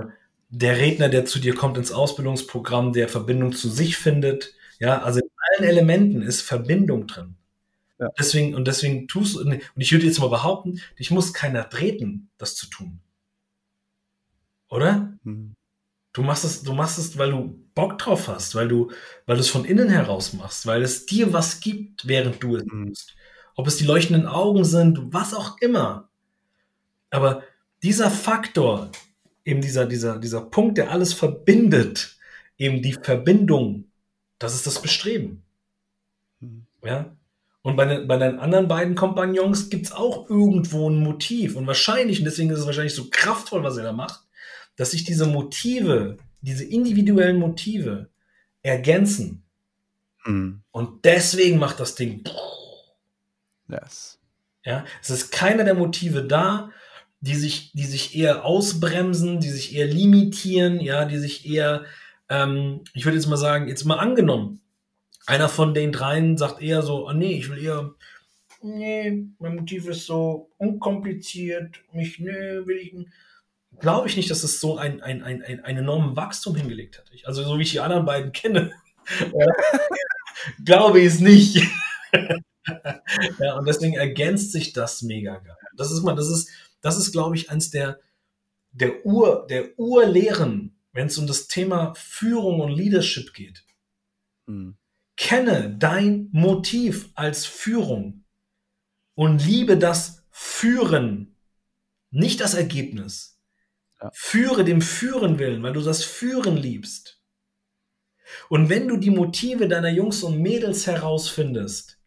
der 0.48 0.78
Redner, 0.78 1.10
der 1.10 1.26
zu 1.26 1.38
dir 1.38 1.54
kommt 1.54 1.76
ins 1.76 1.92
Ausbildungsprogramm, 1.92 2.94
der 2.94 3.10
Verbindung 3.10 3.52
zu 3.52 3.68
sich 3.68 3.98
findet. 3.98 4.54
Ja, 4.78 5.02
also 5.02 5.20
in 5.20 5.28
allen 5.58 5.68
Elementen 5.68 6.22
ist 6.22 6.40
Verbindung 6.40 7.06
drin. 7.06 7.36
Ja. 7.98 8.08
Deswegen, 8.18 8.54
und 8.54 8.66
deswegen 8.66 9.06
tust 9.06 9.34
du, 9.34 9.40
und 9.40 9.60
ich 9.76 9.92
würde 9.92 10.06
jetzt 10.06 10.20
mal 10.20 10.30
behaupten, 10.30 10.80
dich 10.98 11.10
muss 11.10 11.34
keiner 11.34 11.68
treten, 11.68 12.30
das 12.38 12.54
zu 12.54 12.70
tun. 12.70 13.00
Oder? 14.68 15.16
Hm. 15.24 15.54
Du 16.12 16.22
machst 16.22 16.44
es, 16.44 16.62
du 16.62 16.72
machst 16.72 16.98
es, 16.98 17.18
weil 17.18 17.30
du 17.30 17.60
Bock 17.74 17.98
drauf 17.98 18.28
hast, 18.28 18.54
weil 18.54 18.68
du, 18.68 18.90
weil 19.26 19.36
du 19.36 19.42
es 19.42 19.50
von 19.50 19.64
innen 19.66 19.90
heraus 19.90 20.32
machst, 20.32 20.66
weil 20.66 20.82
es 20.82 21.04
dir 21.04 21.32
was 21.32 21.60
gibt, 21.60 22.08
während 22.08 22.42
du 22.42 22.56
es 22.56 22.64
Mhm. 22.64 22.88
tust. 22.88 23.14
Ob 23.54 23.66
es 23.66 23.76
die 23.76 23.84
leuchtenden 23.84 24.26
Augen 24.26 24.64
sind, 24.64 25.12
was 25.12 25.34
auch 25.34 25.58
immer. 25.60 26.08
Aber 27.10 27.42
dieser 27.82 28.10
Faktor, 28.10 28.90
eben 29.44 29.60
dieser, 29.60 29.86
dieser, 29.86 30.18
dieser 30.18 30.40
Punkt, 30.40 30.78
der 30.78 30.90
alles 30.90 31.12
verbindet, 31.12 32.16
eben 32.58 32.82
die 32.82 32.94
Verbindung, 32.94 33.84
das 34.38 34.54
ist 34.54 34.66
das 34.66 34.80
Bestreben. 34.80 35.42
Hm. 36.40 36.66
Ja. 36.82 37.14
Und 37.62 37.76
bei 37.76 37.84
den, 37.84 38.06
bei 38.08 38.16
den 38.16 38.38
anderen 38.38 38.68
beiden 38.68 38.94
Kompagnons 38.94 39.70
gibt 39.70 39.86
es 39.86 39.92
auch 39.92 40.30
irgendwo 40.30 40.88
ein 40.88 41.00
Motiv. 41.02 41.56
Und 41.56 41.66
wahrscheinlich, 41.66 42.20
und 42.20 42.24
deswegen 42.24 42.50
ist 42.50 42.60
es 42.60 42.66
wahrscheinlich 42.66 42.94
so 42.94 43.08
kraftvoll, 43.10 43.62
was 43.64 43.76
er 43.76 43.84
da 43.84 43.92
macht, 43.92 44.25
dass 44.76 44.92
sich 44.92 45.04
diese 45.04 45.26
Motive, 45.26 46.18
diese 46.40 46.64
individuellen 46.64 47.38
Motive 47.38 48.10
ergänzen. 48.62 49.42
Hm. 50.24 50.62
Und 50.70 51.04
deswegen 51.04 51.58
macht 51.58 51.80
das 51.80 51.94
Ding. 51.94 52.24
Yes. 53.68 54.18
Ja, 54.64 54.84
es 55.00 55.10
ist 55.10 55.30
keiner 55.30 55.64
der 55.64 55.74
Motive 55.74 56.24
da, 56.24 56.70
die 57.20 57.34
sich, 57.34 57.72
die 57.72 57.84
sich 57.84 58.16
eher 58.16 58.44
ausbremsen, 58.44 59.40
die 59.40 59.50
sich 59.50 59.74
eher 59.74 59.86
limitieren, 59.86 60.80
ja, 60.80 61.04
die 61.04 61.18
sich 61.18 61.48
eher, 61.48 61.84
ähm, 62.28 62.82
ich 62.92 63.04
würde 63.04 63.16
jetzt 63.16 63.26
mal 63.28 63.36
sagen, 63.36 63.68
jetzt 63.68 63.84
mal 63.84 63.98
angenommen, 63.98 64.60
einer 65.26 65.48
von 65.48 65.74
den 65.74 65.92
dreien 65.92 66.36
sagt 66.36 66.62
eher 66.62 66.82
so, 66.82 67.08
oh 67.08 67.12
nee, 67.12 67.36
ich 67.38 67.48
will 67.48 67.62
eher, 67.62 67.94
nee, 68.62 69.26
mein 69.38 69.56
Motiv 69.56 69.86
ist 69.88 70.06
so 70.06 70.50
unkompliziert, 70.58 71.80
mich, 71.92 72.18
nee, 72.18 72.30
will 72.64 72.76
ich, 72.76 72.94
glaube 73.80 74.08
ich 74.08 74.16
nicht, 74.16 74.30
dass 74.30 74.42
es 74.42 74.60
so 74.60 74.76
ein, 74.76 75.00
ein, 75.02 75.22
ein, 75.22 75.42
ein, 75.42 75.60
ein 75.64 75.76
enormen 75.78 76.16
Wachstum 76.16 76.54
hingelegt 76.54 76.98
hat. 76.98 77.10
Ich, 77.12 77.26
also 77.26 77.42
so 77.42 77.58
wie 77.58 77.62
ich 77.62 77.72
die 77.72 77.80
anderen 77.80 78.04
beiden 78.04 78.32
kenne, 78.32 78.72
ja, 79.20 79.46
glaube 80.64 81.00
ich 81.00 81.06
es 81.06 81.20
nicht. 81.20 81.62
ja, 83.38 83.56
und 83.56 83.66
deswegen 83.66 83.94
ergänzt 83.94 84.52
sich 84.52 84.72
das 84.72 85.02
mega 85.02 85.38
geil. 85.38 85.56
Das 85.76 85.92
ist 85.92 86.02
mal, 86.02 86.14
das 86.14 86.28
ist, 86.28 86.50
das 86.80 86.96
ist, 86.96 87.12
glaube 87.12 87.36
ich, 87.36 87.50
eins 87.50 87.70
der, 87.70 88.00
der 88.72 89.04
Ur, 89.04 89.46
der 89.48 89.78
Urlehren, 89.78 90.76
wenn 90.92 91.08
es 91.08 91.18
um 91.18 91.26
das 91.26 91.48
Thema 91.48 91.94
Führung 91.94 92.60
und 92.60 92.72
Leadership 92.72 93.34
geht. 93.34 93.64
Hm. 94.46 94.76
Kenne 95.16 95.74
dein 95.78 96.28
Motiv 96.32 97.10
als 97.14 97.46
Führung 97.46 98.24
und 99.14 99.44
liebe 99.44 99.78
das 99.78 100.24
Führen, 100.30 101.36
nicht 102.10 102.40
das 102.40 102.54
Ergebnis. 102.54 103.35
Ja. 104.00 104.10
Führe 104.12 104.64
dem 104.64 104.82
Führen 104.82 105.38
willen, 105.38 105.62
weil 105.62 105.72
du 105.72 105.80
das 105.80 106.04
Führen 106.04 106.56
liebst. 106.56 107.20
Und 108.48 108.68
wenn 108.68 108.88
du 108.88 108.96
die 108.96 109.10
Motive 109.10 109.68
deiner 109.68 109.90
Jungs 109.90 110.22
und 110.22 110.40
Mädels 110.40 110.86
herausfindest, 110.86 111.98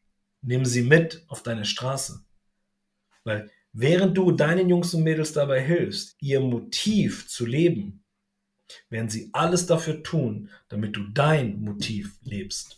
nimm 0.41 0.65
sie 0.65 0.83
mit 0.83 1.23
auf 1.27 1.43
deine 1.43 1.65
Straße. 1.65 2.23
Weil 3.23 3.49
während 3.73 4.17
du 4.17 4.31
deinen 4.31 4.69
Jungs 4.69 4.93
und 4.93 5.03
Mädels 5.03 5.33
dabei 5.33 5.61
hilfst, 5.61 6.15
ihr 6.19 6.39
Motiv 6.39 7.27
zu 7.27 7.45
leben, 7.45 8.03
werden 8.89 9.09
sie 9.09 9.29
alles 9.33 9.65
dafür 9.65 10.03
tun, 10.03 10.49
damit 10.67 10.95
du 10.95 11.03
dein 11.11 11.61
Motiv 11.61 12.17
lebst. 12.21 12.77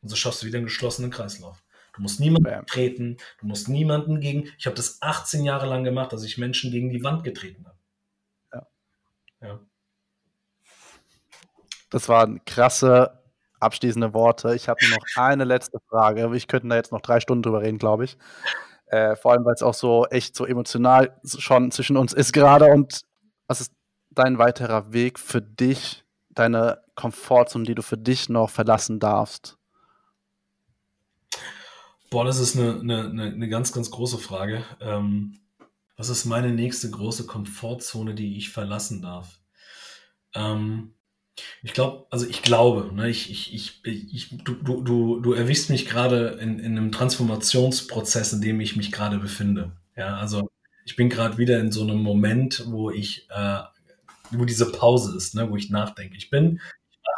Und 0.00 0.08
so 0.08 0.16
schaffst 0.16 0.42
du 0.42 0.46
wieder 0.46 0.58
einen 0.58 0.66
geschlossenen 0.66 1.10
Kreislauf. 1.10 1.62
Du 1.94 2.02
musst 2.02 2.20
niemanden 2.20 2.66
treten, 2.66 3.16
du 3.40 3.46
musst 3.46 3.68
niemanden 3.68 4.20
gegen. 4.20 4.52
Ich 4.58 4.66
habe 4.66 4.76
das 4.76 5.02
18 5.02 5.44
Jahre 5.44 5.66
lang 5.66 5.82
gemacht, 5.82 6.12
dass 6.12 6.22
ich 6.22 6.38
Menschen 6.38 6.70
gegen 6.70 6.90
die 6.90 7.02
Wand 7.02 7.24
getreten 7.24 7.66
habe. 7.66 7.77
Ja. 9.40 9.60
Das 11.90 12.08
waren 12.08 12.44
krasse 12.44 13.22
abschließende 13.60 14.14
Worte. 14.14 14.54
Ich 14.54 14.68
habe 14.68 14.78
nur 14.86 14.98
noch 14.98 15.06
eine 15.16 15.44
letzte 15.44 15.78
Frage. 15.88 16.34
Ich 16.36 16.46
könnte 16.46 16.68
da 16.68 16.76
jetzt 16.76 16.92
noch 16.92 17.00
drei 17.00 17.20
Stunden 17.20 17.42
drüber 17.42 17.62
reden, 17.62 17.78
glaube 17.78 18.04
ich. 18.04 18.18
Äh, 18.86 19.16
vor 19.16 19.32
allem, 19.32 19.44
weil 19.44 19.54
es 19.54 19.62
auch 19.62 19.74
so 19.74 20.06
echt 20.06 20.34
so 20.34 20.46
emotional 20.46 21.18
schon 21.24 21.70
zwischen 21.70 21.96
uns 21.96 22.12
ist 22.12 22.32
gerade. 22.32 22.66
Und 22.66 23.02
was 23.46 23.60
ist 23.60 23.72
dein 24.10 24.38
weiterer 24.38 24.92
Weg 24.92 25.18
für 25.18 25.42
dich, 25.42 26.04
deine 26.30 26.82
Komfortzone, 26.94 27.64
die 27.64 27.74
du 27.74 27.82
für 27.82 27.98
dich 27.98 28.28
noch 28.28 28.50
verlassen 28.50 28.98
darfst? 28.98 29.58
Boah, 32.10 32.24
das 32.24 32.38
ist 32.38 32.56
eine, 32.56 32.80
eine, 32.80 33.04
eine, 33.04 33.22
eine 33.24 33.48
ganz, 33.48 33.72
ganz 33.72 33.90
große 33.90 34.18
Frage. 34.18 34.64
Ähm, 34.80 35.38
was 35.98 36.08
ist 36.08 36.24
meine 36.26 36.52
nächste 36.52 36.90
große 36.90 37.26
Komfortzone, 37.26 38.14
die 38.14 38.38
ich 38.38 38.50
verlassen 38.50 39.02
darf? 39.02 39.40
Ähm, 40.34 40.94
Ich 41.62 41.72
glaube, 41.74 42.06
also 42.10 42.26
ich 42.28 42.42
glaube, 42.42 42.94
ne, 42.94 43.08
ich, 43.10 43.30
ich, 43.32 43.54
ich, 43.54 43.82
ich, 43.84 44.30
du, 44.44 44.54
du, 44.56 44.82
du, 44.82 45.20
du 45.20 45.32
erwischst 45.34 45.70
mich 45.70 45.86
gerade 45.86 46.38
in, 46.40 46.58
in 46.60 46.78
einem 46.78 46.92
Transformationsprozess, 46.92 48.32
in 48.34 48.42
dem 48.42 48.60
ich 48.60 48.76
mich 48.76 48.92
gerade 48.92 49.18
befinde. 49.18 49.72
Ja, 49.96 50.18
also 50.18 50.50
ich 50.86 50.96
bin 50.96 51.10
gerade 51.10 51.38
wieder 51.38 51.60
in 51.60 51.72
so 51.72 51.82
einem 51.82 52.02
Moment, 52.02 52.64
wo 52.68 52.90
ich, 52.90 53.28
äh, 53.30 53.60
wo 54.32 54.44
diese 54.44 54.72
Pause 54.72 55.16
ist, 55.16 55.34
ne, 55.34 55.50
wo 55.50 55.56
ich 55.56 55.70
nachdenke. 55.70 56.16
Ich 56.16 56.30
bin, 56.30 56.60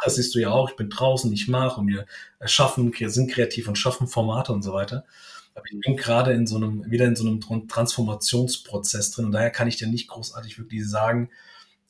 das 0.03 0.15
siehst 0.15 0.35
du 0.35 0.39
ja 0.39 0.51
auch, 0.51 0.69
ich 0.69 0.75
bin 0.75 0.89
draußen, 0.89 1.31
ich 1.33 1.47
mache 1.47 1.79
und 1.81 1.87
wir 1.87 2.05
schaffen, 2.45 2.93
sind 2.93 3.31
kreativ 3.31 3.67
und 3.67 3.77
schaffen 3.77 4.07
Formate 4.07 4.51
und 4.53 4.63
so 4.63 4.73
weiter. 4.73 5.05
Aber 5.53 5.65
ich 5.69 5.79
bin 5.79 5.97
gerade 5.97 6.31
in 6.31 6.47
so 6.47 6.55
einem, 6.55 6.89
wieder 6.89 7.05
in 7.05 7.15
so 7.15 7.27
einem 7.27 7.39
Transformationsprozess 7.67 9.11
drin 9.11 9.25
und 9.25 9.31
daher 9.31 9.49
kann 9.49 9.67
ich 9.67 9.77
dir 9.77 9.87
nicht 9.87 10.07
großartig 10.07 10.57
wirklich 10.57 10.87
sagen, 10.87 11.29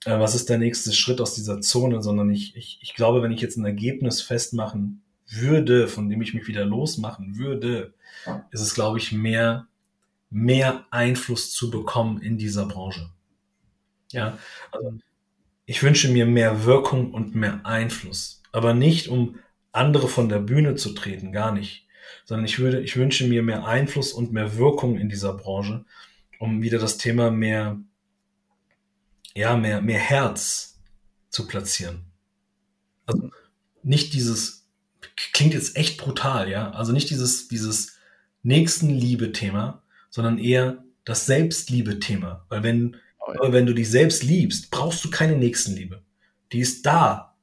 äh, 0.05 0.19
was 0.19 0.35
ist 0.35 0.49
der 0.49 0.57
nächste 0.57 0.93
Schritt 0.93 1.21
aus 1.21 1.35
dieser 1.35 1.61
Zone, 1.61 2.01
sondern 2.01 2.29
ich, 2.31 2.55
ich, 2.55 2.79
ich 2.81 2.95
glaube, 2.95 3.21
wenn 3.21 3.31
ich 3.31 3.41
jetzt 3.41 3.57
ein 3.57 3.65
Ergebnis 3.65 4.21
festmachen 4.21 5.01
würde, 5.27 5.87
von 5.87 6.09
dem 6.09 6.21
ich 6.21 6.33
mich 6.33 6.47
wieder 6.47 6.65
losmachen 6.65 7.37
würde, 7.37 7.93
ist 8.51 8.61
es, 8.61 8.73
glaube 8.73 8.97
ich, 8.97 9.11
mehr, 9.11 9.67
mehr 10.29 10.85
Einfluss 10.91 11.51
zu 11.51 11.69
bekommen 11.69 12.21
in 12.21 12.37
dieser 12.37 12.65
Branche. 12.65 13.09
Ja, 14.11 14.37
also 14.71 14.93
ich 15.65 15.83
wünsche 15.83 16.09
mir 16.09 16.25
mehr 16.25 16.65
Wirkung 16.65 17.13
und 17.13 17.33
mehr 17.33 17.65
Einfluss, 17.65 18.41
aber 18.51 18.73
nicht 18.73 19.07
um 19.07 19.39
andere 19.71 20.09
von 20.09 20.27
der 20.27 20.39
Bühne 20.39 20.75
zu 20.75 20.93
treten, 20.93 21.31
gar 21.31 21.53
nicht, 21.53 21.87
sondern 22.25 22.45
ich 22.45 22.59
würde, 22.59 22.81
ich 22.81 22.97
wünsche 22.97 23.27
mir 23.27 23.43
mehr 23.43 23.65
Einfluss 23.65 24.13
und 24.13 24.31
mehr 24.31 24.57
Wirkung 24.57 24.97
in 24.97 25.09
dieser 25.09 25.33
Branche, 25.33 25.85
um 26.39 26.61
wieder 26.61 26.79
das 26.79 26.97
Thema 26.97 27.31
mehr, 27.31 27.79
ja, 29.35 29.55
mehr, 29.55 29.81
mehr 29.81 29.99
Herz 29.99 30.79
zu 31.29 31.47
platzieren. 31.47 32.05
Also 33.05 33.31
nicht 33.83 34.13
dieses, 34.13 34.67
klingt 35.33 35.53
jetzt 35.53 35.75
echt 35.75 35.97
brutal, 35.99 36.49
ja, 36.49 36.71
also 36.71 36.91
nicht 36.91 37.09
dieses, 37.09 37.47
dieses 37.47 37.97
Nächstenliebe-Thema, 38.43 39.83
sondern 40.09 40.37
eher 40.37 40.83
das 41.05 41.25
Selbstliebe-Thema, 41.25 42.45
weil 42.49 42.63
wenn, 42.63 42.97
oh 43.19 43.33
ja. 43.45 43.51
wenn 43.51 43.65
du 43.65 43.73
dich 43.73 43.89
selbst 43.89 44.23
liebst, 44.23 44.71
brauchst 44.71 45.03
du 45.03 45.09
keine 45.09 45.35
Nächstenliebe. 45.35 46.03
Die 46.51 46.59
ist 46.59 46.85
da. 46.85 47.35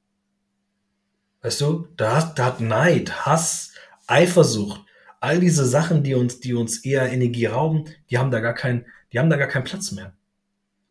Weißt 1.42 1.60
du, 1.60 1.88
da, 1.96 2.22
da 2.34 2.44
hat 2.46 2.60
Neid, 2.60 3.26
Hass, 3.26 3.72
Eifersucht, 4.08 4.84
all 5.20 5.38
diese 5.38 5.64
Sachen, 5.64 6.02
die 6.02 6.14
uns, 6.14 6.40
die 6.40 6.54
uns 6.54 6.84
eher 6.84 7.10
Energie 7.12 7.46
rauben, 7.46 7.84
die 8.10 8.18
haben 8.18 8.30
da 8.30 8.40
gar 8.40 8.54
keinen, 8.54 8.86
die 9.12 9.18
haben 9.18 9.30
da 9.30 9.36
gar 9.36 9.48
keinen 9.48 9.64
Platz 9.64 9.92
mehr. 9.92 10.14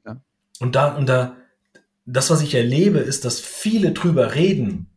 Ja. 0.06 0.22
Und 0.60 0.76
da, 0.76 0.96
und 0.96 1.08
da, 1.08 1.36
das, 2.06 2.30
was 2.30 2.42
ich 2.42 2.56
erlebe, 2.56 3.00
ist, 3.00 3.26
dass 3.26 3.40
viele 3.40 3.92
drüber 3.92 4.36
reden, 4.36 4.88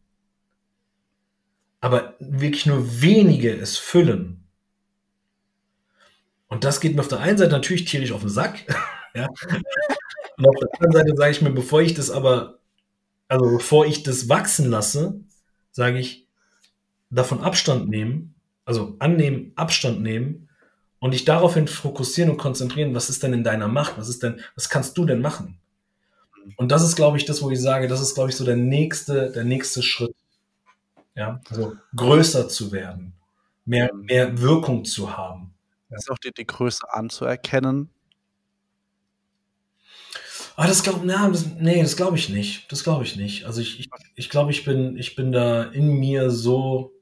aber 1.80 2.14
wirklich 2.20 2.66
nur 2.66 3.00
wenige 3.00 3.52
es 3.52 3.78
füllen. 3.78 4.44
Und 6.48 6.64
das 6.64 6.80
geht 6.80 6.94
mir 6.94 7.00
auf 7.00 7.08
der 7.08 7.20
einen 7.20 7.38
Seite 7.38 7.52
natürlich 7.52 7.84
tierisch 7.84 8.12
auf 8.12 8.20
den 8.20 8.28
Sack. 8.28 8.66
ja. 9.14 9.28
Und 10.36 10.48
auf 10.48 10.54
der 10.60 10.68
anderen 10.74 10.92
Seite 10.92 11.16
sage 11.16 11.30
ich 11.30 11.42
mir, 11.42 11.50
bevor 11.50 11.80
ich 11.80 11.94
das 11.94 12.10
aber, 12.10 12.58
also 13.28 13.56
bevor 13.56 13.86
ich 13.86 14.02
das 14.02 14.28
wachsen 14.28 14.68
lasse, 14.68 15.20
sage 15.70 15.98
ich, 15.98 16.19
davon 17.10 17.42
Abstand 17.42 17.88
nehmen, 17.88 18.34
also 18.64 18.96
annehmen, 18.98 19.52
Abstand 19.56 20.00
nehmen 20.00 20.48
und 21.00 21.12
dich 21.12 21.24
daraufhin 21.24 21.66
fokussieren 21.66 22.30
und 22.30 22.38
konzentrieren, 22.38 22.94
was 22.94 23.10
ist 23.10 23.22
denn 23.22 23.32
in 23.32 23.44
deiner 23.44 23.68
Macht, 23.68 23.98
was 23.98 24.08
ist 24.08 24.22
denn, 24.22 24.40
was 24.54 24.68
kannst 24.68 24.96
du 24.96 25.04
denn 25.04 25.20
machen? 25.20 25.58
Und 26.56 26.72
das 26.72 26.82
ist, 26.82 26.96
glaube 26.96 27.16
ich, 27.16 27.24
das, 27.24 27.42
wo 27.42 27.50
ich 27.50 27.60
sage, 27.60 27.88
das 27.88 28.00
ist, 28.00 28.14
glaube 28.14 28.30
ich, 28.30 28.36
so 28.36 28.44
der 28.44 28.56
nächste, 28.56 29.30
der 29.30 29.44
nächste 29.44 29.82
Schritt. 29.82 30.14
Ja, 31.14 31.40
also 31.50 31.76
größer 31.94 32.48
zu 32.48 32.72
werden, 32.72 33.12
mehr, 33.64 33.92
mehr 33.94 34.40
Wirkung 34.40 34.84
zu 34.84 35.16
haben. 35.16 35.52
Das 35.90 36.04
ist 36.04 36.10
auch 36.10 36.18
die, 36.18 36.30
die 36.32 36.46
Größe 36.46 36.88
anzuerkennen. 36.88 37.90
Ah, 40.56 40.66
das 40.66 40.82
glaube 40.82 41.00
na, 41.04 41.28
das, 41.28 41.46
nee, 41.58 41.82
das 41.82 41.96
glaube 41.96 42.16
ich 42.16 42.28
nicht. 42.28 42.70
Das 42.70 42.84
glaube 42.84 43.04
ich 43.04 43.16
nicht. 43.16 43.44
Also 43.44 43.60
ich, 43.60 43.80
ich, 43.80 43.90
ich 44.14 44.30
glaube, 44.30 44.50
ich 44.50 44.64
bin, 44.64 44.96
ich 44.96 45.16
bin 45.16 45.32
da 45.32 45.64
in 45.64 45.88
mir 45.88 46.30
so 46.30 46.92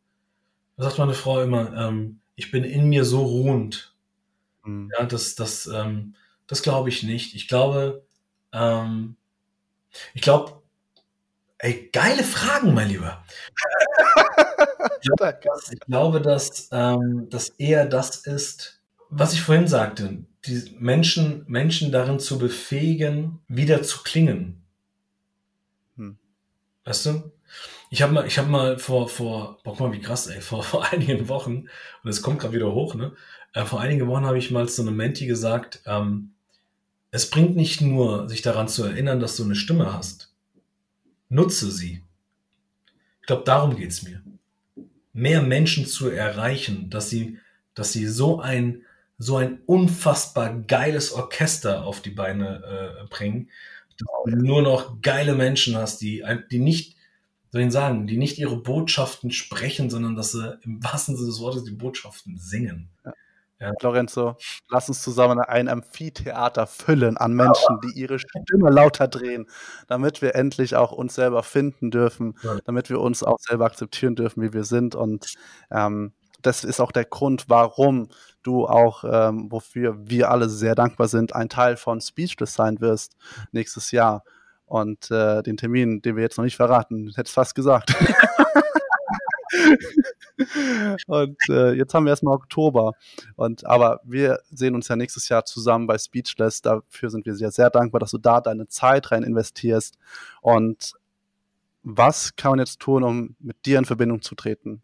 da 0.78 0.84
sagt 0.84 0.98
meine 0.98 1.14
Frau 1.14 1.42
immer, 1.42 1.76
ähm, 1.76 2.20
ich 2.36 2.52
bin 2.52 2.62
in 2.62 2.88
mir 2.88 3.04
so 3.04 3.24
ruhend. 3.24 3.96
Mhm. 4.64 4.90
Ja, 4.96 5.04
das, 5.04 5.34
das, 5.34 5.66
ähm, 5.66 6.14
das 6.46 6.62
glaube 6.62 6.88
ich 6.88 7.02
nicht. 7.02 7.34
Ich 7.34 7.48
glaube, 7.48 8.06
ähm, 8.52 9.16
ich 10.14 10.22
glaube, 10.22 10.62
ey, 11.58 11.90
geile 11.92 12.22
Fragen, 12.22 12.74
mein 12.74 12.90
Lieber. 12.90 13.24
ich 15.02 15.80
glaube, 15.80 16.22
dass 16.22 16.68
ähm, 16.70 17.26
das 17.28 17.48
eher 17.50 17.84
das 17.84 18.24
ist, 18.24 18.80
was 19.10 19.32
ich 19.32 19.42
vorhin 19.42 19.66
sagte, 19.66 20.18
die 20.46 20.76
Menschen, 20.78 21.44
Menschen 21.48 21.90
darin 21.90 22.20
zu 22.20 22.38
befähigen, 22.38 23.40
wieder 23.48 23.82
zu 23.82 24.04
klingen. 24.04 24.62
Hm. 25.96 26.18
Weißt 26.84 27.06
du? 27.06 27.32
Ich 27.90 28.02
habe 28.02 28.12
mal, 28.12 28.26
ich 28.26 28.38
habe 28.38 28.48
mal 28.48 28.78
vor, 28.78 29.08
vor, 29.08 29.58
guck 29.64 29.80
mal, 29.80 29.92
wie 29.92 30.00
krass, 30.00 30.26
ey, 30.26 30.40
vor, 30.40 30.62
vor 30.62 30.90
einigen 30.92 31.28
Wochen, 31.28 31.68
und 32.02 32.10
es 32.10 32.22
kommt 32.22 32.40
gerade 32.40 32.54
wieder 32.54 32.72
hoch, 32.72 32.94
ne? 32.94 33.12
Äh, 33.54 33.64
vor 33.64 33.80
einigen 33.80 34.06
Wochen 34.06 34.26
habe 34.26 34.38
ich 34.38 34.50
mal 34.50 34.68
zu 34.68 34.82
einem 34.82 34.96
Menti 34.96 35.26
gesagt, 35.26 35.80
ähm, 35.86 36.32
es 37.10 37.30
bringt 37.30 37.56
nicht 37.56 37.80
nur, 37.80 38.28
sich 38.28 38.42
daran 38.42 38.68
zu 38.68 38.84
erinnern, 38.84 39.20
dass 39.20 39.36
du 39.36 39.44
eine 39.44 39.54
Stimme 39.54 39.92
hast. 39.92 40.32
Nutze 41.28 41.70
sie. 41.70 42.02
Ich 43.20 43.26
glaube, 43.26 43.44
darum 43.44 43.76
geht's 43.76 44.02
mir. 44.02 44.22
Mehr 45.12 45.42
Menschen 45.42 45.86
zu 45.86 46.08
erreichen, 46.10 46.90
dass 46.90 47.10
sie, 47.10 47.38
dass 47.74 47.92
sie 47.92 48.06
so 48.06 48.40
ein, 48.40 48.82
so 49.18 49.36
ein 49.36 49.60
unfassbar 49.66 50.54
geiles 50.54 51.12
Orchester 51.12 51.84
auf 51.84 52.02
die 52.02 52.10
Beine 52.10 53.02
äh, 53.02 53.06
bringen, 53.08 53.50
dass 53.96 54.06
du 54.26 54.36
nur 54.36 54.62
noch 54.62 55.00
geile 55.02 55.34
Menschen 55.34 55.76
hast, 55.76 56.00
die, 56.00 56.24
die 56.50 56.60
nicht, 56.60 56.96
soll 57.50 57.62
ich 57.62 57.72
sagen, 57.72 58.06
die 58.06 58.16
nicht 58.16 58.38
ihre 58.38 58.56
Botschaften 58.56 59.30
sprechen, 59.30 59.90
sondern 59.90 60.16
dass 60.16 60.32
sie 60.32 60.58
im 60.62 60.82
wahrsten 60.82 61.16
Sinne 61.16 61.28
des 61.28 61.40
Wortes 61.40 61.64
die 61.64 61.72
Botschaften 61.72 62.36
singen. 62.38 62.90
Ja. 63.04 63.12
Ja. 63.60 63.72
Lorenzo, 63.82 64.36
lass 64.70 64.88
uns 64.88 65.02
zusammen 65.02 65.40
ein 65.40 65.68
Amphitheater 65.68 66.68
füllen 66.68 67.16
an 67.16 67.32
Menschen, 67.32 67.80
die 67.82 67.98
ihre 67.98 68.20
Stimme 68.20 68.70
lauter 68.70 69.08
drehen, 69.08 69.48
damit 69.88 70.22
wir 70.22 70.36
endlich 70.36 70.76
auch 70.76 70.92
uns 70.92 71.16
selber 71.16 71.42
finden 71.42 71.90
dürfen, 71.90 72.36
ja. 72.44 72.58
damit 72.64 72.88
wir 72.88 73.00
uns 73.00 73.24
auch 73.24 73.38
selber 73.40 73.64
akzeptieren 73.64 74.14
dürfen, 74.14 74.42
wie 74.42 74.52
wir 74.52 74.62
sind. 74.62 74.94
Und 74.94 75.34
ähm, 75.72 76.12
das 76.40 76.62
ist 76.62 76.80
auch 76.80 76.92
der 76.92 77.04
Grund, 77.04 77.46
warum 77.48 78.10
du 78.44 78.66
auch, 78.66 79.02
ähm, 79.04 79.50
wofür 79.50 79.96
wir 80.08 80.30
alle 80.30 80.48
sehr 80.48 80.76
dankbar 80.76 81.08
sind, 81.08 81.34
ein 81.34 81.48
Teil 81.48 81.76
von 81.76 82.00
Speechless 82.00 82.54
sein 82.54 82.80
wirst 82.80 83.16
nächstes 83.50 83.90
Jahr. 83.90 84.22
Und 84.68 85.10
äh, 85.10 85.42
den 85.42 85.56
Termin, 85.56 86.02
den 86.02 86.16
wir 86.16 86.22
jetzt 86.22 86.36
noch 86.36 86.44
nicht 86.44 86.56
verraten, 86.56 87.08
hätte 87.16 87.28
es 87.28 87.30
fast 87.30 87.54
gesagt. 87.54 87.94
und 91.06 91.38
äh, 91.48 91.72
jetzt 91.72 91.94
haben 91.94 92.04
wir 92.04 92.10
erstmal 92.10 92.34
Oktober. 92.34 92.92
Und 93.36 93.66
aber 93.66 94.00
wir 94.04 94.40
sehen 94.50 94.74
uns 94.74 94.88
ja 94.88 94.96
nächstes 94.96 95.28
Jahr 95.28 95.44
zusammen 95.44 95.86
bei 95.86 95.96
Speechless. 95.96 96.60
Dafür 96.60 97.10
sind 97.10 97.24
wir 97.24 97.34
sehr, 97.34 97.50
sehr 97.50 97.70
dankbar, 97.70 97.98
dass 97.98 98.10
du 98.10 98.18
da 98.18 98.40
deine 98.40 98.68
Zeit 98.68 99.10
rein 99.10 99.22
investierst. 99.22 99.96
Und 100.42 100.92
was 101.82 102.36
kann 102.36 102.52
man 102.52 102.58
jetzt 102.58 102.80
tun, 102.80 103.02
um 103.02 103.36
mit 103.40 103.64
dir 103.64 103.78
in 103.78 103.86
Verbindung 103.86 104.20
zu 104.20 104.34
treten? 104.34 104.82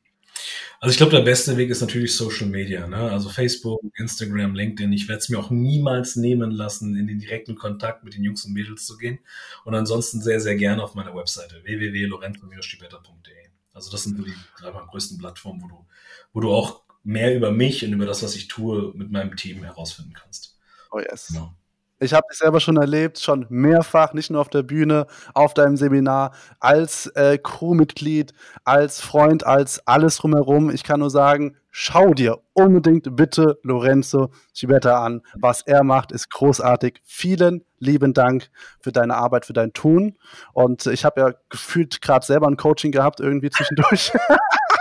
Also 0.81 0.93
ich 0.93 0.97
glaube, 0.97 1.17
der 1.17 1.23
beste 1.23 1.57
Weg 1.57 1.71
ist 1.71 1.81
natürlich 1.81 2.15
Social 2.15 2.47
Media, 2.47 2.87
ne? 2.87 2.97
also 2.97 3.29
Facebook, 3.29 3.81
Instagram, 3.97 4.55
LinkedIn. 4.55 4.93
Ich 4.93 5.09
werde 5.09 5.21
es 5.21 5.29
mir 5.29 5.39
auch 5.39 5.51
niemals 5.51 6.17
nehmen 6.17 6.51
lassen, 6.51 6.97
in 6.97 7.07
den 7.07 7.19
direkten 7.19 7.55
Kontakt 7.55 8.05
mit 8.05 8.15
den 8.15 8.25
Jungs 8.25 8.45
und 8.45 8.53
Mädels 8.53 8.87
zu 8.87 8.97
gehen. 8.97 9.19
Und 9.65 9.75
ansonsten 9.75 10.21
sehr, 10.21 10.41
sehr 10.41 10.57
gerne 10.57 10.83
auf 10.83 10.95
meiner 10.95 11.15
Webseite 11.15 11.63
www.lorenzo-stibetta.de. 11.65 13.33
Also 13.73 13.91
das 13.91 14.05
sind 14.05 14.19
die 14.19 14.33
drei 14.61 14.71
größten 14.71 15.19
Plattformen, 15.19 15.63
wo 15.63 15.69
du, 15.69 15.87
wo 16.33 16.41
du 16.41 16.53
auch 16.53 16.83
mehr 17.03 17.35
über 17.37 17.51
mich 17.51 17.85
und 17.85 17.93
über 17.93 18.07
das, 18.07 18.23
was 18.23 18.37
ich 18.37 18.49
tue, 18.49 18.93
mit 18.95 19.11
meinem 19.11 19.37
Team 19.37 19.63
herausfinden 19.65 20.13
kannst. 20.15 20.57
Oh 20.91 21.01
yes. 21.01 21.29
Genau. 21.29 21.55
Ich 22.01 22.13
habe 22.13 22.27
dich 22.29 22.39
selber 22.39 22.59
schon 22.59 22.77
erlebt, 22.77 23.21
schon 23.21 23.47
mehrfach, 23.49 24.15
nicht 24.15 24.31
nur 24.31 24.41
auf 24.41 24.49
der 24.49 24.65
Bühne, 24.65 25.07
auf 25.33 25.55
deinem 25.55 25.77
Seminar, 25.77 26.33
als 26.59 27.07
äh, 27.15 27.39
Crewmitglied, 27.39 28.35
als 28.65 29.01
Freund, 29.01 29.47
als 29.47 29.87
alles 29.87 30.17
drumherum. 30.17 30.71
Ich 30.71 30.83
kann 30.83 31.01
nur 31.01 31.11
sagen, 31.11 31.57
schau 31.71 32.13
dir 32.13 32.41
unbedingt 32.53 33.15
bitte 33.15 33.59
Lorenzo 33.63 34.31
Schibetta 34.53 35.05
an. 35.05 35.23
Was 35.35 35.63
er 35.63 35.85
macht, 35.85 36.11
ist 36.11 36.31
großartig. 36.31 37.01
Vielen 37.05 37.65
lieben 37.79 38.13
Dank 38.13 38.51
für 38.81 38.91
deine 38.91 39.15
Arbeit, 39.15 39.47
für 39.47 39.53
dein 39.53 39.73
Tun. 39.73 40.17
Und 40.53 40.87
ich 40.87 41.05
habe 41.05 41.21
ja 41.21 41.33
gefühlt 41.49 42.03
gerade 42.03 42.27
selber 42.27 42.49
ein 42.49 42.57
Coaching 42.57 42.91
gehabt, 42.91 43.21
irgendwie 43.21 43.51
zwischendurch. 43.51 44.13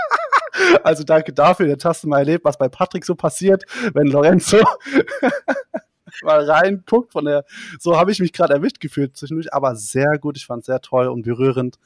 also 0.83 1.03
danke 1.03 1.31
dafür. 1.31 1.67
Jetzt 1.67 1.85
hast 1.85 2.03
du 2.03 2.07
mal 2.07 2.19
erlebt, 2.19 2.43
was 2.43 2.57
bei 2.57 2.69
Patrick 2.69 3.05
so 3.05 3.13
passiert, 3.13 3.65
wenn 3.93 4.07
Lorenzo 4.07 4.57
mal 6.21 6.49
reinguckt. 6.49 7.11
Von 7.13 7.25
der, 7.25 7.45
so 7.79 7.97
habe 7.97 8.11
ich 8.11 8.19
mich 8.19 8.33
gerade 8.33 8.53
erwischt 8.53 8.79
gefühlt 8.79 9.17
zwischendurch, 9.17 9.53
aber 9.53 9.75
sehr 9.75 10.17
gut. 10.19 10.37
Ich 10.37 10.45
fand 10.45 10.61
es 10.61 10.65
sehr 10.67 10.81
toll 10.81 11.07
und 11.07 11.23
berührend. 11.23 11.77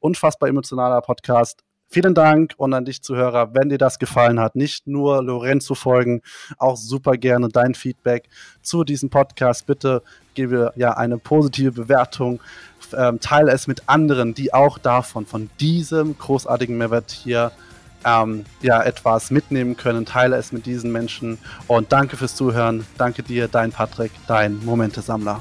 unfassbar 0.00 0.48
emotionaler 0.48 1.00
Podcast. 1.00 1.64
Vielen 1.90 2.14
Dank 2.14 2.52
und 2.58 2.74
an 2.74 2.84
dich 2.84 3.02
Zuhörer, 3.02 3.54
wenn 3.54 3.70
dir 3.70 3.78
das 3.78 3.98
gefallen 3.98 4.38
hat, 4.38 4.56
nicht 4.56 4.86
nur 4.86 5.22
Lorenzo 5.22 5.74
folgen, 5.74 6.20
auch 6.58 6.76
super 6.76 7.12
gerne 7.12 7.48
dein 7.48 7.74
Feedback 7.74 8.28
zu 8.60 8.84
diesem 8.84 9.08
Podcast. 9.08 9.64
Bitte 9.64 10.02
gebe 10.34 10.70
ja 10.76 10.98
eine 10.98 11.16
positive 11.16 11.72
Bewertung, 11.72 12.42
ähm, 12.94 13.20
teile 13.20 13.52
es 13.52 13.66
mit 13.66 13.84
anderen, 13.86 14.34
die 14.34 14.52
auch 14.52 14.76
davon, 14.76 15.24
von 15.24 15.48
diesem 15.60 16.18
großartigen 16.18 16.76
Mehrwert 16.76 17.10
hier 17.10 17.52
ähm, 18.04 18.44
ja, 18.62 18.82
etwas 18.82 19.30
mitnehmen 19.30 19.76
können. 19.76 20.06
Teile 20.06 20.36
es 20.36 20.52
mit 20.52 20.66
diesen 20.66 20.92
Menschen 20.92 21.38
und 21.66 21.92
danke 21.92 22.16
fürs 22.16 22.34
Zuhören. 22.34 22.86
Danke 22.96 23.22
dir, 23.22 23.48
dein 23.48 23.72
Patrick, 23.72 24.12
dein 24.26 24.64
Momente-Sammler. 24.64 25.40